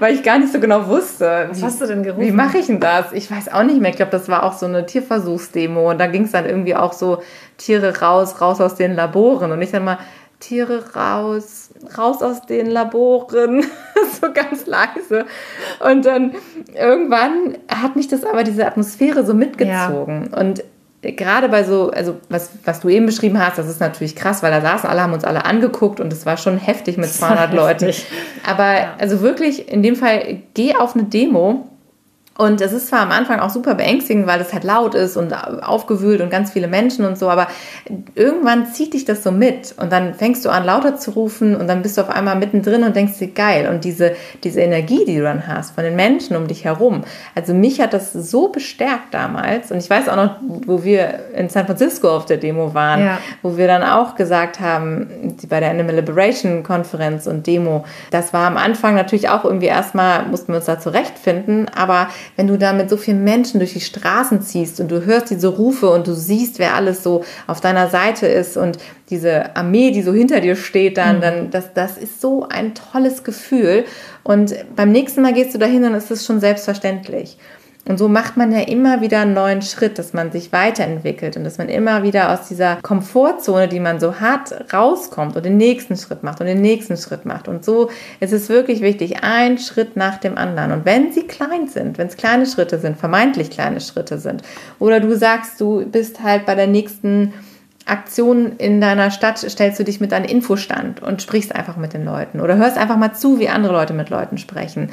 weil 0.00 0.14
ich 0.14 0.24
gar 0.24 0.40
nicht 0.40 0.52
so 0.52 0.58
genau 0.58 0.88
wusste. 0.88 1.46
Was 1.48 1.62
hast 1.62 1.80
du 1.80 1.86
denn 1.86 2.02
gerufen? 2.02 2.26
Wie 2.26 2.32
mache 2.32 2.58
ich 2.58 2.66
denn 2.66 2.80
das? 2.80 3.12
Ich 3.12 3.30
weiß 3.30 3.52
auch 3.52 3.62
nicht 3.62 3.80
mehr. 3.80 3.90
Ich 3.90 3.96
glaube, 3.96 4.10
das 4.10 4.28
war 4.28 4.42
auch 4.42 4.54
so 4.54 4.66
eine 4.66 4.84
Tierversuchsdemo 4.84 5.90
und 5.90 6.00
da 6.00 6.08
ging 6.08 6.24
es 6.24 6.32
dann 6.32 6.44
irgendwie 6.44 6.74
auch 6.74 6.92
so, 6.92 7.22
Tiere 7.62 8.00
raus, 8.00 8.40
raus 8.40 8.60
aus 8.60 8.74
den 8.74 8.94
Laboren. 8.94 9.52
Und 9.52 9.62
ich 9.62 9.70
dann 9.70 9.84
mal, 9.84 9.98
Tiere 10.42 10.82
raus, 10.94 11.70
raus 11.96 12.20
aus 12.20 12.42
den 12.42 12.66
Laboren, 12.66 13.64
so 14.20 14.32
ganz 14.32 14.66
leise. 14.66 15.24
Und 15.78 16.04
dann 16.04 16.32
irgendwann 16.74 17.58
hat 17.68 17.94
mich 17.94 18.08
das 18.08 18.24
aber 18.24 18.42
diese 18.42 18.66
Atmosphäre 18.66 19.24
so 19.24 19.34
mitgezogen. 19.34 20.30
Ja. 20.32 20.40
Und 20.40 20.64
gerade 21.02 21.48
bei 21.48 21.62
so, 21.62 21.90
also 21.90 22.16
was, 22.28 22.50
was 22.64 22.80
du 22.80 22.88
eben 22.88 23.06
beschrieben 23.06 23.38
hast, 23.38 23.56
das 23.58 23.68
ist 23.68 23.80
natürlich 23.80 24.16
krass, 24.16 24.42
weil 24.42 24.50
da 24.50 24.60
saßen 24.60 24.88
alle, 24.88 25.02
haben 25.02 25.12
uns 25.12 25.24
alle 25.24 25.44
angeguckt 25.44 26.00
und 26.00 26.12
es 26.12 26.26
war 26.26 26.36
schon 26.36 26.58
heftig 26.58 26.96
mit 26.96 27.08
200 27.08 27.54
Leuten. 27.54 27.92
Aber 28.44 28.72
ja. 28.72 28.94
also 28.98 29.20
wirklich, 29.20 29.70
in 29.70 29.82
dem 29.84 29.94
Fall, 29.94 30.42
geh 30.54 30.74
auf 30.74 30.96
eine 30.96 31.04
Demo 31.04 31.68
und 32.38 32.62
es 32.62 32.72
ist 32.72 32.88
zwar 32.88 33.00
am 33.00 33.10
Anfang 33.10 33.40
auch 33.40 33.50
super 33.50 33.74
beängstigend, 33.74 34.26
weil 34.26 34.40
es 34.40 34.54
halt 34.54 34.64
laut 34.64 34.94
ist 34.94 35.18
und 35.18 35.34
aufgewühlt 35.34 36.22
und 36.22 36.30
ganz 36.30 36.50
viele 36.50 36.66
Menschen 36.66 37.04
und 37.04 37.18
so, 37.18 37.28
aber 37.28 37.46
irgendwann 38.14 38.72
zieht 38.72 38.94
dich 38.94 39.04
das 39.04 39.22
so 39.22 39.30
mit 39.30 39.74
und 39.78 39.92
dann 39.92 40.14
fängst 40.14 40.44
du 40.44 40.50
an 40.50 40.64
lauter 40.64 40.96
zu 40.96 41.10
rufen 41.10 41.54
und 41.54 41.68
dann 41.68 41.82
bist 41.82 41.98
du 41.98 42.00
auf 42.00 42.08
einmal 42.08 42.36
mittendrin 42.36 42.84
und 42.84 42.96
denkst 42.96 43.18
dir 43.18 43.28
geil 43.28 43.68
und 43.68 43.84
diese, 43.84 44.12
diese 44.44 44.62
Energie, 44.62 45.04
die 45.04 45.16
du 45.16 45.24
dann 45.24 45.46
hast 45.46 45.74
von 45.74 45.84
den 45.84 45.94
Menschen 45.94 46.34
um 46.34 46.46
dich 46.46 46.64
herum. 46.64 47.02
Also 47.34 47.52
mich 47.52 47.82
hat 47.82 47.92
das 47.92 48.14
so 48.14 48.48
bestärkt 48.48 49.12
damals 49.12 49.70
und 49.70 49.78
ich 49.78 49.90
weiß 49.90 50.08
auch 50.08 50.16
noch, 50.16 50.36
wo 50.40 50.84
wir 50.84 51.20
in 51.36 51.50
San 51.50 51.66
Francisco 51.66 52.08
auf 52.08 52.24
der 52.24 52.38
Demo 52.38 52.72
waren, 52.72 53.00
ja. 53.00 53.18
wo 53.42 53.58
wir 53.58 53.66
dann 53.66 53.82
auch 53.82 54.14
gesagt 54.14 54.58
haben, 54.58 55.36
bei 55.50 55.60
der 55.60 55.70
Animal 55.70 55.96
Liberation 55.96 56.62
Konferenz 56.62 57.26
und 57.26 57.46
Demo, 57.46 57.84
das 58.10 58.32
war 58.32 58.46
am 58.46 58.56
Anfang 58.56 58.94
natürlich 58.94 59.28
auch 59.28 59.44
irgendwie 59.44 59.66
erstmal, 59.66 60.24
mussten 60.26 60.48
wir 60.48 60.56
uns 60.56 60.66
da 60.66 60.80
zurechtfinden, 60.80 61.68
aber 61.68 62.08
wenn 62.36 62.46
du 62.46 62.58
da 62.58 62.72
mit 62.72 62.90
so 62.90 62.96
vielen 62.96 63.24
Menschen 63.24 63.60
durch 63.60 63.72
die 63.72 63.80
Straßen 63.80 64.42
ziehst 64.42 64.80
und 64.80 64.90
du 64.90 65.04
hörst 65.04 65.30
diese 65.30 65.48
Rufe 65.48 65.90
und 65.90 66.06
du 66.06 66.14
siehst, 66.14 66.58
wer 66.58 66.74
alles 66.74 67.02
so 67.02 67.24
auf 67.46 67.60
deiner 67.60 67.88
Seite 67.88 68.26
ist 68.26 68.56
und 68.56 68.78
diese 69.10 69.54
Armee, 69.56 69.90
die 69.90 70.02
so 70.02 70.12
hinter 70.12 70.40
dir 70.40 70.56
steht, 70.56 70.96
dann, 70.96 71.16
mhm. 71.16 71.20
dann 71.20 71.50
das, 71.50 71.72
das 71.74 71.98
ist 71.98 72.20
so 72.20 72.48
ein 72.48 72.74
tolles 72.74 73.24
Gefühl. 73.24 73.84
Und 74.22 74.54
beim 74.76 74.92
nächsten 74.92 75.22
Mal 75.22 75.32
gehst 75.32 75.54
du 75.54 75.58
dahin 75.58 75.84
und 75.84 75.94
es 75.94 76.10
ist 76.10 76.26
schon 76.26 76.40
selbstverständlich. 76.40 77.36
Und 77.84 77.98
so 77.98 78.08
macht 78.08 78.36
man 78.36 78.52
ja 78.52 78.60
immer 78.60 79.00
wieder 79.00 79.20
einen 79.20 79.34
neuen 79.34 79.60
Schritt, 79.60 79.98
dass 79.98 80.12
man 80.12 80.30
sich 80.30 80.52
weiterentwickelt 80.52 81.36
und 81.36 81.42
dass 81.42 81.58
man 81.58 81.68
immer 81.68 82.04
wieder 82.04 82.32
aus 82.32 82.46
dieser 82.46 82.76
Komfortzone, 82.76 83.66
die 83.66 83.80
man 83.80 83.98
so 83.98 84.20
hat, 84.20 84.72
rauskommt 84.72 85.34
und 85.34 85.44
den 85.44 85.56
nächsten 85.56 85.96
Schritt 85.96 86.22
macht 86.22 86.40
und 86.40 86.46
den 86.46 86.60
nächsten 86.60 86.96
Schritt 86.96 87.24
macht. 87.24 87.48
Und 87.48 87.64
so 87.64 87.90
ist 88.20 88.32
es 88.32 88.48
wirklich 88.48 88.82
wichtig, 88.82 89.24
ein 89.24 89.58
Schritt 89.58 89.96
nach 89.96 90.18
dem 90.18 90.38
anderen. 90.38 90.70
Und 90.70 90.84
wenn 90.84 91.12
sie 91.12 91.26
klein 91.26 91.66
sind, 91.66 91.98
wenn 91.98 92.06
es 92.06 92.16
kleine 92.16 92.46
Schritte 92.46 92.78
sind, 92.78 92.98
vermeintlich 92.98 93.50
kleine 93.50 93.80
Schritte 93.80 94.18
sind, 94.18 94.42
oder 94.78 95.00
du 95.00 95.16
sagst, 95.16 95.60
du 95.60 95.84
bist 95.84 96.22
halt 96.22 96.46
bei 96.46 96.54
der 96.54 96.68
nächsten 96.68 97.32
Aktion 97.84 98.52
in 98.58 98.80
deiner 98.80 99.10
Stadt, 99.10 99.38
stellst 99.38 99.80
du 99.80 99.84
dich 99.84 100.00
mit 100.00 100.12
einem 100.12 100.26
Infostand 100.26 101.02
und 101.02 101.20
sprichst 101.20 101.52
einfach 101.52 101.76
mit 101.76 101.94
den 101.94 102.04
Leuten 102.04 102.40
oder 102.40 102.56
hörst 102.56 102.78
einfach 102.78 102.96
mal 102.96 103.12
zu, 103.12 103.40
wie 103.40 103.48
andere 103.48 103.72
Leute 103.72 103.92
mit 103.92 104.08
Leuten 104.08 104.38
sprechen, 104.38 104.90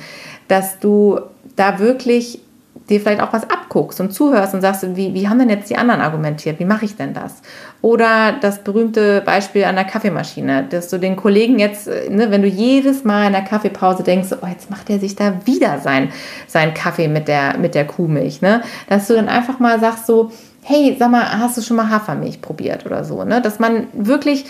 dass 0.47 0.79
du 0.79 1.19
da 1.55 1.77
wirklich 1.77 2.41
dir 2.89 2.99
vielleicht 2.99 3.21
auch 3.21 3.33
was 3.33 3.49
abguckst 3.49 3.99
und 4.01 4.11
zuhörst 4.11 4.53
und 4.53 4.61
sagst, 4.61 4.85
wie, 4.95 5.13
wie 5.13 5.27
haben 5.27 5.39
denn 5.39 5.49
jetzt 5.49 5.69
die 5.69 5.77
anderen 5.77 6.01
argumentiert? 6.01 6.59
Wie 6.59 6.65
mache 6.65 6.85
ich 6.85 6.95
denn 6.95 7.13
das? 7.13 7.41
Oder 7.81 8.33
das 8.41 8.63
berühmte 8.63 9.21
Beispiel 9.21 9.63
an 9.63 9.75
der 9.75 9.85
Kaffeemaschine, 9.85 10.65
dass 10.69 10.89
du 10.89 10.97
den 10.97 11.15
Kollegen 11.15 11.59
jetzt, 11.59 11.87
ne, 11.87 12.31
wenn 12.31 12.41
du 12.41 12.47
jedes 12.47 13.03
Mal 13.03 13.27
in 13.27 13.33
der 13.33 13.43
Kaffeepause 13.43 14.03
denkst, 14.03 14.29
oh, 14.41 14.47
jetzt 14.47 14.69
macht 14.69 14.89
er 14.89 14.99
sich 14.99 15.15
da 15.15 15.33
wieder 15.45 15.79
sein, 15.79 16.11
sein 16.47 16.73
Kaffee 16.73 17.07
mit 17.07 17.27
der, 17.27 17.57
mit 17.57 17.75
der 17.75 17.85
Kuhmilch, 17.85 18.41
ne? 18.41 18.61
dass 18.89 19.07
du 19.07 19.13
dann 19.13 19.29
einfach 19.29 19.59
mal 19.59 19.79
sagst 19.79 20.07
so, 20.07 20.31
hey, 20.61 20.95
sag 20.99 21.09
mal, 21.09 21.39
hast 21.39 21.57
du 21.57 21.61
schon 21.61 21.77
mal 21.77 21.89
Hafermilch 21.89 22.41
probiert 22.41 22.85
oder 22.85 23.03
so, 23.03 23.23
ne? 23.23 23.41
dass 23.41 23.59
man 23.59 23.87
wirklich 23.93 24.45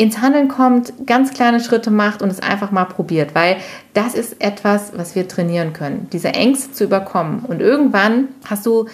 ins 0.00 0.22
Handeln 0.22 0.48
kommt, 0.48 0.94
ganz 1.04 1.34
kleine 1.34 1.60
Schritte 1.60 1.90
macht 1.90 2.22
und 2.22 2.30
es 2.30 2.40
einfach 2.40 2.70
mal 2.70 2.86
probiert, 2.86 3.34
weil 3.34 3.58
das 3.92 4.14
ist 4.14 4.40
etwas, 4.40 4.92
was 4.96 5.14
wir 5.14 5.28
trainieren 5.28 5.74
können, 5.74 6.08
diese 6.10 6.28
Ängste 6.28 6.72
zu 6.72 6.84
überkommen. 6.84 7.40
Und 7.40 7.60
irgendwann 7.60 8.28
hast 8.48 8.64
du, 8.64 8.86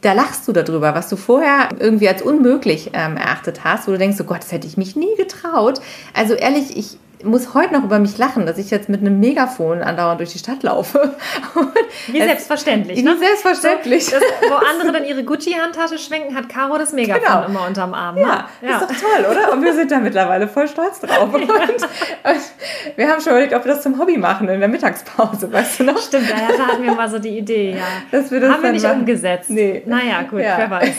da 0.00 0.12
lachst 0.12 0.48
du 0.48 0.52
darüber, 0.52 0.96
was 0.96 1.08
du 1.08 1.14
vorher 1.14 1.68
irgendwie 1.78 2.08
als 2.08 2.20
unmöglich 2.20 2.90
ähm, 2.94 3.16
erachtet 3.16 3.62
hast, 3.62 3.86
wo 3.86 3.92
du 3.92 3.98
denkst, 3.98 4.16
oh 4.20 4.24
Gott, 4.24 4.40
das 4.40 4.50
hätte 4.50 4.66
ich 4.66 4.76
mich 4.76 4.96
nie 4.96 5.14
getraut. 5.16 5.80
Also 6.14 6.34
ehrlich, 6.34 6.76
ich, 6.76 6.98
muss 7.24 7.54
heute 7.54 7.72
noch 7.74 7.84
über 7.84 7.98
mich 7.98 8.18
lachen, 8.18 8.46
dass 8.46 8.58
ich 8.58 8.70
jetzt 8.70 8.88
mit 8.88 9.00
einem 9.00 9.18
Megafon 9.18 9.82
andauernd 9.82 10.20
durch 10.20 10.32
die 10.32 10.38
Stadt 10.38 10.62
laufe. 10.62 11.14
wie 12.08 12.20
selbstverständlich, 12.20 13.02
ne? 13.02 13.14
Wie 13.14 13.18
selbstverständlich. 13.18 14.06
So, 14.06 14.16
das, 14.16 14.50
wo 14.50 14.54
andere 14.70 14.92
dann 14.92 15.04
ihre 15.04 15.24
Gucci-Handtasche 15.24 15.98
schwenken, 15.98 16.36
hat 16.36 16.48
Caro 16.48 16.78
das 16.78 16.92
Megafon 16.92 17.22
genau. 17.22 17.44
immer 17.46 17.66
unterm 17.66 17.94
Arm. 17.94 18.16
Ne? 18.16 18.22
Ja, 18.22 18.48
ja, 18.60 18.78
ist 18.78 18.82
doch 18.82 19.08
toll, 19.08 19.26
oder? 19.30 19.52
Und 19.52 19.62
wir 19.62 19.74
sind 19.74 19.90
da 19.90 19.98
mittlerweile 19.98 20.48
voll 20.48 20.68
stolz 20.68 21.00
drauf. 21.00 21.32
Und, 21.36 21.42
und 21.42 22.42
wir 22.96 23.08
haben 23.08 23.20
schon 23.20 23.32
überlegt, 23.32 23.52
ob 23.54 23.64
wir 23.64 23.72
das 23.72 23.82
zum 23.82 23.98
Hobby 23.98 24.16
machen 24.16 24.48
in 24.48 24.60
der 24.60 24.68
Mittagspause, 24.68 25.52
weißt 25.52 25.80
du 25.80 25.84
noch? 25.84 25.98
Stimmt, 25.98 26.30
da 26.30 26.66
hatten 26.66 26.82
wir 26.82 26.92
mal 26.92 27.08
so 27.08 27.18
die 27.18 27.38
Idee, 27.38 27.72
ja. 27.72 27.84
Dass 28.10 28.30
wir 28.30 28.40
das 28.40 28.52
haben 28.52 28.62
wir 28.62 28.72
nicht 28.72 28.82
machen. 28.82 29.00
umgesetzt. 29.00 29.50
Nee. 29.50 29.82
Naja, 29.86 30.22
gut, 30.22 30.40
ja. 30.40 30.54
wer 30.58 30.70
weiß. 30.70 30.96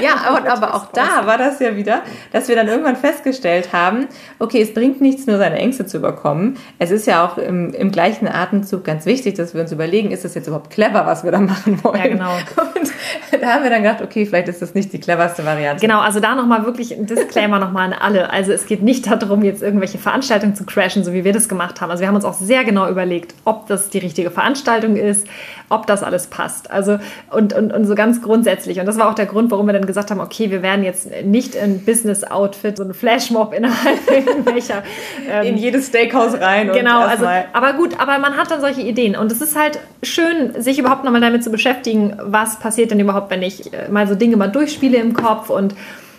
ja, 0.00 0.10
aber, 0.26 0.50
aber 0.50 0.74
auch 0.74 0.86
da 0.92 1.26
war 1.26 1.38
das 1.38 1.60
ja 1.60 1.76
wieder, 1.76 2.02
dass 2.32 2.48
wir 2.48 2.56
dann 2.56 2.68
irgendwann 2.68 2.96
festgestellt 2.96 3.72
haben, 3.72 4.08
okay, 4.38 4.62
es 4.62 4.72
bringt 4.72 5.00
nichts, 5.00 5.26
nur 5.26 5.38
seine 5.38 5.56
Ängste 5.56 5.86
zu 5.86 5.98
überkommen. 5.98 6.56
Es 6.78 6.90
ist 6.90 7.06
ja 7.06 7.26
auch 7.26 7.38
im, 7.38 7.72
im 7.74 7.90
gleichen 7.90 8.28
Atemzug 8.28 8.84
ganz 8.84 9.06
wichtig, 9.06 9.34
dass 9.34 9.54
wir 9.54 9.60
uns 9.60 9.72
überlegen, 9.72 10.10
ist 10.10 10.24
das 10.24 10.34
jetzt 10.34 10.46
überhaupt 10.46 10.70
clever, 10.70 11.06
was 11.06 11.24
wir 11.24 11.32
da 11.32 11.40
machen 11.40 11.82
wollen? 11.82 11.98
Ja, 11.98 12.06
genau. 12.06 12.32
Und 12.34 13.42
da 13.42 13.54
haben 13.54 13.62
wir 13.62 13.70
dann 13.70 13.82
gedacht, 13.82 14.02
okay, 14.02 14.26
vielleicht 14.26 14.48
ist 14.48 14.62
das 14.62 14.74
nicht 14.74 14.92
die 14.92 15.00
cleverste 15.00 15.44
Variante. 15.44 15.80
Genau, 15.80 16.00
also 16.00 16.20
da 16.20 16.34
nochmal 16.34 16.64
wirklich 16.64 16.96
ein 16.96 17.06
Disclaimer 17.06 17.58
nochmal 17.58 17.92
an 17.92 17.98
alle. 17.98 18.30
Also 18.30 18.52
es 18.52 18.66
geht 18.66 18.82
nicht 18.82 19.06
darum, 19.06 19.42
jetzt 19.42 19.62
irgendwelche 19.62 19.98
Veranstaltungen 19.98 20.54
zu 20.54 20.64
crashen, 20.64 21.04
so 21.04 21.12
wie 21.12 21.24
wir 21.24 21.32
das 21.32 21.48
gemacht 21.48 21.80
haben. 21.80 21.90
Also 21.90 22.00
wir 22.00 22.08
haben 22.08 22.16
uns 22.16 22.24
auch 22.24 22.34
sehr 22.34 22.64
genau 22.64 22.88
überlegt, 22.88 23.34
ob 23.44 23.66
das 23.66 23.90
die 23.90 23.98
richtige 23.98 24.30
Veranstaltung 24.30 24.96
ist, 24.96 25.26
ob 25.68 25.86
das 25.86 26.02
alles 26.02 26.26
passt. 26.26 26.70
Also 26.70 26.98
und, 27.30 27.52
und, 27.52 27.72
und 27.72 27.84
so 27.84 27.94
ganz 27.94 28.22
grundsätzlich. 28.22 28.80
Und 28.80 28.86
das 28.86 28.98
war 28.98 29.08
auch 29.10 29.14
der 29.14 29.26
Grund, 29.26 29.50
warum 29.50 29.66
wir 29.66 29.72
dann 29.72 29.86
gesagt 29.86 30.10
haben, 30.10 30.20
okay, 30.20 30.50
wir 30.50 30.62
werden 30.62 30.84
jetzt 30.84 31.08
nicht 31.24 31.54
in 31.54 31.84
Business-Outfit, 31.84 32.76
so 32.76 32.84
ein 32.84 32.94
Flashmob 32.94 33.52
innerhalb 33.52 33.98
irgendwelcher... 34.10 34.82
Ähm, 35.30 35.46
in 35.46 35.56
jedes 35.56 35.88
Steakhouse 35.88 36.40
rein. 36.40 36.70
Genau, 36.72 37.00
also, 37.00 37.26
aber 37.52 37.74
gut, 37.74 38.00
aber 38.00 38.18
man 38.18 38.36
hat 38.36 38.50
dann 38.50 38.60
solche 38.60 38.80
Ideen. 38.80 39.16
Und 39.16 39.32
es 39.32 39.40
ist 39.40 39.56
halt 39.56 39.78
schön, 40.02 40.60
sich 40.60 40.78
überhaupt 40.78 41.04
nochmal 41.04 41.20
damit 41.20 41.44
zu 41.44 41.50
beschäftigen, 41.50 42.16
was 42.22 42.58
passiert 42.58 42.90
denn 42.90 43.00
überhaupt, 43.00 43.30
wenn 43.30 43.42
ich 43.42 43.72
äh, 43.72 43.88
mal 43.88 44.06
so 44.06 44.14
Dinge 44.14 44.36
mal 44.36 44.48
durchspiele 44.48 44.98
im 44.98 45.12
Kopf 45.12 45.50
und 45.50 45.74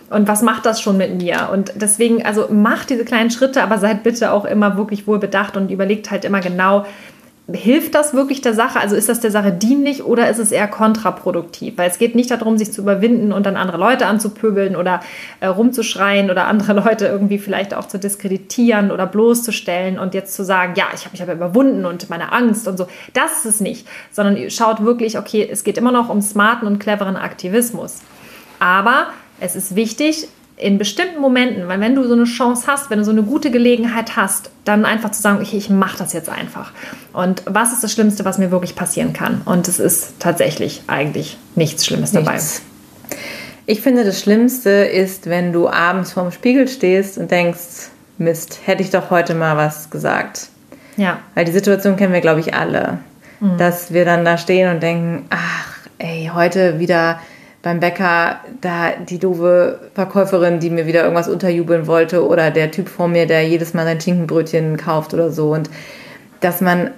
und 0.10 0.28
was 0.28 0.42
macht 0.42 0.66
das 0.66 0.82
schon 0.82 0.98
mit 0.98 1.22
mir? 1.22 1.50
Und 1.54 1.74
deswegen, 1.76 2.26
also 2.26 2.48
macht 2.50 2.90
diese 2.90 3.06
kleinen 3.06 3.30
Schritte, 3.30 3.62
aber 3.62 3.78
seid 3.78 4.04
bitte 4.04 4.32
auch 4.32 4.46
immer 4.46 4.76
wirklich 4.76 5.06
wohl 5.06 5.20
bedacht 5.20 5.56
und 5.56 5.70
überlegt 5.70 6.10
halt 6.10 6.26
immer 6.26 6.40
genau, 6.40 6.86
hilft 7.54 7.96
das 7.96 8.14
wirklich 8.14 8.42
der 8.42 8.54
Sache? 8.54 8.80
Also 8.80 8.96
ist 8.96 9.10
das 9.10 9.20
der 9.20 9.32
Sache 9.32 9.52
dienlich 9.52 10.04
oder 10.04 10.30
ist 10.30 10.40
es 10.40 10.52
eher 10.52 10.68
kontraproduktiv? 10.68 11.78
Weil 11.78 11.90
es 11.90 11.98
geht 11.98 12.16
nicht 12.16 12.32
darum, 12.32 12.58
sich 12.58 12.72
zu 12.72 12.82
überwinden 12.82 13.32
und 13.32 13.46
dann 13.46 13.58
andere 13.58 13.78
Leute 13.78 14.06
anzupöbeln 14.06 14.76
oder 14.76 15.02
äh, 15.40 15.48
rumzuschreien 15.48 16.30
oder 16.30 16.48
andere 16.48 16.74
Leute 16.86 17.08
irgendwie 17.08 17.40
vielleicht 17.40 17.74
auch 17.74 17.88
zu 17.88 17.98
diskreditieren 17.98 18.92
oder 18.92 19.06
bloßzustellen 19.06 20.00
und 20.00 20.14
jetzt 20.14 20.36
zu 20.36 20.44
sagen, 20.44 20.74
ja, 20.76 20.86
ich 20.94 21.06
habe 21.06 21.12
mich 21.12 21.22
aber 21.22 21.34
überwunden 21.34 21.86
und 21.86 22.10
meine 22.10 22.32
Angst 22.32 22.68
und 22.68 22.78
so. 22.78 22.88
Das 23.14 23.40
ist 23.40 23.46
es 23.46 23.60
nicht, 23.62 23.88
sondern 24.12 24.38
ihr 24.38 24.50
schaut 24.50 24.84
wirklich, 24.84 25.18
okay, 25.18 25.48
es 25.50 25.64
geht 25.64 25.78
immer 25.78 25.92
noch 25.92 26.10
um 26.10 26.22
smarten 26.22 26.68
und 26.68 26.80
cleveren 26.80 27.16
Aktivismus. 27.16 28.00
Aber 28.60 29.08
es 29.40 29.56
ist 29.56 29.76
wichtig, 29.76 30.28
in 30.60 30.78
bestimmten 30.78 31.22
Momenten, 31.22 31.70
weil 31.70 31.80
wenn 31.80 31.96
du 31.96 32.06
so 32.06 32.14
eine 32.14 32.26
Chance 32.26 32.68
hast, 32.68 32.90
wenn 32.90 33.00
du 33.00 33.06
so 33.06 33.12
eine 33.12 33.24
gute 33.24 33.50
Gelegenheit 33.50 34.18
hast, 34.18 34.52
dann 34.66 34.84
einfach 34.84 35.12
zu 35.12 35.22
sagen, 35.22 35.40
okay, 35.42 35.56
ich 35.58 35.70
mache 35.70 35.98
das 35.98 36.12
jetzt 36.12 36.30
einfach. 36.30 36.74
Und 37.14 37.44
was 37.46 37.72
ist 37.72 37.82
das 37.82 37.94
Schlimmste, 37.94 38.26
was 38.26 38.38
mir 38.38 38.52
wirklich 38.52 38.76
passieren 38.76 39.14
kann? 39.14 39.42
Und 39.46 39.70
es 39.70 39.80
ist 39.80 40.20
tatsächlich 40.20 40.84
eigentlich 40.88 41.38
nichts 41.56 41.86
Schlimmes 41.86 42.12
nichts. 42.12 42.26
dabei. 42.26 43.18
Ich 43.68 43.82
finde, 43.82 44.04
das 44.04 44.20
Schlimmste 44.20 44.70
ist, 44.70 45.30
wenn 45.30 45.54
du 45.54 45.70
abends 45.70 46.12
vorm 46.12 46.32
Spiegel 46.32 46.68
stehst 46.68 47.18
und 47.18 47.32
denkst, 47.32 47.90
Mist, 48.18 48.60
hätte 48.66 48.84
ich 48.84 48.90
doch 48.90 49.12
heute 49.12 49.36
mal 49.36 49.56
was 49.56 49.90
gesagt. 49.90 50.50
Ja. 50.98 51.20
Weil 51.36 51.46
die 51.46 51.54
Situation 51.54 51.96
kennen 51.96 52.12
wir, 52.12 52.20
glaube 52.20 52.42
ich, 52.42 52.54
alle. 52.54 52.98
Mhm. 53.40 53.58
Dass 53.58 53.94
wir 53.94 54.04
dann 54.04 54.26
da 54.26 54.38
stehen 54.38 54.70
und 54.70 54.84
denken, 54.84 55.26
ach, 55.30 55.78
ey, 56.00 56.30
heute 56.34 56.80
wieder 56.80 57.20
beim 57.62 57.80
Bäcker 57.80 58.40
da 58.62 58.92
die 58.98 59.20
doofe 59.20 59.80
Verkäuferin, 59.94 60.60
die 60.60 60.70
mir 60.70 60.86
wieder 60.86 61.04
irgendwas 61.04 61.28
unterjubeln 61.28 61.88
wollte 61.88 62.26
oder 62.26 62.52
der 62.52 62.72
Typ 62.72 62.88
vor 62.88 63.08
mir, 63.08 63.28
der 63.28 63.48
jedes 63.48 63.74
Mal 63.74 63.86
sein 63.86 64.00
Schinkenbrötchen 64.00 64.78
kauft 64.78 65.14
oder 65.14 65.30
so. 65.30 65.52
Und 65.54 65.70
dass 66.40 66.62
man 66.62 66.92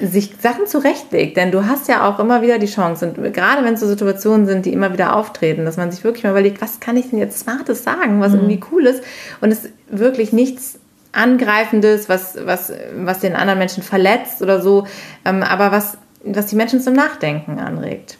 sich 0.00 0.32
Sachen 0.40 0.66
zurechtlegt, 0.66 1.36
denn 1.36 1.50
du 1.50 1.66
hast 1.66 1.88
ja 1.88 2.08
auch 2.08 2.18
immer 2.18 2.40
wieder 2.40 2.58
die 2.58 2.66
Chance 2.66 3.06
und 3.06 3.34
gerade 3.34 3.64
wenn 3.64 3.74
es 3.74 3.80
so 3.80 3.86
Situationen 3.86 4.46
sind, 4.46 4.64
die 4.64 4.72
immer 4.72 4.94
wieder 4.94 5.14
auftreten, 5.14 5.66
dass 5.66 5.76
man 5.76 5.92
sich 5.92 6.04
wirklich 6.04 6.24
mal 6.24 6.30
überlegt, 6.30 6.62
was 6.62 6.80
kann 6.80 6.96
ich 6.96 7.10
denn 7.10 7.18
jetzt 7.18 7.38
Smartes 7.38 7.84
sagen, 7.84 8.20
was 8.20 8.32
mhm. 8.32 8.38
irgendwie 8.38 8.60
cool 8.72 8.86
ist 8.86 9.02
und 9.42 9.52
es 9.52 9.68
wirklich 9.90 10.32
nichts 10.32 10.78
Angreifendes, 11.12 12.08
was, 12.08 12.38
was, 12.44 12.72
was 12.96 13.20
den 13.20 13.34
anderen 13.34 13.58
Menschen 13.58 13.82
verletzt 13.82 14.40
oder 14.40 14.62
so, 14.62 14.86
ähm, 15.26 15.42
aber 15.42 15.70
was, 15.70 15.98
was 16.24 16.46
die 16.46 16.56
Menschen 16.56 16.80
zum 16.80 16.94
Nachdenken 16.94 17.58
anregt. 17.58 18.16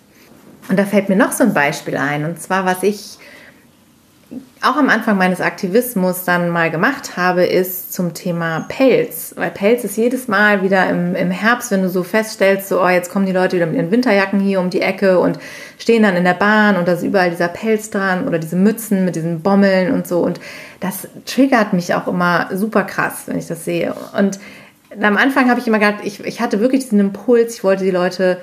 Und 0.70 0.78
da 0.78 0.84
fällt 0.84 1.08
mir 1.08 1.16
noch 1.16 1.32
so 1.32 1.44
ein 1.44 1.52
Beispiel 1.52 1.96
ein, 1.96 2.24
und 2.24 2.40
zwar, 2.40 2.64
was 2.64 2.82
ich 2.82 3.18
auch 4.62 4.76
am 4.76 4.88
Anfang 4.88 5.16
meines 5.16 5.40
Aktivismus 5.40 6.24
dann 6.24 6.50
mal 6.50 6.70
gemacht 6.70 7.16
habe, 7.16 7.44
ist 7.44 7.92
zum 7.92 8.14
Thema 8.14 8.66
Pelz. 8.68 9.34
Weil 9.36 9.50
Pelz 9.50 9.82
ist 9.82 9.96
jedes 9.96 10.28
Mal 10.28 10.62
wieder 10.62 10.88
im, 10.88 11.16
im 11.16 11.32
Herbst, 11.32 11.72
wenn 11.72 11.82
du 11.82 11.88
so 11.88 12.04
feststellst, 12.04 12.68
so, 12.68 12.80
oh, 12.80 12.88
jetzt 12.88 13.10
kommen 13.10 13.26
die 13.26 13.32
Leute 13.32 13.56
wieder 13.56 13.66
mit 13.66 13.74
ihren 13.74 13.90
Winterjacken 13.90 14.38
hier 14.38 14.60
um 14.60 14.70
die 14.70 14.82
Ecke 14.82 15.18
und 15.18 15.40
stehen 15.78 16.04
dann 16.04 16.14
in 16.14 16.22
der 16.22 16.34
Bahn 16.34 16.76
und 16.76 16.86
da 16.86 16.92
ist 16.92 17.02
überall 17.02 17.30
dieser 17.30 17.48
Pelz 17.48 17.90
dran 17.90 18.28
oder 18.28 18.38
diese 18.38 18.54
Mützen 18.54 19.04
mit 19.04 19.16
diesen 19.16 19.40
Bommeln 19.40 19.92
und 19.92 20.06
so. 20.06 20.20
Und 20.20 20.38
das 20.78 21.08
triggert 21.26 21.72
mich 21.72 21.94
auch 21.94 22.06
immer 22.06 22.50
super 22.52 22.84
krass, 22.84 23.22
wenn 23.26 23.38
ich 23.38 23.48
das 23.48 23.64
sehe. 23.64 23.94
Und 24.16 24.38
am 25.02 25.16
Anfang 25.16 25.50
habe 25.50 25.58
ich 25.58 25.66
immer 25.66 25.80
gedacht, 25.80 26.04
ich, 26.04 26.24
ich 26.24 26.40
hatte 26.40 26.60
wirklich 26.60 26.84
diesen 26.84 27.00
Impuls, 27.00 27.54
ich 27.54 27.64
wollte 27.64 27.82
die 27.82 27.90
Leute 27.90 28.38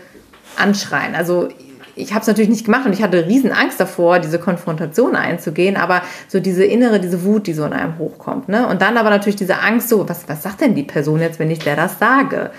anschreien. 0.58 1.16
Also 1.16 1.50
ich 1.98 2.12
habe 2.12 2.22
es 2.22 2.28
natürlich 2.28 2.50
nicht 2.50 2.66
gemacht 2.66 2.86
und 2.86 2.94
ich 2.94 3.02
hatte 3.02 3.28
riesen 3.28 3.52
Angst 3.52 3.80
davor, 3.80 4.20
diese 4.20 4.40
Konfrontation 4.40 5.16
einzugehen, 5.16 5.76
aber 5.76 6.02
so 6.28 6.40
diese 6.40 6.64
innere, 6.64 7.00
diese 7.00 7.24
Wut, 7.24 7.48
die 7.48 7.54
so 7.54 7.66
in 7.66 7.74
einem 7.74 7.98
hochkommt. 7.98 8.50
Ne? 8.50 8.68
Und 8.68 8.82
dann 8.82 8.98
aber 8.98 9.10
natürlich 9.10 9.36
diese 9.36 9.60
Angst, 9.60 9.90
so, 9.90 10.08
was, 10.08 10.30
was 10.30 10.44
sagt 10.44 10.62
denn 10.62 10.76
die 10.76 10.84
Person 10.84 11.22
jetzt, 11.22 11.40
wenn 11.40 11.52
ich 11.52 11.60
der 11.60 11.76
das 11.76 12.00
sage? 12.00 12.52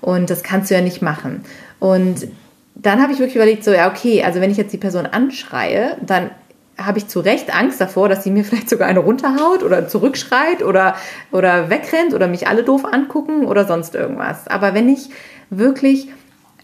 Und 0.00 0.30
das 0.30 0.42
kannst 0.42 0.70
du 0.70 0.74
ja 0.74 0.80
nicht 0.80 1.02
machen. 1.02 1.42
Und 1.78 2.28
dann 2.74 3.02
habe 3.02 3.12
ich 3.12 3.18
wirklich 3.18 3.36
überlegt, 3.36 3.64
so, 3.64 3.72
ja, 3.72 3.90
okay, 3.90 4.22
also 4.22 4.40
wenn 4.40 4.50
ich 4.50 4.56
jetzt 4.56 4.72
die 4.72 4.78
Person 4.78 5.06
anschreie, 5.06 5.96
dann 6.04 6.30
habe 6.78 6.98
ich 6.98 7.08
zu 7.08 7.20
Recht 7.20 7.54
Angst 7.54 7.80
davor, 7.80 8.08
dass 8.08 8.22
sie 8.22 8.30
mir 8.30 8.44
vielleicht 8.44 8.68
sogar 8.68 8.88
eine 8.88 9.00
runterhaut 9.00 9.62
oder 9.62 9.88
zurückschreit 9.88 10.62
oder, 10.62 10.96
oder 11.32 11.70
wegrennt 11.70 12.14
oder 12.14 12.28
mich 12.28 12.48
alle 12.48 12.62
doof 12.62 12.84
angucken 12.84 13.46
oder 13.46 13.66
sonst 13.66 13.94
irgendwas. 13.94 14.46
Aber 14.48 14.74
wenn 14.74 14.88
ich 14.88 15.10
wirklich 15.50 16.08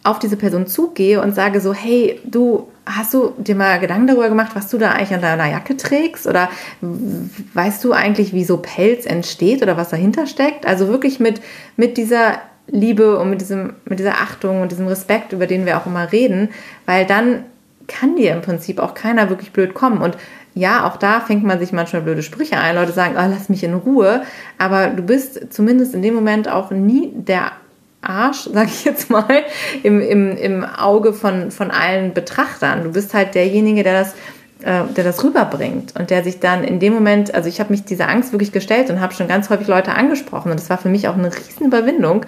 auf 0.05 0.19
diese 0.19 0.37
Person 0.37 0.67
zugehe 0.67 1.23
und 1.23 1.35
sage 1.35 1.61
so, 1.61 1.73
hey, 1.73 2.21
du, 2.25 2.69
hast 2.85 3.15
du 3.15 3.35
dir 3.39 3.55
mal 3.55 3.79
Gedanken 3.79 4.09
darüber 4.09 4.29
gemacht, 4.29 4.53
was 4.55 4.69
du 4.69 4.79
da 4.79 4.93
eigentlich 4.93 5.15
an 5.15 5.21
deiner 5.21 5.49
Jacke 5.49 5.77
trägst? 5.77 6.27
Oder 6.27 6.49
weißt 7.55 7.83
du 7.85 7.93
eigentlich, 7.93 8.33
wie 8.33 8.45
so 8.45 8.57
Pelz 8.57 9.07
entsteht 9.07 9.63
oder 9.63 9.77
was 9.77 9.91
dahinter 9.91 10.27
steckt? 10.27 10.67
Also 10.67 10.89
wirklich 10.89 11.21
mit, 11.21 11.41
mit 11.77 11.97
dieser 11.97 12.39
Liebe 12.67 13.19
und 13.19 13.31
mit, 13.31 13.41
diesem, 13.41 13.75
mit 13.85 13.99
dieser 13.99 14.15
Achtung 14.15 14.63
und 14.63 14.73
diesem 14.73 14.89
Respekt, 14.89 15.33
über 15.33 15.47
den 15.47 15.67
wir 15.67 15.79
auch 15.79 15.87
immer 15.87 16.11
reden, 16.11 16.49
weil 16.87 17.07
dann 17.07 17.45
kann 17.87 18.17
dir 18.17 18.33
im 18.33 18.43
Prinzip 18.43 18.79
auch 18.79 18.95
keiner 18.95 19.29
wirklich 19.29 19.53
blöd 19.53 19.75
kommen. 19.75 20.01
Und 20.01 20.17
ja, 20.55 20.87
auch 20.87 20.97
da 20.97 21.21
fängt 21.21 21.45
man 21.45 21.59
sich 21.59 21.73
manchmal 21.73 22.03
blöde 22.03 22.23
Sprüche 22.23 22.59
ein. 22.59 22.75
Leute 22.75 22.93
sagen, 22.93 23.15
oh, 23.17 23.29
lass 23.29 23.49
mich 23.49 23.65
in 23.65 23.75
Ruhe. 23.75 24.23
Aber 24.59 24.89
du 24.89 25.03
bist 25.03 25.53
zumindest 25.53 25.95
in 25.95 26.03
dem 26.03 26.15
Moment 26.15 26.49
auch 26.49 26.71
nie 26.71 27.13
der 27.15 27.53
Arsch, 28.03 28.49
sag 28.53 28.69
ich 28.69 28.85
jetzt 28.85 29.11
mal, 29.11 29.45
im, 29.83 30.01
im, 30.01 30.37
im 30.37 30.65
Auge 30.65 31.13
von, 31.13 31.51
von 31.51 31.71
allen 31.71 32.13
Betrachtern. 32.13 32.85
Du 32.85 32.93
bist 32.93 33.15
halt 33.15 33.35
derjenige, 33.35 33.83
der 33.83 34.01
das, 34.01 34.13
äh, 34.63 34.93
der 34.95 35.05
das 35.05 35.23
rüberbringt 35.25 35.95
und 35.99 36.11
der 36.11 36.23
sich 36.25 36.41
dann 36.41 36.65
in 36.65 36.81
dem 36.81 36.93
Moment, 36.93 37.35
also 37.35 37.49
ich 37.49 37.61
habe 37.61 37.71
mich 37.71 37.85
dieser 37.85 38.09
Angst 38.09 38.33
wirklich 38.33 38.53
gestellt 38.53 38.91
und 38.91 39.01
habe 39.01 39.15
schon 39.15 39.29
ganz 39.29 39.51
häufig 39.51 39.69
Leute 39.69 39.95
angesprochen 39.95 40.51
und 40.51 40.61
das 40.61 40.69
war 40.69 40.79
für 40.79 40.89
mich 40.89 41.09
auch 41.09 41.17
eine 41.17 41.29
riesen 41.35 41.67
Überwindung. 41.67 42.27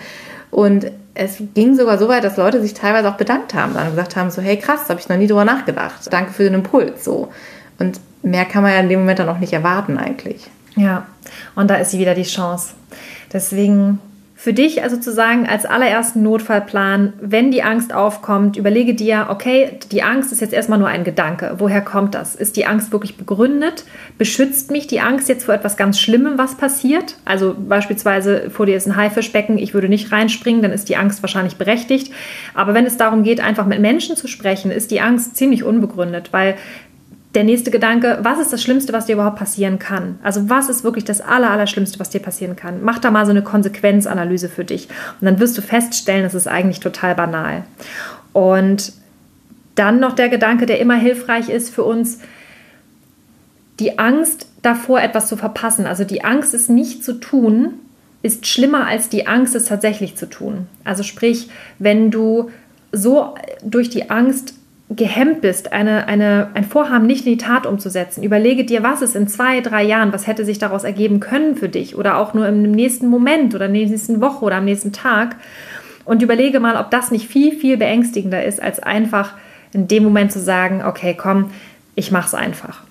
Und 0.50 0.90
es 1.14 1.38
ging 1.54 1.74
sogar 1.74 1.98
so 1.98 2.08
weit, 2.08 2.22
dass 2.22 2.36
Leute 2.36 2.62
sich 2.62 2.74
teilweise 2.74 3.08
auch 3.08 3.16
bedankt 3.16 3.54
haben 3.54 3.74
und 3.74 3.90
gesagt 3.90 4.14
haben, 4.14 4.30
so 4.30 4.40
hey 4.40 4.56
krass, 4.56 4.88
habe 4.88 5.00
ich 5.00 5.08
noch 5.08 5.16
nie 5.16 5.26
drüber 5.26 5.44
nachgedacht. 5.44 6.12
Danke 6.12 6.32
für 6.32 6.44
den 6.44 6.54
Impuls. 6.54 7.04
So. 7.04 7.32
Und 7.78 8.00
mehr 8.22 8.44
kann 8.44 8.62
man 8.62 8.72
ja 8.72 8.78
in 8.78 8.88
dem 8.88 9.00
Moment 9.00 9.18
dann 9.18 9.28
auch 9.28 9.38
nicht 9.38 9.52
erwarten 9.52 9.98
eigentlich. 9.98 10.48
Ja, 10.76 11.06
und 11.54 11.70
da 11.70 11.76
ist 11.76 11.90
sie 11.90 11.98
wieder 11.98 12.14
die 12.14 12.24
Chance. 12.24 12.74
Deswegen 13.32 14.00
für 14.44 14.52
dich 14.52 14.82
also 14.82 14.98
zu 14.98 15.10
sagen, 15.10 15.46
als 15.48 15.64
allerersten 15.64 16.22
Notfallplan, 16.22 17.14
wenn 17.18 17.50
die 17.50 17.62
Angst 17.62 17.94
aufkommt, 17.94 18.58
überlege 18.58 18.92
dir, 18.92 19.28
okay, 19.30 19.78
die 19.90 20.02
Angst 20.02 20.32
ist 20.32 20.42
jetzt 20.42 20.52
erstmal 20.52 20.78
nur 20.78 20.88
ein 20.88 21.02
Gedanke. 21.02 21.54
Woher 21.56 21.80
kommt 21.80 22.14
das? 22.14 22.34
Ist 22.34 22.58
die 22.58 22.66
Angst 22.66 22.92
wirklich 22.92 23.16
begründet? 23.16 23.86
Beschützt 24.18 24.70
mich 24.70 24.86
die 24.86 25.00
Angst 25.00 25.30
jetzt 25.30 25.44
vor 25.46 25.54
etwas 25.54 25.78
ganz 25.78 25.98
Schlimmem, 25.98 26.36
was 26.36 26.56
passiert? 26.56 27.16
Also 27.24 27.56
beispielsweise 27.58 28.50
vor 28.50 28.66
dir 28.66 28.76
ist 28.76 28.86
ein 28.86 28.96
Haifischbecken, 28.96 29.56
ich 29.56 29.72
würde 29.72 29.88
nicht 29.88 30.12
reinspringen, 30.12 30.60
dann 30.60 30.72
ist 30.72 30.90
die 30.90 30.96
Angst 30.96 31.22
wahrscheinlich 31.22 31.56
berechtigt. 31.56 32.12
Aber 32.52 32.74
wenn 32.74 32.84
es 32.84 32.98
darum 32.98 33.22
geht, 33.22 33.40
einfach 33.40 33.64
mit 33.64 33.80
Menschen 33.80 34.14
zu 34.14 34.28
sprechen, 34.28 34.70
ist 34.70 34.90
die 34.90 35.00
Angst 35.00 35.38
ziemlich 35.38 35.64
unbegründet, 35.64 36.34
weil 36.34 36.56
der 37.34 37.44
nächste 37.44 37.70
Gedanke, 37.70 38.18
was 38.22 38.38
ist 38.38 38.52
das 38.52 38.62
Schlimmste, 38.62 38.92
was 38.92 39.06
dir 39.06 39.14
überhaupt 39.14 39.38
passieren 39.38 39.78
kann? 39.78 40.18
Also 40.22 40.48
was 40.48 40.68
ist 40.68 40.84
wirklich 40.84 41.04
das 41.04 41.20
Aller, 41.20 41.50
Allerschlimmste, 41.50 41.98
was 41.98 42.10
dir 42.10 42.20
passieren 42.20 42.54
kann? 42.54 42.82
Mach 42.82 42.98
da 42.98 43.10
mal 43.10 43.24
so 43.26 43.30
eine 43.30 43.42
Konsequenzanalyse 43.42 44.48
für 44.48 44.64
dich. 44.64 44.88
Und 45.20 45.26
dann 45.26 45.40
wirst 45.40 45.58
du 45.58 45.62
feststellen, 45.62 46.22
das 46.22 46.34
ist 46.34 46.46
eigentlich 46.46 46.80
total 46.80 47.14
banal. 47.16 47.64
Und 48.32 48.92
dann 49.74 49.98
noch 49.98 50.12
der 50.12 50.28
Gedanke, 50.28 50.66
der 50.66 50.78
immer 50.78 50.94
hilfreich 50.94 51.48
ist 51.48 51.74
für 51.74 51.82
uns, 51.82 52.20
die 53.80 53.98
Angst 53.98 54.46
davor, 54.62 55.02
etwas 55.02 55.28
zu 55.28 55.36
verpassen. 55.36 55.86
Also 55.86 56.04
die 56.04 56.22
Angst, 56.22 56.54
es 56.54 56.68
nicht 56.68 57.02
zu 57.02 57.14
tun, 57.14 57.74
ist 58.22 58.46
schlimmer 58.46 58.86
als 58.86 59.08
die 59.08 59.26
Angst, 59.26 59.56
es 59.56 59.64
tatsächlich 59.64 60.16
zu 60.16 60.26
tun. 60.26 60.68
Also 60.84 61.02
sprich, 61.02 61.50
wenn 61.80 62.12
du 62.12 62.50
so 62.92 63.34
durch 63.64 63.90
die 63.90 64.08
Angst 64.10 64.54
gehemmt 64.90 65.40
bist, 65.40 65.72
eine, 65.72 66.06
eine, 66.08 66.48
ein 66.54 66.64
Vorhaben 66.64 67.06
nicht 67.06 67.26
in 67.26 67.32
die 67.32 67.44
Tat 67.44 67.66
umzusetzen, 67.66 68.22
überlege 68.22 68.64
dir, 68.64 68.82
was 68.82 69.02
ist 69.02 69.16
in 69.16 69.28
zwei, 69.28 69.60
drei 69.60 69.82
Jahren, 69.82 70.12
was 70.12 70.26
hätte 70.26 70.44
sich 70.44 70.58
daraus 70.58 70.84
ergeben 70.84 71.20
können 71.20 71.56
für 71.56 71.68
dich 71.68 71.96
oder 71.96 72.18
auch 72.18 72.34
nur 72.34 72.46
im 72.46 72.70
nächsten 72.70 73.08
Moment 73.08 73.54
oder 73.54 73.66
in 73.66 73.74
der 73.74 73.86
nächsten 73.86 74.20
Woche 74.20 74.44
oder 74.44 74.56
am 74.56 74.66
nächsten 74.66 74.92
Tag 74.92 75.36
und 76.04 76.22
überlege 76.22 76.60
mal, 76.60 76.76
ob 76.76 76.90
das 76.90 77.10
nicht 77.10 77.26
viel, 77.28 77.56
viel 77.56 77.76
beängstigender 77.76 78.44
ist, 78.44 78.62
als 78.62 78.78
einfach 78.78 79.32
in 79.72 79.88
dem 79.88 80.04
Moment 80.04 80.32
zu 80.32 80.40
sagen, 80.40 80.84
okay, 80.84 81.14
komm, 81.16 81.50
ich 81.94 82.10
mach's 82.10 82.34
einfach. 82.34 82.82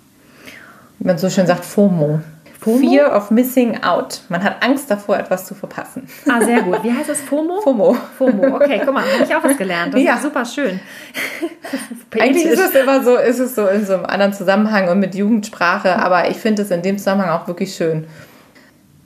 Wie 0.99 1.07
man 1.07 1.17
so 1.17 1.29
schön 1.29 1.47
sagt, 1.47 1.63
FOMO. 1.63 2.21
FOMO? 2.63 2.77
Fear 2.77 3.15
of 3.15 3.29
Missing 3.31 3.83
Out. 3.83 4.21
Man 4.29 4.43
hat 4.43 4.63
Angst 4.63 4.89
davor, 4.89 5.17
etwas 5.17 5.45
zu 5.45 5.53
verpassen. 5.53 6.07
Ah, 6.29 6.41
sehr 6.41 6.61
gut. 6.61 6.83
Wie 6.83 6.91
heißt 6.91 7.09
das? 7.09 7.21
FOMO? 7.21 7.61
FOMO. 7.61 7.97
FOMO. 8.17 8.55
Okay, 8.55 8.81
guck 8.83 8.93
mal, 8.93 9.03
habe 9.03 9.23
ich 9.23 9.35
auch 9.35 9.43
was 9.43 9.57
gelernt. 9.57 9.93
Das 9.93 10.01
ja. 10.01 10.15
ist 10.15 10.23
super 10.23 10.45
schön. 10.45 10.79
Eigentlich 12.19 12.45
ist 12.45 12.59
es 12.59 12.71
immer 12.71 13.03
so, 13.03 13.17
ist 13.17 13.39
es 13.39 13.55
so 13.55 13.67
in 13.67 13.85
so 13.85 13.93
einem 13.95 14.05
anderen 14.05 14.33
Zusammenhang 14.33 14.87
und 14.89 14.99
mit 14.99 15.13
Jugendsprache, 15.13 15.97
aber 15.97 16.29
ich 16.29 16.37
finde 16.37 16.61
es 16.61 16.71
in 16.71 16.81
dem 16.81 16.97
Zusammenhang 16.97 17.29
auch 17.31 17.47
wirklich 17.47 17.75
schön. 17.75 18.07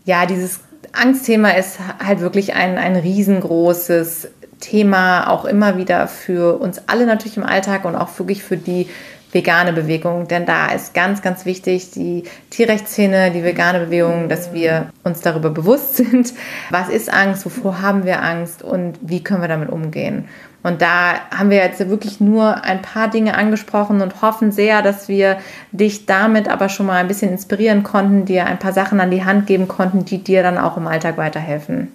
Ja, 0.05 0.25
dieses 0.25 0.61
Angstthema 0.93 1.49
ist 1.51 1.79
halt 2.03 2.19
wirklich 2.21 2.53
ein, 2.53 2.77
ein 2.77 2.95
riesengroßes 2.95 4.29
Thema, 4.59 5.29
auch 5.29 5.45
immer 5.45 5.77
wieder 5.77 6.07
für 6.07 6.59
uns 6.59 6.81
alle 6.87 7.05
natürlich 7.05 7.37
im 7.37 7.43
Alltag 7.43 7.85
und 7.85 7.95
auch 7.95 8.17
wirklich 8.19 8.43
für 8.43 8.57
die 8.57 8.87
vegane 9.31 9.73
Bewegung, 9.73 10.27
denn 10.27 10.45
da 10.45 10.67
ist 10.67 10.93
ganz, 10.93 11.21
ganz 11.21 11.45
wichtig 11.45 11.91
die 11.91 12.23
Tierrechtsszene, 12.49 13.31
die 13.31 13.43
vegane 13.43 13.81
Bewegung, 13.81 14.29
dass 14.29 14.53
wir 14.53 14.89
uns 15.03 15.21
darüber 15.21 15.49
bewusst 15.49 15.95
sind, 15.97 16.33
was 16.69 16.89
ist 16.89 17.11
Angst, 17.11 17.45
wovor 17.45 17.81
haben 17.81 18.05
wir 18.05 18.23
Angst 18.23 18.63
und 18.63 18.97
wie 19.01 19.23
können 19.23 19.41
wir 19.41 19.49
damit 19.49 19.69
umgehen. 19.69 20.25
Und 20.63 20.81
da 20.81 21.13
haben 21.35 21.49
wir 21.49 21.57
jetzt 21.57 21.79
wirklich 21.87 22.19
nur 22.19 22.63
ein 22.63 22.81
paar 22.81 23.09
Dinge 23.09 23.35
angesprochen 23.35 24.01
und 24.01 24.21
hoffen 24.21 24.51
sehr, 24.51 24.81
dass 24.81 25.07
wir 25.07 25.37
dich 25.71 26.05
damit 26.05 26.49
aber 26.49 26.67
schon 26.67 26.87
mal 26.87 26.97
ein 26.97 27.07
bisschen 27.07 27.31
inspirieren 27.31 27.83
konnten, 27.83 28.25
dir 28.25 28.47
ein 28.47 28.59
paar 28.59 28.73
Sachen 28.73 28.99
an 28.99 29.11
die 29.11 29.23
Hand 29.23 29.47
geben 29.47 29.67
konnten, 29.67 30.03
die 30.03 30.17
dir 30.17 30.43
dann 30.43 30.57
auch 30.57 30.75
im 30.75 30.87
Alltag 30.87 31.17
weiterhelfen. 31.17 31.89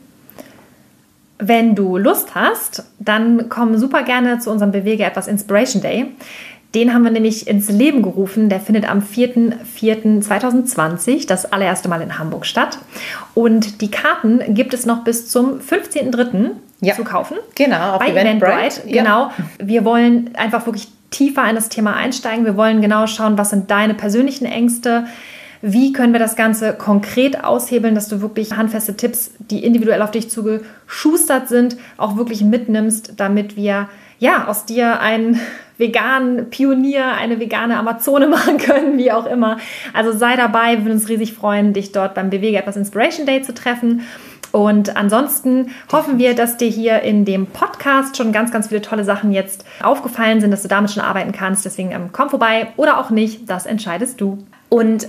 Wenn 1.38 1.74
du 1.74 1.96
Lust 1.98 2.36
hast, 2.36 2.84
dann 3.00 3.48
komm 3.48 3.76
super 3.76 4.04
gerne 4.04 4.38
zu 4.38 4.50
unserem 4.50 4.70
Bewege 4.70 5.02
etwas 5.02 5.26
Inspiration 5.26 5.82
Day. 5.82 6.06
Den 6.74 6.94
haben 6.94 7.02
wir 7.02 7.10
nämlich 7.10 7.48
ins 7.48 7.68
Leben 7.68 8.02
gerufen. 8.02 8.48
Der 8.48 8.60
findet 8.60 8.88
am 8.88 9.00
4.4.2020 9.00 11.26
das 11.26 11.52
allererste 11.52 11.88
Mal 11.88 12.00
in 12.00 12.18
Hamburg 12.18 12.46
statt. 12.46 12.78
Und 13.34 13.82
die 13.82 13.90
Karten 13.90 14.54
gibt 14.54 14.72
es 14.72 14.86
noch 14.86 15.04
bis 15.04 15.28
zum 15.28 15.60
15.3. 15.60 16.52
Ja. 16.84 16.96
zu 16.96 17.04
kaufen. 17.04 17.36
Genau, 17.54 17.92
auf 17.92 18.00
bei 18.00 18.10
Eventbrite. 18.10 18.52
Eventbrite. 18.52 18.88
Genau. 18.88 19.30
Wir 19.58 19.84
wollen 19.84 20.34
einfach 20.34 20.66
wirklich 20.66 20.88
tiefer 21.10 21.48
in 21.48 21.54
das 21.54 21.68
Thema 21.68 21.94
einsteigen. 21.94 22.44
Wir 22.44 22.56
wollen 22.56 22.80
genau 22.80 23.06
schauen, 23.06 23.38
was 23.38 23.50
sind 23.50 23.70
deine 23.70 23.94
persönlichen 23.94 24.46
Ängste 24.46 25.04
Wie 25.64 25.92
können 25.92 26.12
wir 26.12 26.18
das 26.18 26.34
Ganze 26.34 26.72
konkret 26.72 27.44
aushebeln, 27.44 27.94
dass 27.94 28.08
du 28.08 28.20
wirklich 28.20 28.56
handfeste 28.56 28.96
Tipps, 28.96 29.30
die 29.38 29.64
individuell 29.64 30.02
auf 30.02 30.10
dich 30.10 30.28
zugeschustert 30.28 31.48
sind, 31.48 31.76
auch 31.98 32.16
wirklich 32.16 32.42
mitnimmst, 32.42 33.12
damit 33.18 33.56
wir 33.56 33.88
ja 34.18 34.48
aus 34.48 34.66
dir 34.66 34.98
einen 34.98 35.38
veganen 35.82 36.48
Pionier, 36.48 37.12
eine 37.12 37.38
vegane 37.38 37.76
Amazone 37.76 38.26
machen 38.36 38.56
können, 38.56 38.96
wie 38.96 39.12
auch 39.12 39.26
immer. 39.26 39.58
Also 39.92 40.12
sei 40.12 40.36
dabei, 40.36 40.78
wir 40.78 40.84
würden 40.84 40.92
uns 40.92 41.08
riesig 41.10 41.34
freuen, 41.34 41.74
dich 41.74 41.92
dort 41.92 42.14
beim 42.14 42.30
Bewege 42.30 42.56
etwas 42.56 42.76
Inspiration 42.76 43.26
Day 43.26 43.42
zu 43.42 43.52
treffen. 43.52 44.02
Und 44.52 44.96
ansonsten 44.96 45.70
hoffen 45.90 46.18
wir, 46.18 46.34
dass 46.34 46.58
dir 46.58 46.68
hier 46.68 47.00
in 47.00 47.24
dem 47.24 47.46
Podcast 47.46 48.16
schon 48.16 48.32
ganz, 48.32 48.52
ganz 48.52 48.68
viele 48.68 48.82
tolle 48.82 49.02
Sachen 49.02 49.32
jetzt 49.32 49.64
aufgefallen 49.82 50.40
sind, 50.40 50.50
dass 50.50 50.62
du 50.62 50.68
damit 50.68 50.90
schon 50.90 51.02
arbeiten 51.02 51.32
kannst. 51.32 51.64
Deswegen 51.64 51.90
ähm, 51.90 52.10
komm 52.12 52.28
vorbei 52.28 52.68
oder 52.76 52.98
auch 52.98 53.10
nicht, 53.10 53.48
das 53.48 53.66
entscheidest 53.66 54.20
du. 54.20 54.38
Und 54.68 55.08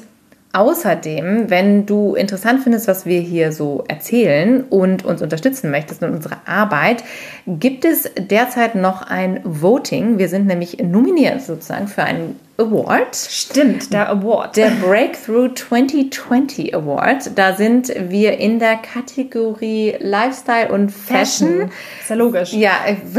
Außerdem, 0.56 1.50
wenn 1.50 1.88
du 1.88 2.14
interessant 2.14 2.62
findest, 2.62 2.88
was 2.88 3.08
wir 3.08 3.20
hier 3.20 3.52
so 3.52 3.84
erzählen 3.88 4.64
und 4.70 5.04
uns 5.04 5.24
unterstützen 5.24 5.72
möchtest 5.72 6.04
in 6.04 6.12
unserer 6.12 6.42
Arbeit, 6.46 7.04
gibt 7.48 7.86
es 7.86 8.12
derzeit 8.16 8.76
noch 8.76 9.02
ein 9.02 9.42
Voting. 9.44 10.20
Wir 10.20 10.30
sind 10.30 10.46
nämlich 10.46 10.78
nominiert 10.78 11.42
sozusagen 11.42 11.88
für 11.88 12.04
einen 12.04 12.40
Award. 12.58 13.16
Stimmt, 13.16 13.92
der 13.94 14.08
Award. 14.10 14.56
Der 14.56 14.70
Breakthrough 14.80 15.56
2020 15.56 16.76
Award. 16.76 17.32
Da 17.36 17.56
sind 17.56 17.92
wir 18.12 18.38
in 18.38 18.60
der 18.60 18.76
Kategorie 18.76 19.96
Lifestyle 20.00 20.72
und 20.72 20.92
Fashion. 20.92 21.48
Fashion. 21.48 21.72
Ist 22.00 22.10
ja 22.12 22.16
logisch. 22.16 22.54
Ja, 22.54 22.74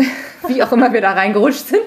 wie 0.47 0.63
auch 0.63 0.71
immer 0.71 0.93
wir 0.93 1.01
da 1.01 1.15
reingerutscht 1.15 1.67
sind. 1.67 1.83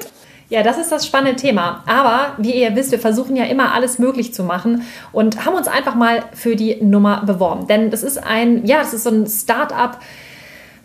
Ja, 0.50 0.64
das 0.64 0.78
ist 0.78 0.91
das 0.91 1.06
spannende 1.06 1.36
Thema. 1.36 1.84
Aber 1.86 2.34
wie 2.38 2.54
ihr 2.54 2.76
wisst, 2.76 2.91
wir 2.91 3.00
versuchen 3.00 3.36
ja 3.36 3.43
immer 3.45 3.74
alles 3.74 4.00
möglich 4.00 4.34
zu 4.34 4.43
machen 4.43 4.84
und 5.12 5.45
haben 5.45 5.56
uns 5.56 5.68
einfach 5.68 5.95
mal 5.95 6.24
für 6.34 6.56
die 6.56 6.82
Nummer 6.82 7.24
beworben. 7.26 7.68
Denn 7.68 7.91
das 7.91 8.02
ist 8.02 8.18
ein, 8.18 8.66
ja, 8.66 8.80
das 8.80 8.93
ist 8.93 9.04
so 9.04 9.10
ein 9.10 9.28
Start-up. 9.28 10.00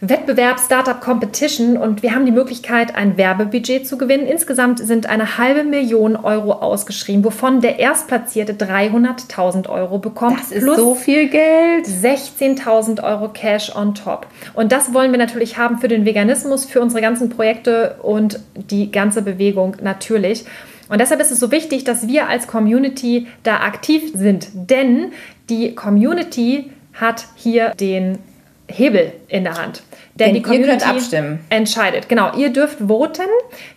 Wettbewerb 0.05 0.59
Startup 0.59 1.01
Competition 1.01 1.77
und 1.77 2.03
wir 2.03 2.13
haben 2.13 2.27
die 2.27 2.33
Möglichkeit, 2.33 2.97
ein 2.97 3.17
Werbebudget 3.17 3.87
zu 3.87 3.97
gewinnen. 3.97 4.27
Insgesamt 4.27 4.81
sind 4.81 5.07
eine 5.07 5.39
halbe 5.39 5.63
Million 5.63 6.17
Euro 6.17 6.55
ausgeschrieben, 6.55 7.23
wovon 7.25 7.61
der 7.61 7.79
Erstplatzierte 7.79 8.55
300.000 8.55 9.69
Euro 9.69 9.99
bekommt. 9.99 10.41
Das 10.41 10.51
ist 10.51 10.65
so 10.65 10.97
viel 10.97 11.29
Geld. 11.29 11.87
16.000 11.87 13.05
Euro 13.05 13.29
Cash 13.29 13.77
on 13.77 13.95
top. 13.95 14.27
Und 14.55 14.73
das 14.73 14.93
wollen 14.93 15.13
wir 15.13 15.19
natürlich 15.19 15.57
haben 15.57 15.79
für 15.79 15.87
den 15.87 16.05
Veganismus, 16.05 16.65
für 16.65 16.81
unsere 16.81 17.01
ganzen 17.01 17.31
Projekte 17.31 17.95
und 18.03 18.41
die 18.57 18.91
ganze 18.91 19.23
Bewegung 19.23 19.77
natürlich. 19.85 20.47
Und 20.89 21.01
deshalb 21.01 21.21
ist 21.21 21.31
es 21.31 21.39
so 21.39 21.53
wichtig, 21.53 21.85
dass 21.85 22.09
wir 22.09 22.29
als 22.29 22.49
Community 22.49 23.29
da 23.45 23.61
aktiv 23.61 24.11
sind, 24.17 24.49
denn 24.53 25.13
die 25.49 25.77
Community 25.77 26.73
hat 26.93 27.27
hier 27.37 27.71
den 27.79 28.19
Hebel 28.69 29.13
in 29.29 29.45
der 29.45 29.55
Hand. 29.55 29.83
Denn, 30.15 30.27
Denn 30.27 30.35
die 30.35 30.43
Community 30.43 30.85
abstimmen. 30.85 31.41
entscheidet. 31.49 32.09
Genau, 32.09 32.37
ihr 32.37 32.53
dürft 32.53 32.81
voten. 32.81 33.29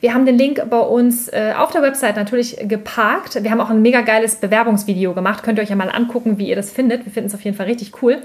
Wir 0.01 0.13
haben 0.13 0.25
den 0.25 0.37
Link 0.37 0.61
bei 0.69 0.79
uns 0.79 1.29
äh, 1.29 1.53
auf 1.57 1.71
der 1.71 1.81
Website 1.81 2.17
natürlich 2.17 2.57
geparkt. 2.67 3.41
Wir 3.41 3.51
haben 3.51 3.61
auch 3.61 3.69
ein 3.69 3.81
mega 3.81 4.01
geiles 4.01 4.35
Bewerbungsvideo 4.35 5.13
gemacht. 5.13 5.43
Könnt 5.43 5.59
ihr 5.59 5.61
euch 5.61 5.69
ja 5.69 5.77
mal 5.77 5.89
angucken, 5.89 6.37
wie 6.37 6.49
ihr 6.49 6.57
das 6.57 6.71
findet. 6.71 7.05
Wir 7.05 7.11
finden 7.11 7.27
es 7.27 7.35
auf 7.35 7.41
jeden 7.41 7.55
Fall 7.55 7.67
richtig 7.67 8.01
cool. 8.01 8.21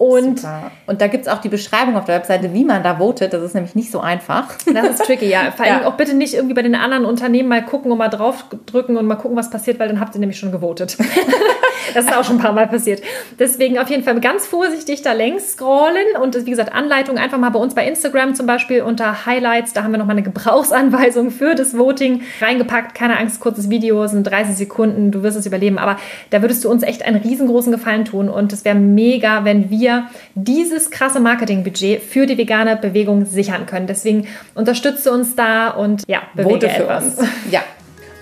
Und, 0.00 0.40
Super. 0.40 0.70
und 0.86 1.02
da 1.02 1.08
gibt 1.08 1.26
es 1.26 1.28
auch 1.30 1.42
die 1.42 1.50
Beschreibung 1.50 1.94
auf 1.94 2.06
der 2.06 2.14
Webseite, 2.14 2.54
wie 2.54 2.64
man 2.64 2.82
da 2.82 2.96
votet. 2.96 3.34
Das 3.34 3.42
ist 3.42 3.52
nämlich 3.52 3.74
nicht 3.74 3.90
so 3.90 4.00
einfach. 4.00 4.46
Das 4.72 4.88
ist 4.88 5.04
tricky, 5.04 5.28
ja. 5.28 5.50
Vor 5.54 5.66
allem 5.66 5.82
ja. 5.82 5.86
auch 5.86 5.92
bitte 5.92 6.14
nicht 6.14 6.32
irgendwie 6.32 6.54
bei 6.54 6.62
den 6.62 6.74
anderen 6.74 7.04
Unternehmen 7.04 7.50
mal 7.50 7.62
gucken 7.62 7.92
und 7.92 7.98
mal 7.98 8.08
draufdrücken 8.08 8.96
und 8.96 9.04
mal 9.04 9.16
gucken, 9.16 9.36
was 9.36 9.50
passiert, 9.50 9.78
weil 9.78 9.88
dann 9.88 10.00
habt 10.00 10.14
ihr 10.14 10.20
nämlich 10.20 10.38
schon 10.38 10.52
gewotet. 10.52 10.96
das 11.94 12.06
ist 12.06 12.16
auch 12.16 12.24
schon 12.24 12.36
ein 12.36 12.42
paar 12.42 12.54
Mal 12.54 12.66
passiert. 12.66 13.02
Deswegen 13.38 13.78
auf 13.78 13.90
jeden 13.90 14.02
Fall 14.02 14.18
ganz 14.20 14.46
vorsichtig 14.46 15.02
da 15.02 15.12
längs 15.12 15.52
scrollen 15.52 16.16
und 16.22 16.34
wie 16.46 16.50
gesagt, 16.50 16.72
Anleitung 16.72 17.18
einfach 17.18 17.36
mal 17.36 17.50
bei 17.50 17.58
uns 17.58 17.74
bei 17.74 17.86
Instagram 17.86 18.34
zum 18.34 18.46
Beispiel 18.46 18.80
unter 18.80 19.26
Highlights. 19.26 19.74
Da 19.74 19.82
haben 19.82 19.90
wir 19.90 19.98
nochmal 19.98 20.16
eine 20.16 20.22
Gebrauchsanweisung 20.22 21.30
für 21.30 21.54
das 21.54 21.76
Voting 21.76 22.22
reingepackt. 22.40 22.94
Keine 22.94 23.18
Angst, 23.18 23.40
kurzes 23.40 23.68
Video, 23.68 24.06
sind 24.06 24.24
30 24.24 24.56
Sekunden, 24.56 25.10
du 25.10 25.22
wirst 25.22 25.36
es 25.36 25.44
überleben. 25.44 25.76
Aber 25.76 25.98
da 26.30 26.40
würdest 26.40 26.64
du 26.64 26.70
uns 26.70 26.84
echt 26.84 27.04
einen 27.04 27.20
riesengroßen 27.20 27.70
Gefallen 27.70 28.06
tun 28.06 28.30
und 28.30 28.54
es 28.54 28.64
wäre 28.64 28.76
mega, 28.76 29.44
wenn 29.44 29.68
wir 29.68 29.89
wir 29.90 30.06
dieses 30.34 30.90
krasse 30.90 31.20
Marketingbudget 31.20 32.02
für 32.02 32.26
die 32.26 32.38
vegane 32.38 32.76
Bewegung 32.76 33.24
sichern 33.26 33.66
können. 33.66 33.86
Deswegen 33.86 34.26
unterstütze 34.54 35.12
uns 35.12 35.34
da 35.34 35.70
und 35.70 36.02
ja, 36.06 36.22
bewege 36.34 36.54
Vote 36.54 36.68
für 36.68 36.82
etwas. 36.82 37.04
uns. 37.04 37.28
Ja. 37.50 37.62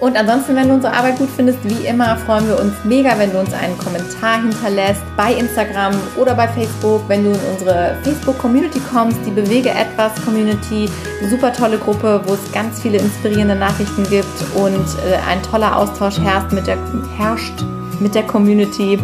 Und 0.00 0.16
ansonsten, 0.16 0.54
wenn 0.54 0.68
du 0.68 0.74
unsere 0.74 0.92
Arbeit 0.92 1.18
gut 1.18 1.28
findest, 1.34 1.58
wie 1.64 1.84
immer 1.84 2.16
freuen 2.18 2.46
wir 2.46 2.60
uns 2.60 2.72
mega, 2.84 3.18
wenn 3.18 3.32
du 3.32 3.40
uns 3.40 3.52
einen 3.52 3.76
Kommentar 3.78 4.40
hinterlässt 4.40 5.02
bei 5.16 5.32
Instagram 5.32 5.92
oder 6.16 6.36
bei 6.36 6.46
Facebook, 6.46 7.02
wenn 7.08 7.24
du 7.24 7.30
in 7.30 7.40
unsere 7.52 7.96
Facebook-Community 8.04 8.80
kommst, 8.92 9.18
die 9.26 9.32
Bewege 9.32 9.70
etwas 9.70 10.12
Community, 10.24 10.88
super 11.28 11.52
tolle 11.52 11.78
Gruppe, 11.78 12.20
wo 12.26 12.34
es 12.34 12.52
ganz 12.52 12.80
viele 12.80 12.98
inspirierende 12.98 13.56
Nachrichten 13.56 14.04
gibt 14.08 14.38
und 14.54 14.86
äh, 15.04 15.16
ein 15.28 15.42
toller 15.42 15.76
Austausch 15.76 16.20
herrscht 16.20 16.52
mit 16.52 16.68
der, 16.68 16.78
herrscht 17.16 17.64
mit 17.98 18.14
der 18.14 18.22
Community. 18.22 19.00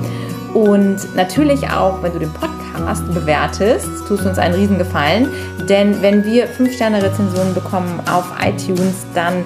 Und 0.54 1.14
natürlich 1.16 1.68
auch, 1.68 2.02
wenn 2.02 2.12
du 2.12 2.20
den 2.20 2.32
Podcast 2.32 3.06
bewertest, 3.12 3.88
tust 4.06 4.24
du 4.24 4.28
uns 4.28 4.38
einen 4.38 4.54
riesen 4.54 4.78
Gefallen. 4.78 5.28
Denn 5.68 6.00
wenn 6.00 6.24
wir 6.24 6.48
5-Sterne-Rezensionen 6.48 7.54
bekommen 7.54 8.00
auf 8.10 8.24
iTunes, 8.40 9.04
dann 9.14 9.44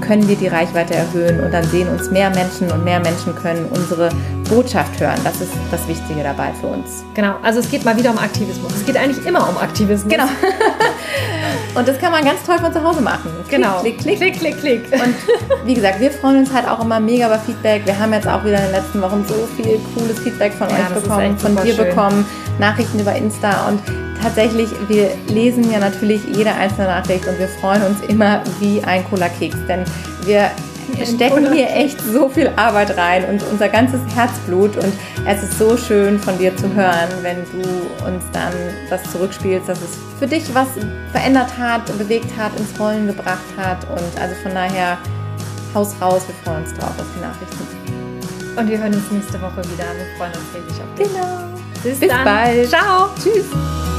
können 0.00 0.28
wir 0.28 0.36
die 0.36 0.48
Reichweite 0.48 0.94
erhöhen 0.94 1.40
und 1.44 1.52
dann 1.52 1.64
sehen 1.64 1.88
uns 1.88 2.10
mehr 2.10 2.30
Menschen 2.30 2.70
und 2.70 2.84
mehr 2.84 3.00
Menschen 3.00 3.34
können 3.34 3.66
unsere 3.66 4.10
Botschaft 4.48 5.00
hören. 5.00 5.18
Das 5.24 5.40
ist 5.40 5.52
das 5.70 5.86
Wichtige 5.88 6.22
dabei 6.22 6.52
für 6.60 6.66
uns. 6.68 7.04
Genau, 7.14 7.34
also 7.42 7.60
es 7.60 7.70
geht 7.70 7.84
mal 7.84 7.96
wieder 7.96 8.10
um 8.10 8.18
Aktivismus. 8.18 8.74
Es 8.74 8.84
geht 8.84 8.96
eigentlich 8.96 9.24
immer 9.26 9.48
um 9.48 9.56
Aktivismus. 9.58 10.10
Genau. 10.10 10.24
und 11.78 11.86
das 11.86 11.98
kann 11.98 12.12
man 12.12 12.24
ganz 12.24 12.42
toll 12.44 12.58
von 12.58 12.72
zu 12.72 12.82
Hause 12.82 13.00
machen. 13.00 13.30
Klick, 13.48 13.60
genau. 13.60 13.80
Klick, 13.80 13.98
klick, 13.98 14.18
klick, 14.18 14.38
klick, 14.38 14.60
klick. 14.60 14.92
Und 14.92 15.14
wie 15.64 15.74
gesagt, 15.74 16.00
wir 16.00 16.10
freuen 16.10 16.38
uns 16.38 16.52
halt 16.52 16.68
auch 16.68 16.82
immer 16.82 16.98
mega 16.98 17.26
über 17.26 17.38
Feedback. 17.38 17.86
Wir 17.86 17.98
haben 17.98 18.12
jetzt 18.12 18.26
auch 18.26 18.44
wieder 18.44 18.58
in 18.58 18.64
den 18.64 18.72
letzten 18.72 19.00
Wochen 19.00 19.24
so 19.26 19.48
viel 19.56 19.78
cooles 19.94 20.18
Feedback 20.18 20.52
von 20.52 20.68
ja, 20.68 20.76
euch 20.76 21.02
bekommen, 21.02 21.38
von 21.38 21.56
dir 21.56 21.74
schön. 21.74 21.88
bekommen, 21.88 22.26
Nachrichten 22.58 22.98
über 22.98 23.14
Insta 23.14 23.68
und 23.68 23.80
tatsächlich, 24.20 24.68
wir 24.88 25.10
lesen 25.28 25.70
ja 25.70 25.78
natürlich 25.78 26.22
jede 26.34 26.52
einzelne 26.52 26.88
Nachricht 26.88 27.26
und 27.28 27.38
wir 27.38 27.48
freuen 27.48 27.82
uns 27.82 28.00
immer 28.08 28.42
wie 28.58 28.82
ein 28.82 29.08
Cola-Keks, 29.08 29.58
denn 29.68 29.84
wir 30.92 31.06
stecken 31.06 31.52
hier 31.52 31.70
echt 31.70 32.00
so 32.00 32.28
viel 32.28 32.50
Arbeit 32.56 32.96
rein 32.96 33.24
und 33.26 33.42
unser 33.50 33.68
ganzes 33.68 34.00
Herzblut 34.14 34.76
und 34.76 34.92
es 35.26 35.42
ist 35.42 35.58
so 35.58 35.76
schön 35.76 36.18
von 36.18 36.38
dir 36.38 36.56
zu 36.56 36.72
hören, 36.74 37.08
wenn 37.22 37.44
du 37.44 38.06
uns 38.06 38.24
dann 38.32 38.52
das 38.90 39.02
zurückspielst, 39.12 39.68
dass 39.68 39.78
es 39.80 39.98
für 40.18 40.26
dich 40.26 40.54
was 40.54 40.68
verändert 41.12 41.56
hat, 41.58 41.86
bewegt 41.98 42.30
hat, 42.38 42.58
ins 42.58 42.78
Rollen 42.78 43.06
gebracht 43.06 43.38
hat 43.56 43.84
und 43.90 44.20
also 44.20 44.34
von 44.42 44.54
daher 44.54 44.98
Haus 45.74 45.94
raus, 46.00 46.22
wir 46.26 46.34
freuen 46.44 46.64
uns 46.64 46.74
drauf 46.74 46.92
auf 46.98 47.06
die 47.14 47.20
Nachrichten. 47.20 48.58
Und 48.58 48.68
wir 48.68 48.78
hören 48.78 48.94
uns 48.94 49.10
nächste 49.12 49.40
Woche 49.40 49.58
wieder. 49.58 49.84
Wir 49.94 50.16
freuen 50.16 50.32
uns 50.32 50.52
riesig 50.52 50.82
auf 50.82 50.94
dich. 50.98 51.06
Genau. 51.06 51.58
Bis, 51.84 52.00
Bis 52.00 52.08
bald. 52.08 52.68
Ciao. 52.68 53.10
Tschüss. 53.22 53.97